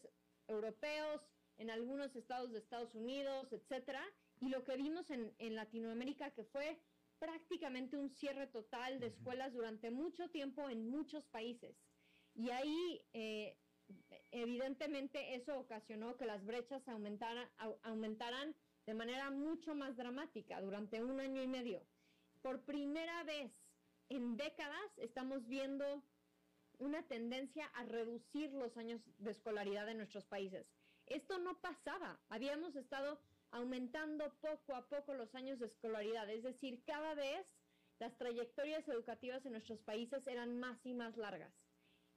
europeos, 0.48 1.22
en 1.58 1.70
algunos 1.70 2.16
estados 2.16 2.52
de 2.52 2.60
Estados 2.60 2.94
Unidos, 2.96 3.52
etcétera, 3.52 4.04
y 4.40 4.50
lo 4.50 4.64
que 4.64 4.76
vimos 4.76 5.10
en, 5.10 5.34
en 5.38 5.56
Latinoamérica, 5.56 6.32
que 6.32 6.44
fue 6.44 6.80
prácticamente 7.20 7.96
un 7.96 8.10
cierre 8.10 8.48
total 8.48 9.00
de 9.00 9.08
escuelas 9.08 9.54
durante 9.54 9.92
mucho 9.92 10.30
tiempo 10.30 10.70
en 10.70 10.90
muchos 10.90 11.24
países. 11.26 11.76
Y 12.36 12.50
ahí, 12.50 13.02
eh, 13.14 13.56
evidentemente, 14.32 15.36
eso 15.36 15.58
ocasionó 15.58 16.18
que 16.18 16.26
las 16.26 16.44
brechas 16.44 16.86
aumentaran, 16.88 17.48
aumentaran 17.84 18.56
de 18.86 18.94
manera 18.94 19.30
mucho 19.30 19.76
más 19.76 19.96
dramática 19.96 20.60
durante 20.60 21.02
un 21.02 21.20
año 21.20 21.42
y 21.42 21.48
medio. 21.48 21.82
Por 22.42 22.66
primera 22.66 23.24
vez 23.24 23.52
en 24.10 24.36
décadas 24.36 24.98
estamos 24.98 25.48
viendo 25.48 26.04
una 26.84 27.04
tendencia 27.08 27.66
a 27.76 27.84
reducir 27.84 28.52
los 28.54 28.76
años 28.78 29.02
de 29.18 29.32
escolaridad 29.32 29.88
en 29.90 29.98
nuestros 29.98 30.26
países. 30.26 30.68
Esto 31.06 31.40
no 31.40 31.60
pasaba. 31.60 32.20
Habíamos 32.30 32.76
estado 32.76 33.20
aumentando 33.52 34.34
poco 34.42 34.76
a 34.76 34.88
poco 34.88 35.14
los 35.14 35.34
años 35.36 35.60
de 35.60 35.68
escolaridad, 35.68 36.30
es 36.30 36.44
decir, 36.44 36.84
cada 36.86 37.14
vez 37.14 37.46
las 38.00 38.18
trayectorias 38.18 38.88
educativas 38.88 39.46
en 39.46 39.54
nuestros 39.54 39.80
países 39.82 40.26
eran 40.28 40.60
más 40.60 40.86
y 40.86 40.94
más 40.94 41.16
largas. 41.18 41.54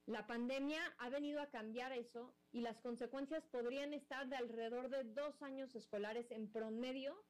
La 0.06 0.26
pandemia 0.26 0.80
ha 0.98 1.10
venido 1.10 1.40
a 1.40 1.50
cambiar 1.50 1.92
eso 1.92 2.34
y 2.52 2.60
las 2.60 2.78
consecuencias 2.78 3.44
podrían 3.46 3.92
estar 3.92 4.28
de 4.28 4.36
alrededor 4.36 4.88
de 4.88 5.04
dos 5.04 5.42
años 5.42 5.74
escolares 5.74 6.30
en 6.30 6.50
promedio 6.50 7.22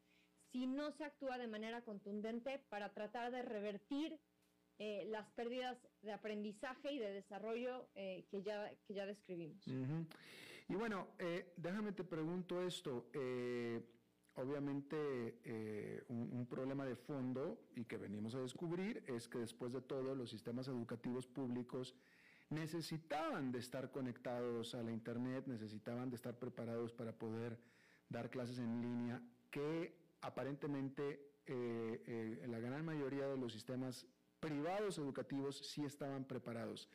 si 0.52 0.66
no 0.66 0.92
se 0.92 1.04
actúa 1.04 1.38
de 1.38 1.48
manera 1.48 1.82
contundente 1.82 2.58
para 2.68 2.92
tratar 2.92 3.32
de 3.32 3.42
revertir 3.42 4.20
eh, 4.78 5.06
las 5.08 5.26
pérdidas 5.30 5.78
de 6.06 6.12
aprendizaje 6.12 6.92
y 6.92 6.98
de 6.98 7.10
desarrollo 7.10 7.88
eh, 7.94 8.24
que, 8.30 8.42
ya, 8.42 8.72
que 8.86 8.94
ya 8.94 9.04
describimos. 9.04 9.66
Y 10.68 10.74
bueno, 10.74 11.08
eh, 11.18 11.52
déjame 11.56 11.92
te 11.92 12.04
pregunto 12.04 12.62
esto 12.62 13.10
obviamente 14.36 15.38
eh, 15.44 16.04
un, 16.08 16.46
problema 16.46 16.84
de 16.84 16.94
fondo 16.94 17.58
y 17.74 17.84
que 17.84 17.96
venimos 17.96 18.34
a 18.34 18.40
descubrir 18.40 19.02
es 19.06 19.28
que 19.28 19.38
después 19.38 19.72
de 19.72 19.80
todo 19.80 20.14
los 20.14 20.30
sistemas 20.30 20.68
educativos 20.68 21.26
públicos 21.26 21.94
necesitaban 22.50 23.50
de 23.50 23.58
estar 23.58 23.90
conectados 23.90 24.74
a 24.74 24.82
la 24.82 24.92
Internet, 24.92 25.46
necesitaban 25.46 26.10
de 26.10 26.16
estar 26.16 26.38
preparados 26.38 26.92
para 26.92 27.12
poder 27.12 27.58
dar 28.08 28.30
clases 28.30 28.58
en 28.58 28.80
línea, 28.80 29.20
que 29.50 29.96
aparentemente 30.20 31.32
eh, 31.46 32.02
eh, 32.06 32.46
la 32.48 32.60
gran 32.60 32.84
mayoría 32.84 33.26
de 33.26 33.36
los 33.36 33.52
sistemas 33.52 34.06
privados 34.40 34.98
educativos 34.98 35.58
sí 35.58 35.84
estaban 35.84 36.24
preparados. 36.24 36.88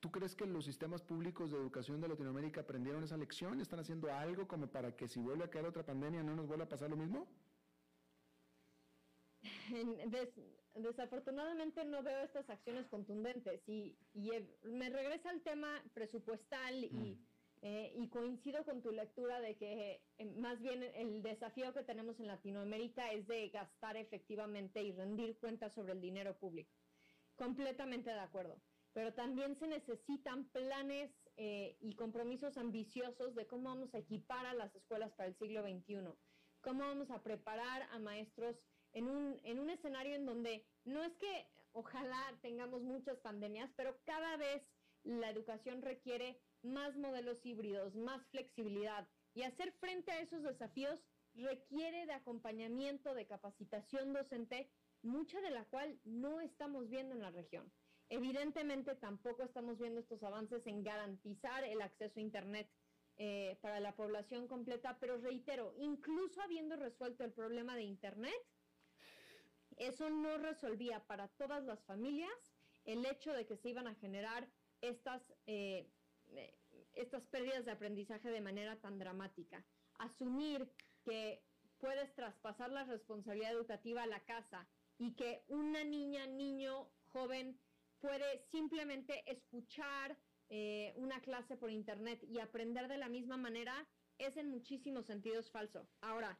¿Tú 0.00 0.12
crees 0.12 0.36
que 0.36 0.46
los 0.46 0.64
sistemas 0.64 1.02
públicos 1.02 1.50
de 1.50 1.56
educación 1.56 2.00
de 2.00 2.08
Latinoamérica 2.08 2.60
aprendieron 2.60 3.02
esa 3.02 3.16
lección? 3.16 3.60
¿Están 3.60 3.80
haciendo 3.80 4.12
algo 4.12 4.46
como 4.46 4.68
para 4.68 4.94
que 4.94 5.08
si 5.08 5.18
vuelve 5.18 5.44
a 5.44 5.50
caer 5.50 5.66
otra 5.66 5.84
pandemia 5.84 6.22
no 6.22 6.36
nos 6.36 6.46
vuelva 6.46 6.64
a 6.64 6.68
pasar 6.68 6.90
lo 6.90 6.96
mismo? 6.96 7.26
desafortunadamente 10.74 11.84
no 11.84 12.02
veo 12.02 12.24
estas 12.24 12.48
acciones 12.48 12.86
contundentes 12.88 13.60
y, 13.68 13.96
me 14.62 14.90
regresa 14.90 15.30
al 15.30 15.42
tema 15.42 15.82
presupuestal 15.94 16.84
y, 16.84 16.90
mm. 16.90 17.26
Eh, 17.62 17.92
y, 17.96 18.08
coincido 18.08 18.64
con 18.64 18.82
tu 18.82 18.90
lectura 18.92 19.40
de 19.40 19.56
que 19.56 20.02
eh, 20.18 20.24
más 20.36 20.60
bien 20.60 20.82
el 20.82 21.22
desafío 21.22 21.72
que 21.72 21.82
tenemos 21.82 22.18
en 22.20 22.26
Latinoamérica 22.26 23.12
es 23.12 23.26
de 23.26 23.48
gastar 23.48 23.96
efectivamente 23.96 24.82
y 24.82 24.92
rendir 24.92 25.38
cuentas 25.38 25.74
sobre 25.74 25.92
el 25.92 26.00
dinero 26.00 26.36
público. 26.38 26.72
Completamente 27.36 28.10
de 28.10 28.20
acuerdo 28.20 28.60
pero 28.98 29.14
también 29.14 29.54
se 29.54 29.68
necesitan 29.68 30.48
planes 30.48 31.10
eh, 31.36 31.76
y 31.80 31.94
compromisos 31.94 32.56
ambiciosos 32.56 33.34
de 33.36 33.46
cómo 33.46 33.68
vamos 33.68 33.94
a 33.94 33.98
equipar 33.98 34.44
a 34.46 34.54
las 34.54 34.74
escuelas 34.74 35.12
para 35.12 35.28
el 35.28 35.36
siglo 35.36 35.62
XXI, 35.62 35.98
cómo 36.60 36.80
vamos 36.80 37.08
a 37.12 37.22
preparar 37.22 37.82
a 37.92 38.00
maestros 38.00 38.56
en 38.92 39.08
un, 39.08 39.38
en 39.44 39.60
un 39.60 39.70
escenario 39.70 40.16
en 40.16 40.26
donde 40.26 40.66
no 40.84 41.04
es 41.04 41.14
que 41.18 41.46
ojalá 41.70 42.36
tengamos 42.42 42.82
muchas 42.82 43.18
pandemias, 43.18 43.70
pero 43.76 43.96
cada 44.04 44.36
vez 44.36 44.62
la 45.04 45.30
educación 45.30 45.80
requiere 45.80 46.40
más 46.62 46.96
modelos 46.96 47.44
híbridos, 47.44 47.94
más 47.94 48.26
flexibilidad 48.28 49.08
y 49.34 49.42
hacer 49.42 49.72
frente 49.72 50.10
a 50.10 50.20
esos 50.20 50.42
desafíos 50.42 51.04
requiere 51.34 52.06
de 52.06 52.12
acompañamiento, 52.12 53.14
de 53.14 53.26
capacitación 53.26 54.12
docente, 54.12 54.70
mucha 55.02 55.40
de 55.40 55.50
la 55.50 55.64
cual 55.66 56.00
no 56.04 56.40
estamos 56.40 56.88
viendo 56.88 57.14
en 57.14 57.22
la 57.22 57.30
región. 57.30 57.72
Evidentemente 58.08 58.94
tampoco 58.94 59.42
estamos 59.42 59.78
viendo 59.78 60.00
estos 60.00 60.22
avances 60.22 60.66
en 60.66 60.82
garantizar 60.82 61.62
el 61.64 61.82
acceso 61.82 62.18
a 62.18 62.22
Internet 62.22 62.70
eh, 63.18 63.58
para 63.60 63.80
la 63.80 63.94
población 63.94 64.48
completa, 64.48 64.96
pero 65.00 65.18
reitero, 65.18 65.74
incluso 65.76 66.40
habiendo 66.40 66.76
resuelto 66.76 67.24
el 67.24 67.32
problema 67.32 67.76
de 67.76 67.82
Internet, 67.82 68.32
eso 69.76 70.08
no 70.08 70.38
resolvía 70.38 71.04
para 71.06 71.28
todas 71.28 71.64
las 71.64 71.84
familias 71.84 72.30
el 72.84 73.04
hecho 73.04 73.32
de 73.32 73.46
que 73.46 73.56
se 73.56 73.68
iban 73.68 73.86
a 73.86 73.94
generar 73.96 74.48
estas, 74.80 75.34
eh, 75.46 75.90
estas 76.94 77.26
pérdidas 77.26 77.64
de 77.64 77.72
aprendizaje 77.72 78.30
de 78.30 78.40
manera 78.40 78.76
tan 78.80 78.98
dramática. 78.98 79.64
Asumir 79.98 80.68
que 81.04 81.42
puedes 81.78 82.12
traspasar 82.14 82.70
la 82.70 82.84
responsabilidad 82.84 83.52
educativa 83.52 84.02
a 84.02 84.06
la 84.06 84.20
casa 84.24 84.68
y 84.98 85.14
que 85.14 85.44
una 85.48 85.84
niña, 85.84 86.26
niño, 86.26 86.90
joven 87.12 87.58
puede 88.00 88.38
simplemente 88.50 89.22
escuchar 89.26 90.16
eh, 90.50 90.92
una 90.96 91.20
clase 91.20 91.56
por 91.56 91.70
internet 91.70 92.22
y 92.24 92.40
aprender 92.40 92.88
de 92.88 92.98
la 92.98 93.08
misma 93.08 93.36
manera 93.36 93.86
es 94.18 94.36
en 94.36 94.50
muchísimos 94.50 95.06
sentidos 95.06 95.50
falso. 95.50 95.88
Ahora, 96.00 96.38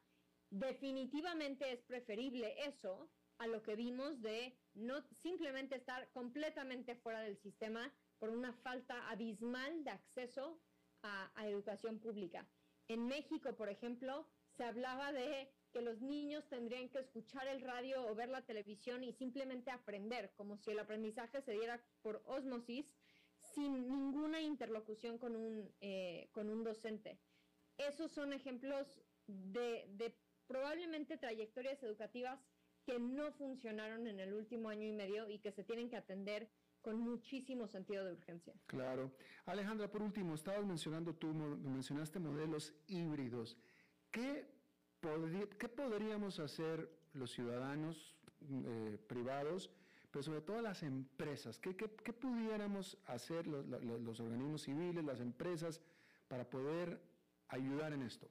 definitivamente 0.51 1.73
es 1.73 1.83
preferible 1.83 2.55
eso 2.67 3.11
a 3.39 3.47
lo 3.47 3.63
que 3.63 3.77
vimos 3.77 4.21
de 4.21 4.57
no 4.75 5.01
simplemente 5.23 5.77
estar 5.77 6.11
completamente 6.11 6.97
fuera 6.97 7.21
del 7.21 7.39
sistema 7.39 7.93
por 8.19 8.31
una 8.31 8.53
falta 8.53 9.09
abismal 9.11 9.85
de 9.85 9.91
acceso 9.91 10.61
a, 11.03 11.31
educación 11.47 11.99
pública. 11.99 12.47
En 12.89 13.07
México, 13.07 13.55
por 13.55 13.69
ejemplo, 13.69 14.27
se 14.57 14.65
hablaba 14.65 15.13
de 15.13 15.49
que 15.73 15.83
los 15.83 16.01
niños 16.01 16.49
tendrían 16.49 16.89
que 16.89 16.99
escuchar 16.99 17.47
el 17.47 17.61
radio 17.61 18.07
o 18.07 18.15
ver 18.15 18.29
la 18.29 18.45
televisión 18.45 19.05
y 19.05 19.13
simplemente 19.13 19.71
aprender, 19.71 20.33
como 20.37 20.57
si 20.57 20.73
el 20.73 20.79
aprendizaje 20.81 21.41
se 21.43 21.53
diera 21.53 21.81
por 22.03 22.23
osmosis 22.27 22.93
sin 23.55 23.89
ninguna 23.89 24.41
interlocución 24.41 25.19
con 25.19 25.37
un, 25.37 25.73
eh, 25.81 26.29
con 26.33 26.51
un 26.51 26.65
docente. 26.65 27.19
Esos 27.77 28.11
son 28.11 28.33
ejemplos 28.33 29.01
de 29.27 30.17
probablemente 30.47 31.19
trayectorias 31.19 31.83
educativas 31.83 32.41
que 32.85 32.99
no 32.99 33.31
funcionaron 33.33 34.07
en 34.07 34.19
el 34.19 34.33
último 34.33 34.71
año 34.71 34.87
y 34.87 34.93
medio 34.93 35.29
y 35.29 35.39
que 35.39 35.53
se 35.53 35.63
tienen 35.63 35.91
que 35.91 35.97
atender 35.97 36.49
con 36.83 36.99
muchísimo 36.99 37.67
sentido 37.67 38.05
de 38.05 38.13
urgencia. 38.13 38.55
Claro. 38.67 39.13
Alejandra, 39.47 39.91
por 39.91 40.03
último, 40.03 40.35
estabas 40.35 40.65
mencionando 40.65 41.15
tú, 41.15 41.33
mencionaste 41.33 42.19
modelos 42.19 42.75
híbridos. 42.87 43.57
¿Qué, 44.11 44.47
qué 45.59 45.69
podríamos 45.69 46.39
hacer 46.39 46.91
los 47.15 47.31
ciudadanos 47.33 48.17
eh, 48.51 48.99
privados, 49.07 49.71
pero 50.11 50.23
sobre 50.23 50.41
todo 50.41 50.63
las 50.63 50.83
empresas? 50.83 51.59
¿Qué, 51.59 51.77
qué, 51.77 51.91
qué 51.91 52.13
pudiéramos 52.13 52.99
hacer 53.07 53.47
los, 53.47 53.67
los, 53.67 54.01
los 54.01 54.21
organismos 54.21 54.63
civiles, 54.63 55.05
las 55.05 55.21
empresas, 55.21 55.81
para 56.29 56.49
poder 56.49 57.01
ayudar 57.49 57.93
en 57.93 58.03
esto? 58.03 58.29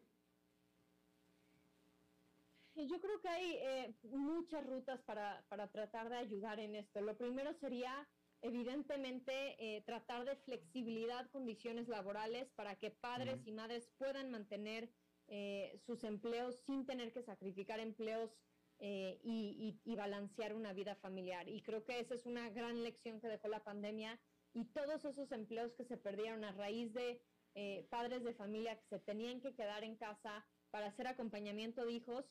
Yo 2.85 3.01
creo 3.01 3.19
que 3.19 3.27
hay 3.27 3.55
eh, 3.55 3.95
muchas 4.03 4.63
rutas 4.65 5.01
para, 5.01 5.43
para, 5.49 5.67
tratar 5.67 6.09
de 6.09 6.17
ayudar 6.17 6.59
en 6.59 6.75
esto. 6.75 7.01
Lo 7.01 7.17
primero 7.17 7.51
sería, 7.53 8.07
evidentemente, 8.41 9.55
eh, 9.59 9.81
tratar 9.81 10.25
de 10.25 10.35
flexibilidad 10.35 11.29
condiciones 11.31 11.87
laborales 11.87 12.51
para 12.51 12.75
que 12.75 12.91
padres 12.91 13.41
uh 13.41 13.43
-huh. 13.43 13.47
y 13.47 13.51
madres 13.51 13.89
puedan 13.97 14.31
mantener 14.31 14.89
eh, 15.27 15.79
sus 15.85 16.03
empleos 16.03 16.55
sin 16.65 16.85
tener 16.85 17.11
que 17.11 17.21
sacrificar 17.21 17.79
empleos 17.79 18.37
eh, 18.79 19.19
y, 19.23 19.79
y, 19.83 19.91
y, 19.91 19.95
balancear 19.95 20.53
una 20.53 20.71
vida 20.71 20.95
familiar. 20.95 21.49
Y 21.49 21.63
creo 21.63 21.83
que 21.83 21.99
esa 21.99 22.13
es 22.13 22.25
una 22.25 22.49
gran 22.49 22.83
lección 22.83 23.19
que 23.19 23.27
dejó 23.27 23.47
la 23.47 23.63
pandemia 23.63 24.19
y 24.53 24.65
todos 24.65 25.03
esos 25.03 25.31
empleos 25.31 25.73
que 25.73 25.83
se 25.83 25.97
perdieron 25.97 26.43
a 26.43 26.51
raíz 26.51 26.93
de 26.93 27.21
eh, 27.55 27.87
padres 27.89 28.23
de 28.23 28.35
familia 28.35 28.77
que 28.77 28.85
se 28.85 28.99
tenían 28.99 29.41
que 29.41 29.55
quedar 29.55 29.83
en 29.83 29.95
casa 29.95 30.45
para 30.69 30.87
hacer 30.87 31.07
acompañamiento 31.07 31.85
de 31.85 31.93
hijos, 31.93 32.25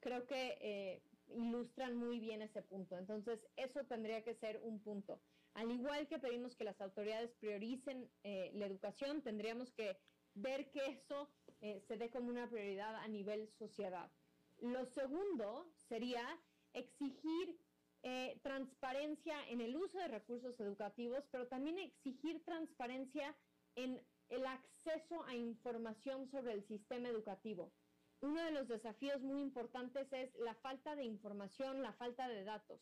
creo 0.00 0.26
que 0.26 0.56
eh, 0.60 1.02
ilustran 1.26 1.96
muy 1.96 2.18
bien 2.18 2.40
ese 2.40 2.62
punto. 2.62 2.96
Entonces, 2.96 3.46
eso 3.56 3.84
tendría 3.84 4.22
que 4.22 4.34
ser 4.34 4.58
un 4.62 4.80
punto. 4.82 5.20
Al 5.54 5.70
igual 5.70 6.06
que 6.06 6.18
pedimos 6.18 6.54
que 6.54 6.64
las 6.64 6.80
autoridades 6.80 7.32
prioricen 7.34 8.10
eh, 8.22 8.50
la 8.54 8.66
educación, 8.66 9.22
tendríamos 9.22 9.72
que 9.72 9.96
ver 10.34 10.70
que 10.70 10.86
eso 10.86 11.28
eh, 11.60 11.80
se 11.86 11.96
dé 11.96 12.10
como 12.10 12.28
una 12.28 12.48
prioridad 12.48 12.94
a 12.96 13.08
nivel 13.08 13.48
sociedad. 13.58 14.10
Lo 14.58 14.84
segundo 14.86 15.72
sería 15.88 16.24
exigir 16.72 17.58
eh, 18.02 18.38
transparencia 18.42 19.36
en 19.48 19.60
el 19.60 19.76
uso 19.76 19.98
de 19.98 20.08
recursos 20.08 20.58
educativos, 20.60 21.26
pero 21.30 21.48
también 21.48 21.78
exigir 21.78 22.44
transparencia 22.44 23.36
en 23.74 24.00
el 24.28 24.46
acceso 24.46 25.24
a 25.24 25.34
información 25.34 26.28
sobre 26.28 26.52
el 26.52 26.62
sistema 26.62 27.08
educativo 27.08 27.72
uno 28.22 28.42
de 28.44 28.50
los 28.50 28.68
desafíos 28.68 29.22
muy 29.22 29.40
importantes 29.40 30.12
es 30.12 30.34
la 30.36 30.54
falta 30.54 30.94
de 30.94 31.04
información, 31.04 31.82
la 31.82 31.92
falta 31.94 32.28
de 32.28 32.44
datos. 32.44 32.80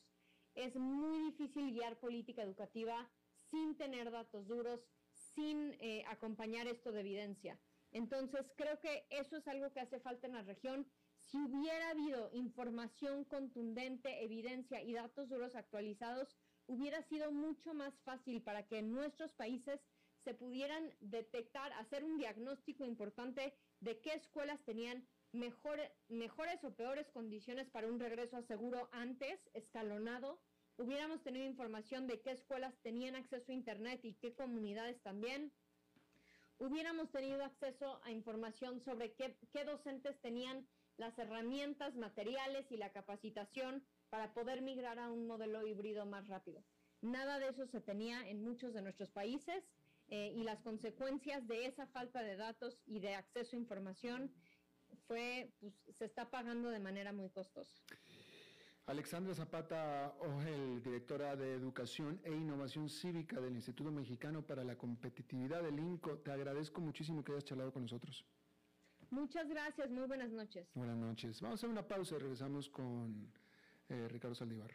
Es 0.59 0.75
muy 0.75 1.21
difícil 1.21 1.73
guiar 1.73 2.01
política 2.01 2.43
educativa 2.43 3.09
sin 3.49 3.77
tener 3.77 4.11
datos 4.11 4.49
duros, 4.49 4.81
sin 5.13 5.77
eh, 5.79 6.03
acompañar 6.09 6.67
esto 6.67 6.91
de 6.91 6.99
evidencia. 6.99 7.61
Entonces, 7.93 8.53
creo 8.57 8.81
que 8.81 9.07
eso 9.09 9.37
es 9.37 9.47
algo 9.47 9.73
que 9.73 9.79
hace 9.79 10.01
falta 10.01 10.27
en 10.27 10.33
la 10.33 10.43
región. 10.43 10.85
Si 11.21 11.39
hubiera 11.39 11.91
habido 11.91 12.31
información 12.33 13.25
contundente, 13.27 14.25
evidencia 14.25 14.83
y 14.83 14.95
datos 14.95 15.29
duros 15.29 15.55
actualizados, 15.55 16.37
hubiera 16.67 17.03
sido 17.03 17.31
mucho 17.31 17.73
más 17.73 17.95
fácil 18.01 18.43
para 18.43 18.67
que 18.67 18.79
en 18.79 18.91
nuestros 18.91 19.33
países 19.35 19.81
se 20.25 20.35
pudieran 20.35 20.93
detectar, 20.99 21.73
hacer 21.75 22.03
un 22.03 22.19
diagnóstico 22.19 22.85
importante 22.85 23.55
de 23.79 24.01
qué 24.01 24.15
escuelas 24.15 24.65
tenían 24.65 25.07
mejor, 25.31 25.79
mejores 26.09 26.65
o 26.65 26.75
peores 26.75 27.09
condiciones 27.11 27.71
para 27.71 27.87
un 27.87 28.01
regreso 28.01 28.37
a 28.37 28.43
seguro 28.43 28.89
antes, 28.93 29.39
escalonado, 29.55 30.41
hubiéramos 30.79 31.23
tenido 31.23 31.45
información 31.45 32.07
de 32.07 32.21
qué 32.21 32.31
escuelas 32.31 32.75
tenían 32.83 33.17
acceso 33.17 33.51
a 33.51 33.55
Internet 33.55 34.01
y 34.05 34.15
qué 34.15 34.35
comunidades 34.35 35.01
también, 35.03 35.53
hubiéramos 36.59 37.11
tenido 37.11 37.45
acceso 37.45 38.01
a 38.05 38.11
información 38.11 38.81
sobre 38.81 39.13
qué, 39.13 39.37
qué 39.53 39.65
docentes 39.65 40.19
tenían 40.21 40.67
las 40.97 41.19
herramientas 41.19 41.95
materiales 41.95 42.71
y 42.71 42.77
la 42.77 42.91
capacitación 42.91 43.85
para 44.11 44.33
poder 44.33 44.63
migrar 44.63 44.99
a 44.99 45.11
un 45.11 45.27
modelo 45.27 45.67
híbrido 45.67 46.07
más 46.07 46.27
rápido. 46.29 46.65
Nada 47.01 47.39
de 47.39 47.49
eso 47.49 47.67
se 47.67 47.81
tenía 47.81 48.29
en 48.29 48.43
muchos 48.43 48.73
de 48.75 48.83
nuestros 48.83 49.11
países 49.11 49.63
eh, 50.09 50.33
y 50.35 50.43
las 50.43 50.61
consecuencias 50.63 51.47
de 51.47 51.67
esa 51.67 51.87
falta 51.87 52.23
de 52.23 52.37
datos 52.37 52.81
y 52.87 52.99
de 52.99 53.15
acceso 53.15 53.55
a 53.55 53.59
información 53.61 54.33
fue, 55.07 55.53
pues, 55.61 55.75
se 55.97 56.05
está 56.05 56.31
pagando 56.31 56.71
de 56.71 56.81
manera 56.81 57.13
muy 57.13 57.29
costosa. 57.31 57.75
Alexandra 58.89 59.35
Zapata 59.35 60.15
Ogel, 60.21 60.83
directora 60.83 61.37
de 61.37 61.53
Educación 61.53 62.19
e 62.25 62.33
Innovación 62.33 62.89
Cívica 62.89 63.39
del 63.39 63.55
Instituto 63.55 63.91
Mexicano 63.91 64.41
para 64.41 64.65
la 64.65 64.77
Competitividad 64.77 65.63
del 65.63 65.79
INCO, 65.79 66.17
te 66.21 66.33
agradezco 66.33 66.81
muchísimo 66.81 67.23
que 67.23 67.33
hayas 67.33 67.45
charlado 67.45 67.71
con 67.71 67.83
nosotros. 67.83 68.25
Muchas 69.11 69.47
gracias, 69.47 69.91
muy 69.91 70.07
buenas 70.07 70.31
noches. 70.31 70.67
Buenas 70.75 70.97
noches. 70.97 71.39
Vamos 71.43 71.57
a 71.57 71.59
hacer 71.61 71.69
una 71.69 71.87
pausa 71.87 72.17
y 72.17 72.19
regresamos 72.19 72.71
con 72.71 73.31
eh, 73.91 74.09
Ricardo 74.09 74.35
Saldívar. 74.35 74.71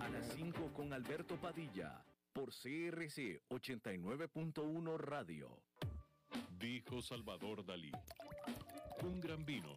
A 0.00 0.08
las 0.08 0.32
5 0.32 0.72
con 0.72 0.94
Alberto 0.94 1.36
Padilla, 1.36 2.02
por 2.32 2.48
CRC 2.48 3.42
89.1 3.50 4.96
Radio. 4.96 5.60
Dijo 6.58 7.02
Salvador 7.02 7.66
Dalí. 7.66 7.92
Un 9.02 9.20
gran 9.20 9.44
vino 9.44 9.76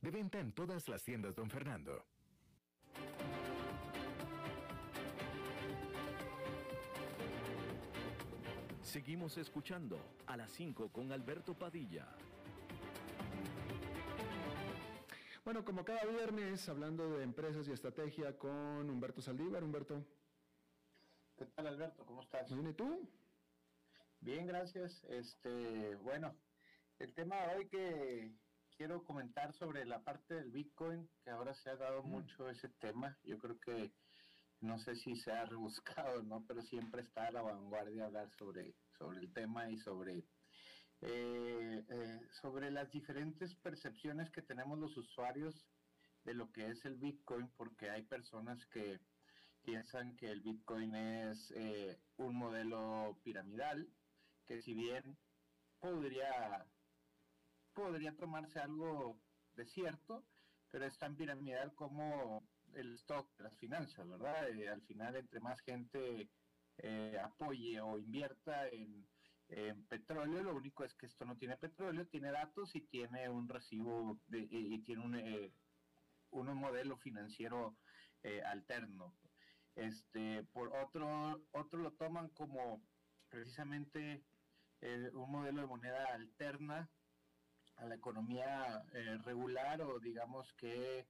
De 0.00 0.10
venta 0.10 0.38
en 0.38 0.52
todas 0.52 0.88
las 0.88 1.02
tiendas, 1.02 1.34
don 1.34 1.48
Fernando. 1.50 2.04
Seguimos 8.82 9.36
escuchando 9.38 9.98
a 10.26 10.36
las 10.36 10.52
5 10.52 10.92
con 10.92 11.10
Alberto 11.10 11.54
Padilla. 11.54 12.06
Bueno, 15.44 15.64
como 15.64 15.84
cada 15.84 16.04
viernes, 16.04 16.68
hablando 16.68 17.18
de 17.18 17.24
empresas 17.24 17.66
y 17.68 17.72
estrategia 17.72 18.38
con 18.38 18.88
Humberto 18.88 19.20
Saldívar. 19.20 19.64
Humberto. 19.64 20.04
¿Qué 21.36 21.46
tal, 21.46 21.66
Alberto? 21.66 22.06
¿Cómo 22.06 22.22
estás? 22.22 22.50
Bien, 22.54 22.70
¿y 22.70 22.72
tú? 22.72 23.08
Bien, 24.20 24.46
gracias. 24.46 25.02
Este, 25.04 25.96
bueno, 25.96 26.34
el 26.98 27.12
tema 27.12 27.36
de 27.36 27.56
hoy 27.56 27.68
que 27.68 28.32
quiero 28.76 29.04
comentar 29.04 29.52
sobre 29.54 29.84
la 29.84 30.02
parte 30.02 30.34
del 30.34 30.50
Bitcoin, 30.50 31.08
que 31.22 31.30
ahora 31.30 31.54
se 31.54 31.70
ha 31.70 31.76
dado 31.76 32.02
mm. 32.02 32.10
mucho 32.10 32.48
ese 32.48 32.68
tema. 32.68 33.18
Yo 33.24 33.38
creo 33.38 33.58
que 33.60 33.92
no 34.60 34.78
sé 34.78 34.96
si 34.96 35.16
se 35.16 35.32
ha 35.32 35.44
rebuscado, 35.46 36.22
¿no? 36.22 36.44
Pero 36.46 36.62
siempre 36.62 37.02
está 37.02 37.26
a 37.26 37.32
la 37.32 37.42
vanguardia 37.42 38.06
hablar 38.06 38.30
sobre, 38.38 38.74
sobre 38.98 39.20
el 39.20 39.32
tema 39.32 39.70
y 39.70 39.76
sobre, 39.78 40.24
eh, 41.00 41.84
eh, 41.88 42.20
sobre 42.40 42.70
las 42.70 42.90
diferentes 42.90 43.54
percepciones 43.56 44.30
que 44.30 44.42
tenemos 44.42 44.78
los 44.78 44.96
usuarios 44.96 45.66
de 46.24 46.34
lo 46.34 46.50
que 46.52 46.68
es 46.68 46.84
el 46.84 46.96
Bitcoin, 46.96 47.50
porque 47.56 47.90
hay 47.90 48.02
personas 48.02 48.64
que 48.66 49.00
piensan 49.62 50.16
que 50.16 50.30
el 50.30 50.40
Bitcoin 50.40 50.94
es 50.94 51.52
eh, 51.56 51.98
un 52.16 52.36
modelo 52.36 53.18
piramidal, 53.22 53.88
que 54.46 54.62
si 54.62 54.74
bien 54.74 55.18
podría, 55.80 56.66
podría 57.74 58.16
tomarse 58.16 58.60
algo 58.60 59.20
de 59.54 59.66
cierto, 59.66 60.24
pero 60.70 60.86
es 60.86 60.98
tan 60.98 61.16
piramidal 61.16 61.74
como 61.74 62.48
el 62.74 62.94
stock 62.94 63.36
de 63.36 63.44
las 63.44 63.56
finanzas, 63.58 64.08
¿verdad? 64.08 64.48
Eh, 64.50 64.68
al 64.68 64.82
final, 64.82 65.16
entre 65.16 65.40
más 65.40 65.60
gente 65.60 66.30
eh, 66.78 67.18
apoye 67.22 67.80
o 67.80 67.98
invierta 67.98 68.68
en, 68.68 69.06
petróleo, 69.88 70.42
lo 70.42 70.56
único 70.56 70.82
es 70.82 70.94
que 70.94 71.06
esto 71.06 71.24
no 71.24 71.36
tiene 71.36 71.56
petróleo, 71.56 72.08
tiene 72.08 72.32
datos 72.32 72.74
y 72.74 72.80
tiene 72.80 73.28
un 73.28 73.46
recibo 73.48 74.18
de, 74.26 74.48
y 74.50 74.78
tiene 74.80 75.04
un, 75.04 75.14
eh, 75.14 75.52
un 76.30 76.56
modelo 76.56 76.96
financiero 76.96 77.76
alterno. 78.46 79.14
Este, 79.76 80.42
por 80.44 80.74
otro, 80.74 81.40
otro 81.52 81.78
lo 81.78 81.92
toman 81.92 82.30
como 82.30 82.82
precisamente 83.28 84.24
un 85.12 85.30
modelo 85.30 85.60
de 85.60 85.68
moneda 85.68 86.04
alterna 86.14 86.90
a 87.76 87.86
la 87.86 87.94
economía 87.94 88.84
regular 89.24 89.80
o 89.82 89.98
digamos 89.98 90.52
que 90.54 91.06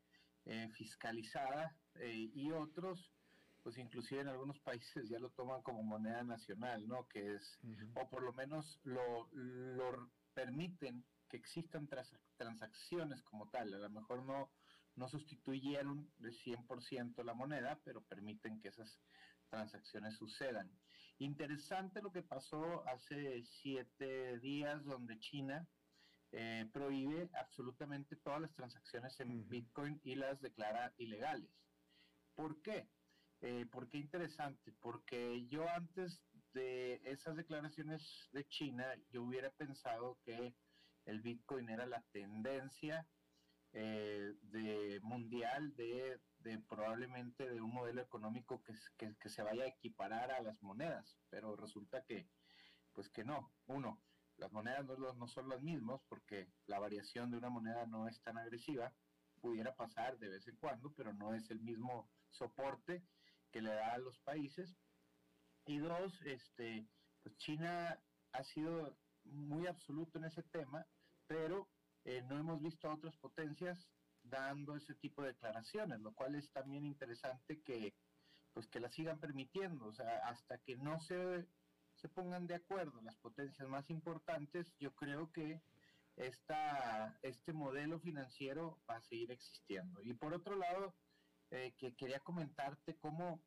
eh, 0.47 0.69
fiscalizada 0.75 1.75
eh, 1.95 2.31
y 2.35 2.53
otros, 2.53 3.11
pues 3.63 3.79
inclusive 3.79 4.21
en 4.21 4.29
algunos 4.29 4.61
países 4.61 5.09
ya 5.09 5.19
lo 5.19 5.31
toman 5.31 5.63
como 5.63 5.83
moneda 5.83 6.23
nacional, 6.23 6.87
¿no? 6.87 7.09
Que 7.09 7.37
es, 7.37 7.59
o 7.95 8.11
por 8.11 8.23
lo 8.23 8.35
menos 8.35 8.79
lo, 8.83 9.31
lo 9.33 10.11
permiten 10.35 11.03
que 11.31 11.39
existan 11.39 11.89
transacciones 12.37 13.23
como 13.23 13.49
tal, 13.49 13.73
a 13.73 13.79
lo 13.79 13.89
mejor 13.89 14.23
no, 14.23 14.53
no 14.97 15.09
sustituyeron 15.09 16.13
de 16.19 16.31
100% 16.31 17.25
la 17.25 17.33
moneda, 17.33 17.81
pero 17.83 18.03
permiten 18.03 18.61
que 18.61 18.69
esas 18.69 19.01
transacciones 19.49 20.15
sucedan. 20.17 20.71
Interesante 21.17 22.03
lo 22.03 22.13
que 22.13 22.23
pasó 22.23 22.87
hace 22.87 23.43
siete 23.45 24.39
días 24.41 24.85
donde 24.85 25.19
China 25.21 25.67
eh, 26.37 26.69
prohíbe 26.73 27.31
absolutamente 27.35 28.17
todas 28.17 28.41
las 28.41 28.53
transacciones 28.55 29.21
en 29.21 29.49
Bitcoin 29.49 30.01
y 30.03 30.17
las 30.17 30.41
declara 30.41 30.93
ilegales. 30.97 31.49
¿Por 32.35 32.61
qué? 32.61 32.89
Eh, 33.41 33.67
¿Por 33.71 33.89
qué 33.89 33.99
interesante? 33.99 34.73
Porque 34.81 35.47
yo 35.47 35.69
antes 35.69 36.25
de 36.53 37.01
esas 37.05 37.37
declaraciones 37.37 38.29
de 38.33 38.45
China, 38.49 38.85
yo 39.11 39.23
hubiera 39.23 39.51
pensado 39.51 40.19
que 40.25 40.57
el 41.05 41.21
Bitcoin 41.21 41.69
era 41.69 41.87
la 41.87 42.03
tendencia 42.11 43.07
eh, 43.73 44.35
de 44.43 44.99
mundial 45.05 45.77
de, 45.77 46.19
probablemente 46.69 47.49
de 47.49 47.61
un 47.61 47.73
modelo 47.73 48.03
económico 48.03 48.61
que, 48.65 48.75
que, 48.97 49.15
que, 49.21 49.29
se 49.29 49.43
vaya 49.43 49.65
a 49.65 49.69
equiparar 49.69 50.33
a 50.33 50.43
las 50.43 50.61
monedas, 50.65 51.17
pero 51.31 51.55
resulta 51.55 52.03
que, 52.05 52.29
pues 52.93 53.09
que 53.09 53.23
no. 53.23 53.53
Uno, 53.67 54.03
las 54.37 54.53
monedas 54.53 54.85
no, 54.87 55.29
son 55.29 55.49
las 55.49 55.63
mismas 55.63 56.01
porque 56.09 56.49
la 56.67 56.79
variación 56.79 57.31
de 57.31 57.39
una 57.39 57.51
moneda 57.51 57.87
no 57.87 58.09
es 58.09 58.21
tan 58.23 58.39
agresiva, 58.39 58.93
pudiera 59.41 59.75
pasar 59.75 60.19
de 60.19 60.29
vez 60.29 60.47
en 60.49 60.57
cuando, 60.57 60.93
pero 60.93 61.13
no 61.13 61.35
es 61.35 61.51
el 61.51 61.61
mismo 61.61 62.09
soporte 62.31 63.03
que 63.51 63.63
le 63.63 63.71
da 63.71 63.95
a 63.95 63.99
los 63.99 64.19
países. 64.21 64.77
Y 65.67 65.79
dos, 65.79 66.13
este, 66.23 66.87
pues 67.23 67.37
China 67.39 67.99
ha 68.33 68.45
sido 68.45 68.97
muy 69.25 69.67
absoluto 69.67 70.19
en 70.19 70.25
ese 70.25 70.43
tema, 70.45 70.87
pero 71.27 71.69
eh, 72.05 72.23
no 72.23 72.39
hemos 72.39 72.61
visto 72.61 72.89
a 72.89 72.95
otras 72.95 73.17
potencias 73.17 73.89
dando 74.23 74.77
ese 74.77 74.95
tipo 74.95 75.23
de 75.23 75.29
declaraciones, 75.29 76.01
lo 76.01 76.13
cual 76.15 76.35
es 76.35 76.51
también 76.53 76.85
interesante 76.85 77.63
que 77.63 77.95
pues 78.53 78.69
que 78.69 78.81
la 78.81 78.89
sigan 78.91 79.19
permitiendo, 79.19 79.87
o 79.87 79.93
sea, 79.93 80.29
hasta 80.29 80.59
que 80.59 80.77
no 80.77 81.01
se 81.01 81.47
se 82.05 82.11
pongan 82.11 82.47
de 82.47 82.57
acuerdo 82.57 83.01
las 83.01 83.17
potencias 83.17 83.67
más 83.67 83.89
importantes, 83.89 84.77
yo 84.79 84.95
creo 84.95 85.33
que 85.33 85.63
esta, 86.17 87.19
este 87.23 87.55
modelo 87.55 87.99
financiero 87.99 88.79
va 88.87 88.97
a 88.97 89.01
seguir 89.01 89.31
existiendo. 89.31 90.03
Y 90.03 90.13
por 90.13 90.35
otro 90.35 90.55
lado, 90.55 90.95
eh, 91.51 91.73
que 91.79 91.97
quería 91.97 92.21
comentarte 92.21 92.99
cómo 92.99 93.43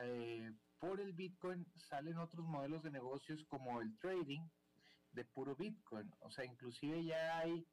eh, 0.00 0.50
por 0.78 0.98
el 0.98 1.12
Bitcoin 1.12 1.70
salen 1.76 2.16
otros 2.16 2.46
modelos 2.46 2.82
de 2.82 2.90
negocios 2.90 3.44
como 3.44 3.82
el 3.82 3.98
trading 3.98 4.48
de 5.12 5.26
puro 5.26 5.54
Bitcoin. 5.54 6.10
O 6.20 6.30
sea, 6.30 6.46
inclusive 6.46 7.04
ya 7.04 7.36
hay 7.40 7.66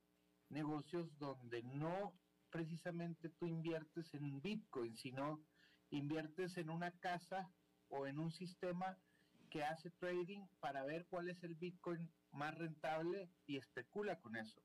negocios 0.49 1.07
donde 1.19 1.63
no 1.63 2.19
precisamente 2.49 3.30
tú 3.30 3.45
inviertes 3.47 4.13
en 4.13 4.41
Bitcoin, 4.41 4.97
sino 4.97 5.41
inviertes 5.89 6.57
en 6.57 6.69
una 6.69 6.91
casa 6.99 7.49
o 7.88 8.07
en 8.07 8.19
un 8.19 8.34
sistema 8.34 8.97
que 9.57 9.63
hace 9.63 9.89
trading 9.89 10.45
para 10.59 10.83
ver 10.83 11.07
cuál 11.07 11.29
es 11.29 11.43
el 11.43 11.55
Bitcoin 11.55 12.13
más 12.29 12.55
rentable 12.55 13.31
y 13.47 13.57
especula 13.57 14.19
con 14.19 14.35
eso. 14.35 14.61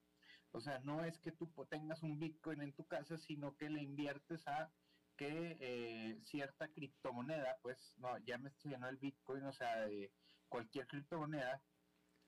O 0.51 0.61
sea, 0.61 0.81
no 0.81 1.03
es 1.03 1.19
que 1.21 1.33
tú 1.33 1.51
tengas 1.71 2.03
un 2.03 2.19
Bitcoin 2.19 2.61
en 2.61 2.75
tu 2.75 2.85
casa, 2.85 3.17
sino 3.17 3.57
que 3.57 3.71
le 3.71 3.81
inviertes 3.81 4.47
a 4.47 4.71
que 5.17 5.57
eh, 5.61 6.21
cierta 6.27 6.69
criptomoneda, 6.69 7.57
pues 7.63 7.95
no, 7.97 8.19
ya 8.19 8.37
me 8.37 8.51
estoy 8.51 8.75
el 8.75 8.99
Bitcoin, 8.99 9.45
o 9.45 9.53
sea, 9.55 9.77
de 9.87 10.13
cualquier 10.51 10.87
criptomoneda, 10.87 11.63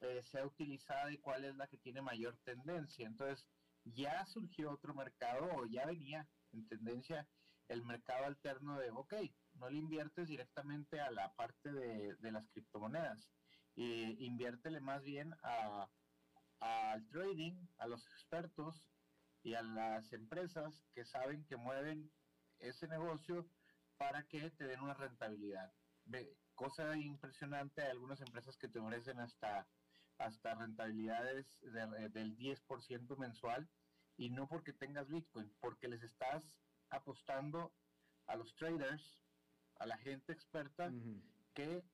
eh, 0.01 0.23
sea 0.23 0.47
utilizada 0.47 1.13
y 1.13 1.19
cuál 1.19 1.45
es 1.45 1.55
la 1.57 1.67
que 1.67 1.77
tiene 1.77 2.01
mayor 2.01 2.39
tendencia. 2.45 3.07
Entonces, 3.07 3.47
ya 3.85 4.25
surgió 4.25 4.71
otro 4.71 4.95
mercado 4.95 5.51
o 5.55 5.67
ya 5.67 5.85
venía 5.85 6.27
en 6.53 6.67
tendencia 6.67 7.29
el 7.69 7.85
mercado 7.85 8.25
alterno 8.25 8.79
de, 8.79 8.91
ok, 8.91 9.15
no 9.55 9.71
le 9.71 9.79
inviertes 9.79 10.29
directamente 10.29 11.01
a 11.01 11.11
la 11.11 11.33
parte 11.35 11.73
de, 11.73 12.33
las 12.33 12.49
criptomonedas, 12.51 13.31
inviértele 13.77 14.81
más 14.81 15.03
bien 15.03 15.35
a, 15.43 15.89
al 16.61 17.07
trading, 17.09 17.67
a 17.79 17.87
los 17.87 18.07
expertos 18.07 18.85
y 19.43 19.55
a 19.55 19.63
las 19.63 20.13
empresas 20.13 20.85
que 20.95 21.05
saben 21.05 21.45
que 21.45 21.57
mueven 21.57 22.11
ese 22.59 22.89
negocio 22.89 23.49
para 23.97 24.25
que 24.25 24.51
te 24.51 24.65
den 24.65 24.81
una 24.81 24.95
rentabilidad. 24.95 25.73
cosa 26.55 26.97
impresionante, 26.97 27.83
hay 27.83 27.91
algunas 27.91 28.21
empresas 28.21 28.57
que 28.57 28.69
te 28.69 28.79
ofrecen 28.79 29.19
hasta, 29.21 29.69
hasta 30.19 30.55
rentabilidades 30.55 31.47
del 31.61 32.37
10% 32.37 33.17
mensual 33.19 33.69
y 34.17 34.31
no 34.31 34.49
porque 34.49 34.73
tengas 34.73 35.09
Bitcoin, 35.09 35.53
porque 35.61 35.89
les 35.89 36.03
estás 36.03 36.45
apostando 36.91 37.75
a 38.27 38.37
los 38.37 38.55
traders 38.57 39.24
a 39.77 39.87
la 39.87 39.97
gente 39.99 40.33
experta 40.33 40.93
que 41.55 41.85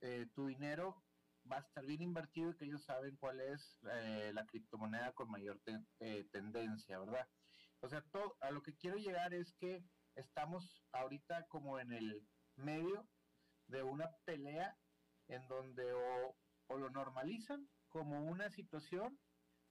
eh, 0.00 0.26
tu 0.34 0.46
dinero 0.46 1.02
va 1.50 1.56
a 1.56 1.60
estar 1.60 1.84
bien 1.84 2.02
invertido 2.02 2.50
y 2.50 2.56
que 2.56 2.64
ellos 2.64 2.84
saben 2.84 3.16
cuál 3.16 3.40
es 3.40 3.78
eh, 3.90 4.30
la 4.34 4.46
criptomoneda 4.46 5.12
con 5.12 5.30
mayor 5.30 5.60
eh, 6.00 6.28
tendencia, 6.32 6.98
¿verdad? 6.98 7.28
O 7.80 7.88
sea, 7.88 8.02
todo, 8.12 8.36
a 8.40 8.50
lo 8.50 8.62
que 8.62 8.76
quiero 8.76 8.96
llegar 8.96 9.32
es 9.34 9.52
que 9.54 9.84
estamos 10.14 10.84
ahorita 10.92 11.46
como 11.48 11.78
en 11.78 11.92
el 11.92 12.26
medio 12.56 13.08
de 13.68 13.82
una 13.82 14.10
pelea 14.24 14.76
en 15.28 15.46
donde 15.48 15.92
o, 15.92 16.36
lo 16.68 16.90
normalizan 16.90 17.68
como 17.88 18.24
una 18.24 18.50
situación 18.50 19.18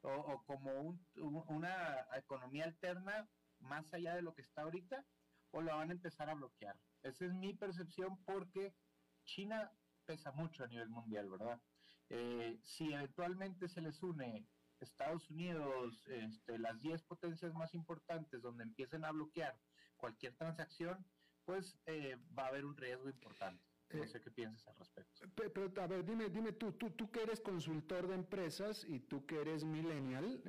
o, 0.01 0.43
como 0.45 0.97
una 1.15 2.07
economía 2.15 2.65
alterna 2.65 3.29
más 3.59 3.93
allá 3.93 4.15
de 4.15 4.21
lo 4.21 4.33
que 4.33 4.41
está 4.41 4.63
ahorita 4.63 5.05
o 5.51 5.61
la 5.61 5.75
van 5.75 5.89
a 5.89 5.93
empezar 5.93 6.29
a 6.29 6.33
bloquear. 6.33 6.77
Esa 7.03 7.25
es 7.25 7.33
mi 7.33 7.53
percepción 7.53 8.17
porque 8.25 8.75
China 9.23 9.71
pesa 10.05 10.31
mucho 10.31 10.63
a 10.63 10.67
nivel 10.67 10.89
mundial, 10.89 11.29
¿verdad? 11.29 11.61
Eh, 12.09 12.59
si 12.63 12.91
eventualmente 12.91 13.67
se 13.67 13.81
les 13.81 14.01
une 14.01 14.47
Estados 14.79 15.29
Unidos, 15.29 16.07
este, 16.07 16.57
las 16.57 16.81
10 16.81 17.03
potencias 17.03 17.53
más 17.53 17.73
importantes 17.73 18.41
donde 18.41 18.63
empiecen 18.63 19.05
a 19.05 19.11
bloquear 19.11 19.59
cualquier 19.97 20.33
transacción, 20.35 21.05
pues 21.43 21.77
eh, 21.85 22.17
va 22.37 22.45
a 22.45 22.47
haber 22.47 22.65
un 22.65 22.75
riesgo 22.77 23.09
importante. 23.09 23.63
No 23.91 24.03
eh, 24.03 24.07
sé 24.07 24.21
qué 24.21 24.31
piensas 24.31 24.67
al 24.67 24.75
respecto. 24.77 25.27
Pero, 25.35 25.81
a 25.81 25.87
ver, 25.87 26.05
dime, 26.05 26.29
dime 26.29 26.53
tú, 26.53 26.71
tú, 26.73 26.91
tú 26.91 27.11
que 27.11 27.23
eres 27.23 27.41
consultor 27.41 28.07
de 28.07 28.15
empresas 28.15 28.85
y 28.87 28.99
tú 28.99 29.25
que 29.25 29.41
eres 29.41 29.63
millennial, 29.65 30.41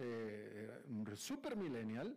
super 1.17 1.57
millennial, 1.57 2.17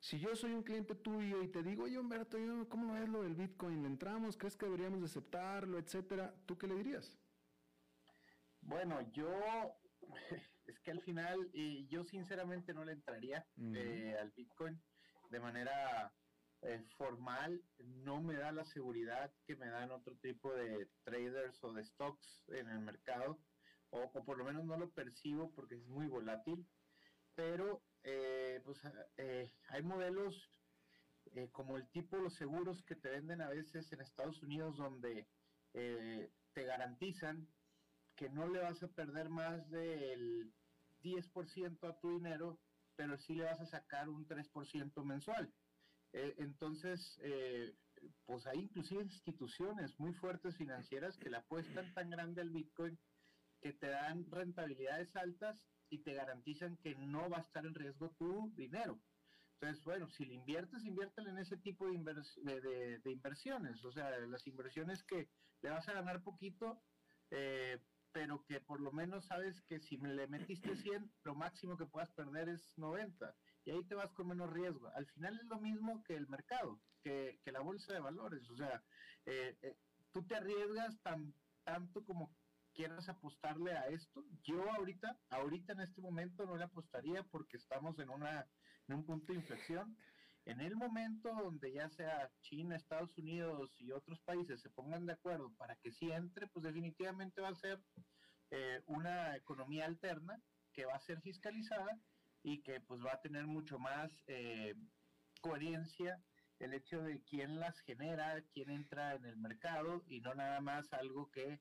Si 0.00 0.18
yo 0.20 0.34
soy 0.36 0.52
un 0.52 0.62
cliente 0.62 0.94
tuyo 0.94 1.42
y 1.42 1.48
te 1.48 1.62
digo, 1.62 1.84
oye 1.84 1.98
Humberto, 1.98 2.38
¿cómo 2.68 2.96
es 2.96 3.08
lo 3.08 3.22
del 3.22 3.34
Bitcoin? 3.34 3.82
¿Le 3.82 3.88
entramos? 3.88 4.36
¿Crees 4.36 4.56
que 4.56 4.66
deberíamos 4.66 5.02
aceptarlo? 5.02 5.78
Etcétera. 5.78 6.34
¿Tú 6.46 6.56
qué 6.56 6.68
le 6.68 6.76
dirías? 6.76 7.18
Bueno, 8.60 9.00
yo 9.12 9.28
es 10.66 10.78
que 10.80 10.90
al 10.90 11.00
final 11.02 11.50
yo 11.88 12.04
sinceramente 12.04 12.72
no 12.74 12.84
le 12.84 12.92
entraría 12.92 13.46
eh, 13.56 14.16
al 14.20 14.30
Bitcoin 14.30 14.80
de 15.30 15.40
manera 15.40 16.12
eh, 16.62 16.84
formal. 16.96 17.62
No 17.78 18.20
me 18.20 18.34
da 18.34 18.52
la 18.52 18.64
seguridad 18.64 19.32
que 19.46 19.56
me 19.56 19.68
dan 19.68 19.90
otro 19.90 20.16
tipo 20.16 20.52
de 20.54 20.88
traders 21.04 21.62
o 21.64 21.72
de 21.72 21.84
stocks 21.84 22.44
en 22.48 22.68
el 22.68 22.80
mercado, 22.80 23.38
o, 23.90 24.10
por 24.10 24.38
lo 24.38 24.44
menos 24.44 24.64
no 24.64 24.76
lo 24.76 24.90
percibo 24.90 25.50
porque 25.54 25.76
es 25.76 25.86
muy 25.86 26.06
volátil. 26.06 26.66
Pero 27.38 27.84
eh, 28.02 28.60
pues 28.64 28.80
hay 29.68 29.82
modelos 29.84 30.50
como 31.52 31.76
el 31.76 31.88
tipo 31.90 32.16
los 32.16 32.34
seguros 32.34 32.82
que 32.82 32.96
te 32.96 33.10
venden 33.10 33.40
a 33.40 33.48
veces 33.48 33.92
en 33.92 34.00
Estados 34.00 34.42
Unidos 34.42 34.76
donde 34.76 35.28
te 35.72 36.64
garantizan 36.64 37.46
que 38.16 38.28
no 38.28 38.48
le 38.48 38.58
vas 38.58 38.82
a 38.82 38.88
perder 38.88 39.28
más 39.28 39.70
del 39.70 40.52
10% 41.04 41.88
a 41.88 42.00
tu 42.00 42.18
dinero, 42.18 42.58
pero 42.96 43.16
sí 43.18 43.34
le 43.34 43.44
vas 43.44 43.60
a 43.60 43.66
sacar 43.66 44.08
un 44.08 44.26
3% 44.26 45.04
mensual. 45.04 45.54
Eh, 46.12 46.34
entonces, 46.38 47.16
eh, 47.22 47.76
pues 48.26 48.44
hay 48.48 48.58
inclusive 48.58 49.02
instituciones 49.02 49.96
muy 50.00 50.12
fuertes 50.14 50.56
financieras 50.56 51.16
que 51.18 51.30
le 51.30 51.36
apuestan 51.36 51.94
tan 51.94 52.10
grande 52.10 52.40
al 52.40 52.50
Bitcoin 52.50 52.98
que 53.60 53.72
te 53.72 53.88
dan 53.88 54.28
rentabilidades 54.30 55.14
altas 55.14 55.56
y 55.90 55.98
te 55.98 56.14
garantizan 56.14 56.76
que 56.76 56.94
no 56.94 57.28
va 57.30 57.38
a 57.38 57.42
estar 57.42 57.64
en 57.64 57.74
riesgo 57.74 58.10
tu 58.18 58.52
dinero. 58.54 59.00
Entonces, 59.60 59.82
bueno, 59.84 60.08
si 60.10 60.24
le 60.24 60.34
inviertes, 60.34 60.84
inviértelo 60.84 61.30
en 61.30 61.38
ese 61.38 61.56
tipo 61.56 61.88
de, 61.88 63.00
de, 63.02 63.10
inversiones. 63.10 63.84
O 63.84 63.90
sea, 63.90 64.10
las 64.20 64.46
inversiones 64.46 65.02
que 65.02 65.28
le 65.62 65.70
vas 65.70 65.88
a 65.88 65.94
ganar 65.94 66.22
poquito, 66.22 66.80
eh, 67.30 67.80
pero 68.12 68.44
que 68.44 68.60
por 68.60 68.80
lo 68.80 68.92
menos 68.92 69.26
sabes 69.26 69.60
que 69.62 69.80
si 69.80 69.96
le 69.96 70.28
metiste 70.28 70.76
100, 70.76 71.12
lo 71.24 71.34
máximo 71.34 71.76
que 71.76 71.86
puedas 71.86 72.12
perder 72.12 72.48
es 72.48 72.78
90. 72.78 73.34
Y 73.64 73.70
ahí 73.72 73.82
te 73.84 73.96
vas 73.96 74.12
con 74.12 74.28
menos 74.28 74.50
riesgo. 74.52 74.88
Al 74.94 75.06
final 75.06 75.38
es 75.40 75.46
lo 75.46 75.58
mismo 75.58 76.04
que 76.04 76.14
el 76.14 76.28
mercado, 76.28 76.80
que, 77.02 77.40
la 77.46 77.60
bolsa 77.60 77.92
de 77.92 78.00
valores. 78.00 78.48
O 78.50 78.56
sea, 78.56 78.84
eh, 79.26 79.58
eh, 79.62 79.76
tú 80.12 80.24
te 80.24 80.36
arriesgas 80.36 81.00
tan, 81.02 81.34
tanto 81.64 82.04
como 82.04 82.32
quieras 82.78 83.08
apostarle 83.08 83.72
a 83.72 83.88
esto. 83.88 84.24
Yo 84.44 84.70
ahorita, 84.70 85.18
ahorita 85.30 85.72
en 85.72 85.80
este 85.80 86.00
momento 86.00 86.46
no 86.46 86.56
le 86.56 86.62
apostaría 86.62 87.24
porque 87.24 87.56
estamos 87.56 87.98
en, 87.98 88.08
una, 88.08 88.46
en 88.86 88.94
un 88.94 89.04
punto 89.04 89.32
de 89.32 89.40
inflexión. 89.40 89.96
En 90.44 90.60
el 90.60 90.76
momento 90.76 91.28
donde 91.42 91.72
ya 91.72 91.90
sea 91.90 92.30
China, 92.40 92.76
Estados 92.76 93.18
Unidos 93.18 93.74
y 93.80 93.90
otros 93.90 94.20
países 94.20 94.60
se 94.60 94.70
pongan 94.70 95.06
de 95.06 95.14
acuerdo 95.14 95.52
para 95.56 95.74
que 95.74 95.90
sí 95.90 96.12
entre, 96.12 96.46
pues 96.46 96.62
definitivamente 96.62 97.40
va 97.40 97.48
a 97.48 97.54
ser 97.56 97.82
eh, 98.52 98.80
una 98.86 99.34
economía 99.34 99.84
alterna 99.84 100.40
que 100.72 100.86
va 100.86 100.94
a 100.94 101.00
ser 101.00 101.20
fiscalizada 101.20 101.98
y 102.44 102.62
que 102.62 102.80
pues 102.80 103.04
va 103.04 103.14
a 103.14 103.20
tener 103.20 103.48
mucho 103.48 103.80
más 103.80 104.22
eh, 104.28 104.76
coherencia 105.40 106.22
el 106.60 106.74
hecho 106.74 107.02
de 107.02 107.24
quién 107.24 107.58
las 107.58 107.80
genera, 107.80 108.40
quién 108.52 108.70
entra 108.70 109.16
en 109.16 109.24
el 109.24 109.36
mercado 109.36 110.04
y 110.06 110.20
no 110.20 110.32
nada 110.34 110.60
más 110.60 110.92
algo 110.92 111.28
que 111.32 111.60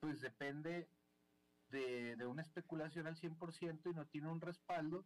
pues 0.00 0.20
depende 0.20 0.88
de, 1.70 2.16
de 2.16 2.26
una 2.26 2.42
especulación 2.42 3.06
al 3.06 3.16
100% 3.16 3.90
y 3.90 3.94
no 3.94 4.06
tiene 4.06 4.28
un 4.28 4.40
respaldo 4.40 5.04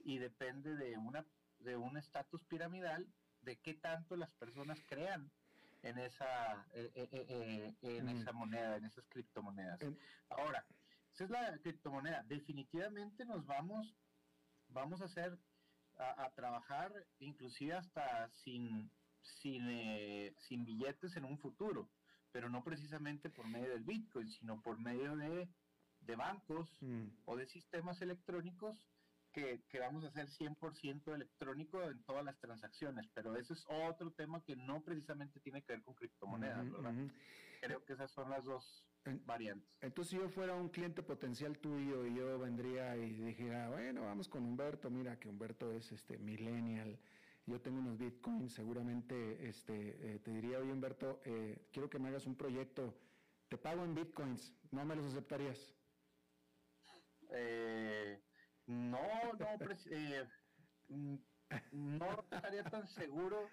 y 0.00 0.18
depende 0.18 0.74
de 0.76 0.96
una 0.96 1.24
de 1.60 1.76
un 1.76 1.96
estatus 1.96 2.44
piramidal 2.44 3.06
de 3.42 3.56
qué 3.56 3.74
tanto 3.74 4.16
las 4.16 4.32
personas 4.34 4.78
crean 4.86 5.30
en 5.82 5.98
esa 5.98 6.66
eh, 6.72 6.90
eh, 6.94 7.08
eh, 7.12 7.76
en 7.82 8.08
esa 8.08 8.32
moneda, 8.32 8.76
en 8.76 8.84
esas 8.84 9.06
criptomonedas. 9.08 9.80
Ahora, 10.28 10.64
esa 11.12 11.24
es 11.24 11.30
la 11.30 11.58
criptomoneda. 11.58 12.22
Definitivamente 12.24 13.24
nos 13.24 13.46
vamos 13.46 13.94
vamos 14.68 15.00
a 15.00 15.06
hacer 15.06 15.38
a, 15.96 16.30
trabajar 16.34 16.92
inclusive 17.18 17.74
hasta 17.74 18.28
sin 18.30 18.90
sin, 19.20 20.32
sin 20.38 20.64
billetes 20.64 21.16
en 21.16 21.24
un 21.24 21.38
futuro, 21.38 21.90
pero 22.38 22.50
no 22.50 22.62
precisamente 22.62 23.30
por 23.30 23.48
medio 23.48 23.70
del 23.70 23.82
Bitcoin, 23.82 24.30
sino 24.30 24.62
por 24.62 24.78
medio 24.78 25.16
de, 25.16 25.48
de 26.02 26.14
bancos 26.14 26.70
mm. 26.80 27.06
o 27.24 27.36
de 27.36 27.48
sistemas 27.48 28.00
electrónicos 28.00 28.78
que, 29.32 29.60
vamos 29.80 30.04
a 30.04 30.06
hacer 30.06 30.28
100% 30.28 31.16
electrónico 31.16 31.82
en 31.82 32.00
todas 32.04 32.24
las 32.24 32.38
transacciones, 32.38 33.08
pero 33.12 33.34
ese 33.34 33.54
es 33.54 33.66
otro 33.68 34.12
tema 34.12 34.40
que 34.44 34.54
no 34.54 34.84
precisamente 34.84 35.40
tiene 35.40 35.62
que 35.62 35.72
ver 35.72 35.82
con 35.82 35.94
criptomonedas, 35.94 36.70
¿verdad? 36.70 36.94
Creo 37.60 37.84
que 37.84 37.94
esas 37.94 38.12
son 38.12 38.30
las 38.30 38.44
dos 38.44 38.84
variantes. 39.26 39.68
Entonces, 39.80 40.10
si 40.10 40.16
yo 40.16 40.28
fuera 40.28 40.54
un 40.54 40.68
cliente 40.68 41.02
potencial 41.02 41.58
tuyo 41.58 42.06
y 42.06 42.14
yo 42.14 42.38
vendría 42.38 42.96
y 42.96 43.14
dijera, 43.14 43.68
bueno, 43.68 44.02
vamos 44.02 44.28
con 44.28 44.44
Humberto, 44.44 44.90
mira 44.90 45.18
que 45.18 45.28
Humberto 45.28 45.72
es 45.72 45.90
este 45.90 46.18
millennial, 46.18 47.00
yo 47.48 47.60
tengo 47.60 47.78
unos 47.78 47.98
bitcoins, 47.98 48.52
seguramente 48.52 49.48
este, 49.48 49.72
eh, 50.14 50.18
te 50.18 50.30
diría, 50.32 50.58
oye 50.58 50.70
Humberto, 50.70 51.20
eh, 51.24 51.56
quiero 51.72 51.88
que 51.88 51.98
me 51.98 52.08
hagas 52.08 52.26
un 52.26 52.36
proyecto, 52.36 52.94
te 53.48 53.56
pago 53.56 53.84
en 53.84 53.94
bitcoins, 53.94 54.52
¿no 54.70 54.84
me 54.84 54.94
los 54.94 55.06
aceptarías? 55.06 55.74
Eh, 57.30 58.20
no, 58.66 58.98
no, 59.38 59.46
eh, 59.90 60.28
mm, 60.88 61.14
no 61.72 62.20
estaría 62.20 62.64
tan 62.64 62.86
seguro. 62.88 63.48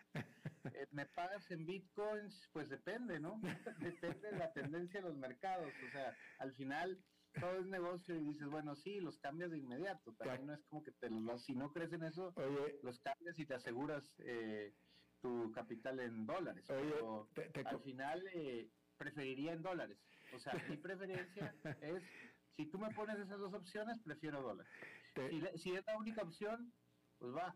Eh, 0.73 0.87
¿Me 0.91 1.05
pagas 1.05 1.49
en 1.51 1.65
bitcoins? 1.65 2.49
Pues 2.51 2.69
depende, 2.69 3.19
¿no? 3.19 3.39
depende 3.79 4.31
de 4.31 4.37
la 4.37 4.51
tendencia 4.51 4.99
de 4.99 5.07
los 5.07 5.17
mercados. 5.17 5.71
O 5.87 5.91
sea, 5.91 6.15
al 6.39 6.53
final 6.55 6.97
todo 7.39 7.59
es 7.59 7.67
negocio 7.67 8.15
y 8.15 8.19
dices, 8.19 8.47
bueno, 8.47 8.75
sí, 8.75 8.99
los 8.99 9.17
cambias 9.19 9.51
de 9.51 9.57
inmediato. 9.57 10.13
También 10.13 10.47
no 10.47 10.53
es 10.53 10.63
como 10.65 10.83
que 10.83 10.91
te 10.91 11.09
los 11.09 11.43
si 11.43 11.53
no 11.53 11.71
crees 11.71 11.93
en 11.93 12.03
eso, 12.03 12.33
los 12.81 12.99
cambias 12.99 13.38
y 13.39 13.45
te 13.45 13.53
aseguras 13.53 14.03
eh, 14.19 14.73
tu 15.21 15.51
capital 15.51 15.99
en 15.99 16.25
dólares. 16.25 16.69
al 16.69 17.79
final 17.81 18.23
preferiría 18.97 19.53
en 19.53 19.61
dólares. 19.61 19.97
O 20.33 20.39
sea, 20.39 20.53
mi 20.69 20.77
preferencia 20.77 21.53
es, 21.81 22.03
si 22.55 22.65
tú 22.67 22.79
me 22.79 22.93
pones 22.93 23.19
esas 23.19 23.39
dos 23.39 23.53
opciones, 23.53 23.99
prefiero 23.99 24.41
dólares. 24.41 24.71
Si, 25.57 25.73
es 25.73 25.86
la 25.86 25.97
única 25.97 26.23
opción, 26.23 26.73
pues 27.19 27.33
va, 27.33 27.55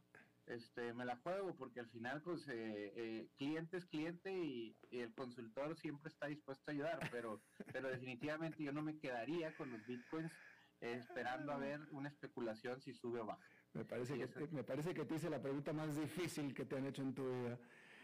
este, 0.49 0.93
me 0.93 1.05
la 1.05 1.15
juego 1.17 1.55
porque 1.55 1.79
al 1.79 1.89
final, 1.89 2.21
pues, 2.21 2.47
eh, 2.47 2.91
eh, 2.95 3.27
cliente 3.37 3.77
es 3.77 3.85
cliente 3.85 4.31
y, 4.31 4.75
el 4.91 5.13
consultor 5.13 5.77
siempre 5.77 6.09
está 6.09 6.27
dispuesto 6.27 6.63
a 6.67 6.73
ayudar, 6.73 6.99
pero, 7.11 7.41
pero 7.73 7.89
definitivamente 7.89 8.63
yo 8.63 8.73
no 8.73 8.81
me 8.81 8.97
quedaría 8.97 9.53
con 9.55 9.71
los 9.71 9.85
bitcoins 9.85 10.33
esperando 10.81 11.51
a 11.51 11.57
ver 11.57 11.79
una 11.91 12.09
especulación 12.09 12.81
si 12.81 12.93
sube 12.93 13.19
o 13.19 13.25
baja. 13.25 13.45
Me 13.73 13.85
parece, 13.85 14.17
que, 14.17 14.47
me 14.47 14.63
parece 14.63 14.93
que 14.93 15.05
te 15.05 15.15
hice 15.15 15.29
la 15.29 15.41
pregunta 15.41 15.73
más 15.73 15.95
difícil 15.95 16.53
que 16.53 16.65
te 16.65 16.77
han 16.77 16.85
hecho 16.87 17.03
en 17.03 17.13
tu 17.13 17.23
vida. 17.23 17.59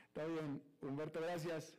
Está 0.08 0.26
bien, 0.26 0.62
Humberto, 0.82 1.20
gracias. 1.22 1.76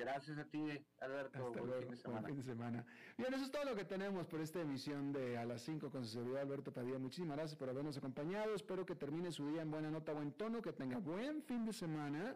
Gracias 0.00 0.38
a 0.38 0.44
ti, 0.44 0.82
Alberto. 1.00 1.52
buen 1.52 1.72
fin 1.82 1.90
de 1.90 1.96
semana. 1.96 2.26
fin 2.26 2.36
de 2.36 2.42
semana. 2.42 2.86
Bien, 3.18 3.34
eso 3.34 3.44
es 3.44 3.50
todo 3.50 3.64
lo 3.64 3.76
que 3.76 3.84
tenemos 3.84 4.26
por 4.26 4.40
esta 4.40 4.60
emisión 4.60 5.12
de 5.12 5.36
A 5.36 5.44
las 5.44 5.60
5 5.62 5.90
con 5.90 6.06
su 6.06 6.12
servidor 6.14 6.38
Alberto 6.38 6.72
Padilla. 6.72 6.98
Muchísimas 6.98 7.36
gracias 7.36 7.58
por 7.58 7.68
habernos 7.68 7.98
acompañado. 7.98 8.54
Espero 8.54 8.86
que 8.86 8.94
termine 8.94 9.30
su 9.30 9.46
día 9.48 9.60
en 9.60 9.70
buena 9.70 9.90
nota, 9.90 10.12
buen 10.12 10.32
tono, 10.32 10.62
que 10.62 10.72
tenga 10.72 10.98
buen 10.98 11.42
fin 11.42 11.66
de 11.66 11.74
semana. 11.74 12.34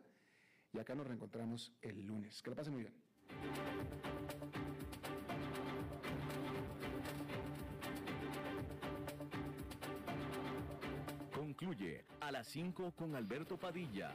Y 0.75 0.79
acá 0.79 0.95
nos 0.95 1.07
reencontramos 1.07 1.73
el 1.81 2.05
lunes. 2.07 2.43
Que 2.43 2.51
lo 2.51 2.57
pase 2.57 2.71
muy 2.71 2.83
bien. 2.83 2.95
Concluye 11.33 12.05
A 12.21 12.31
las 12.31 12.47
5 12.49 12.93
con 12.93 13.15
Alberto 13.15 13.57
Padilla 13.57 14.15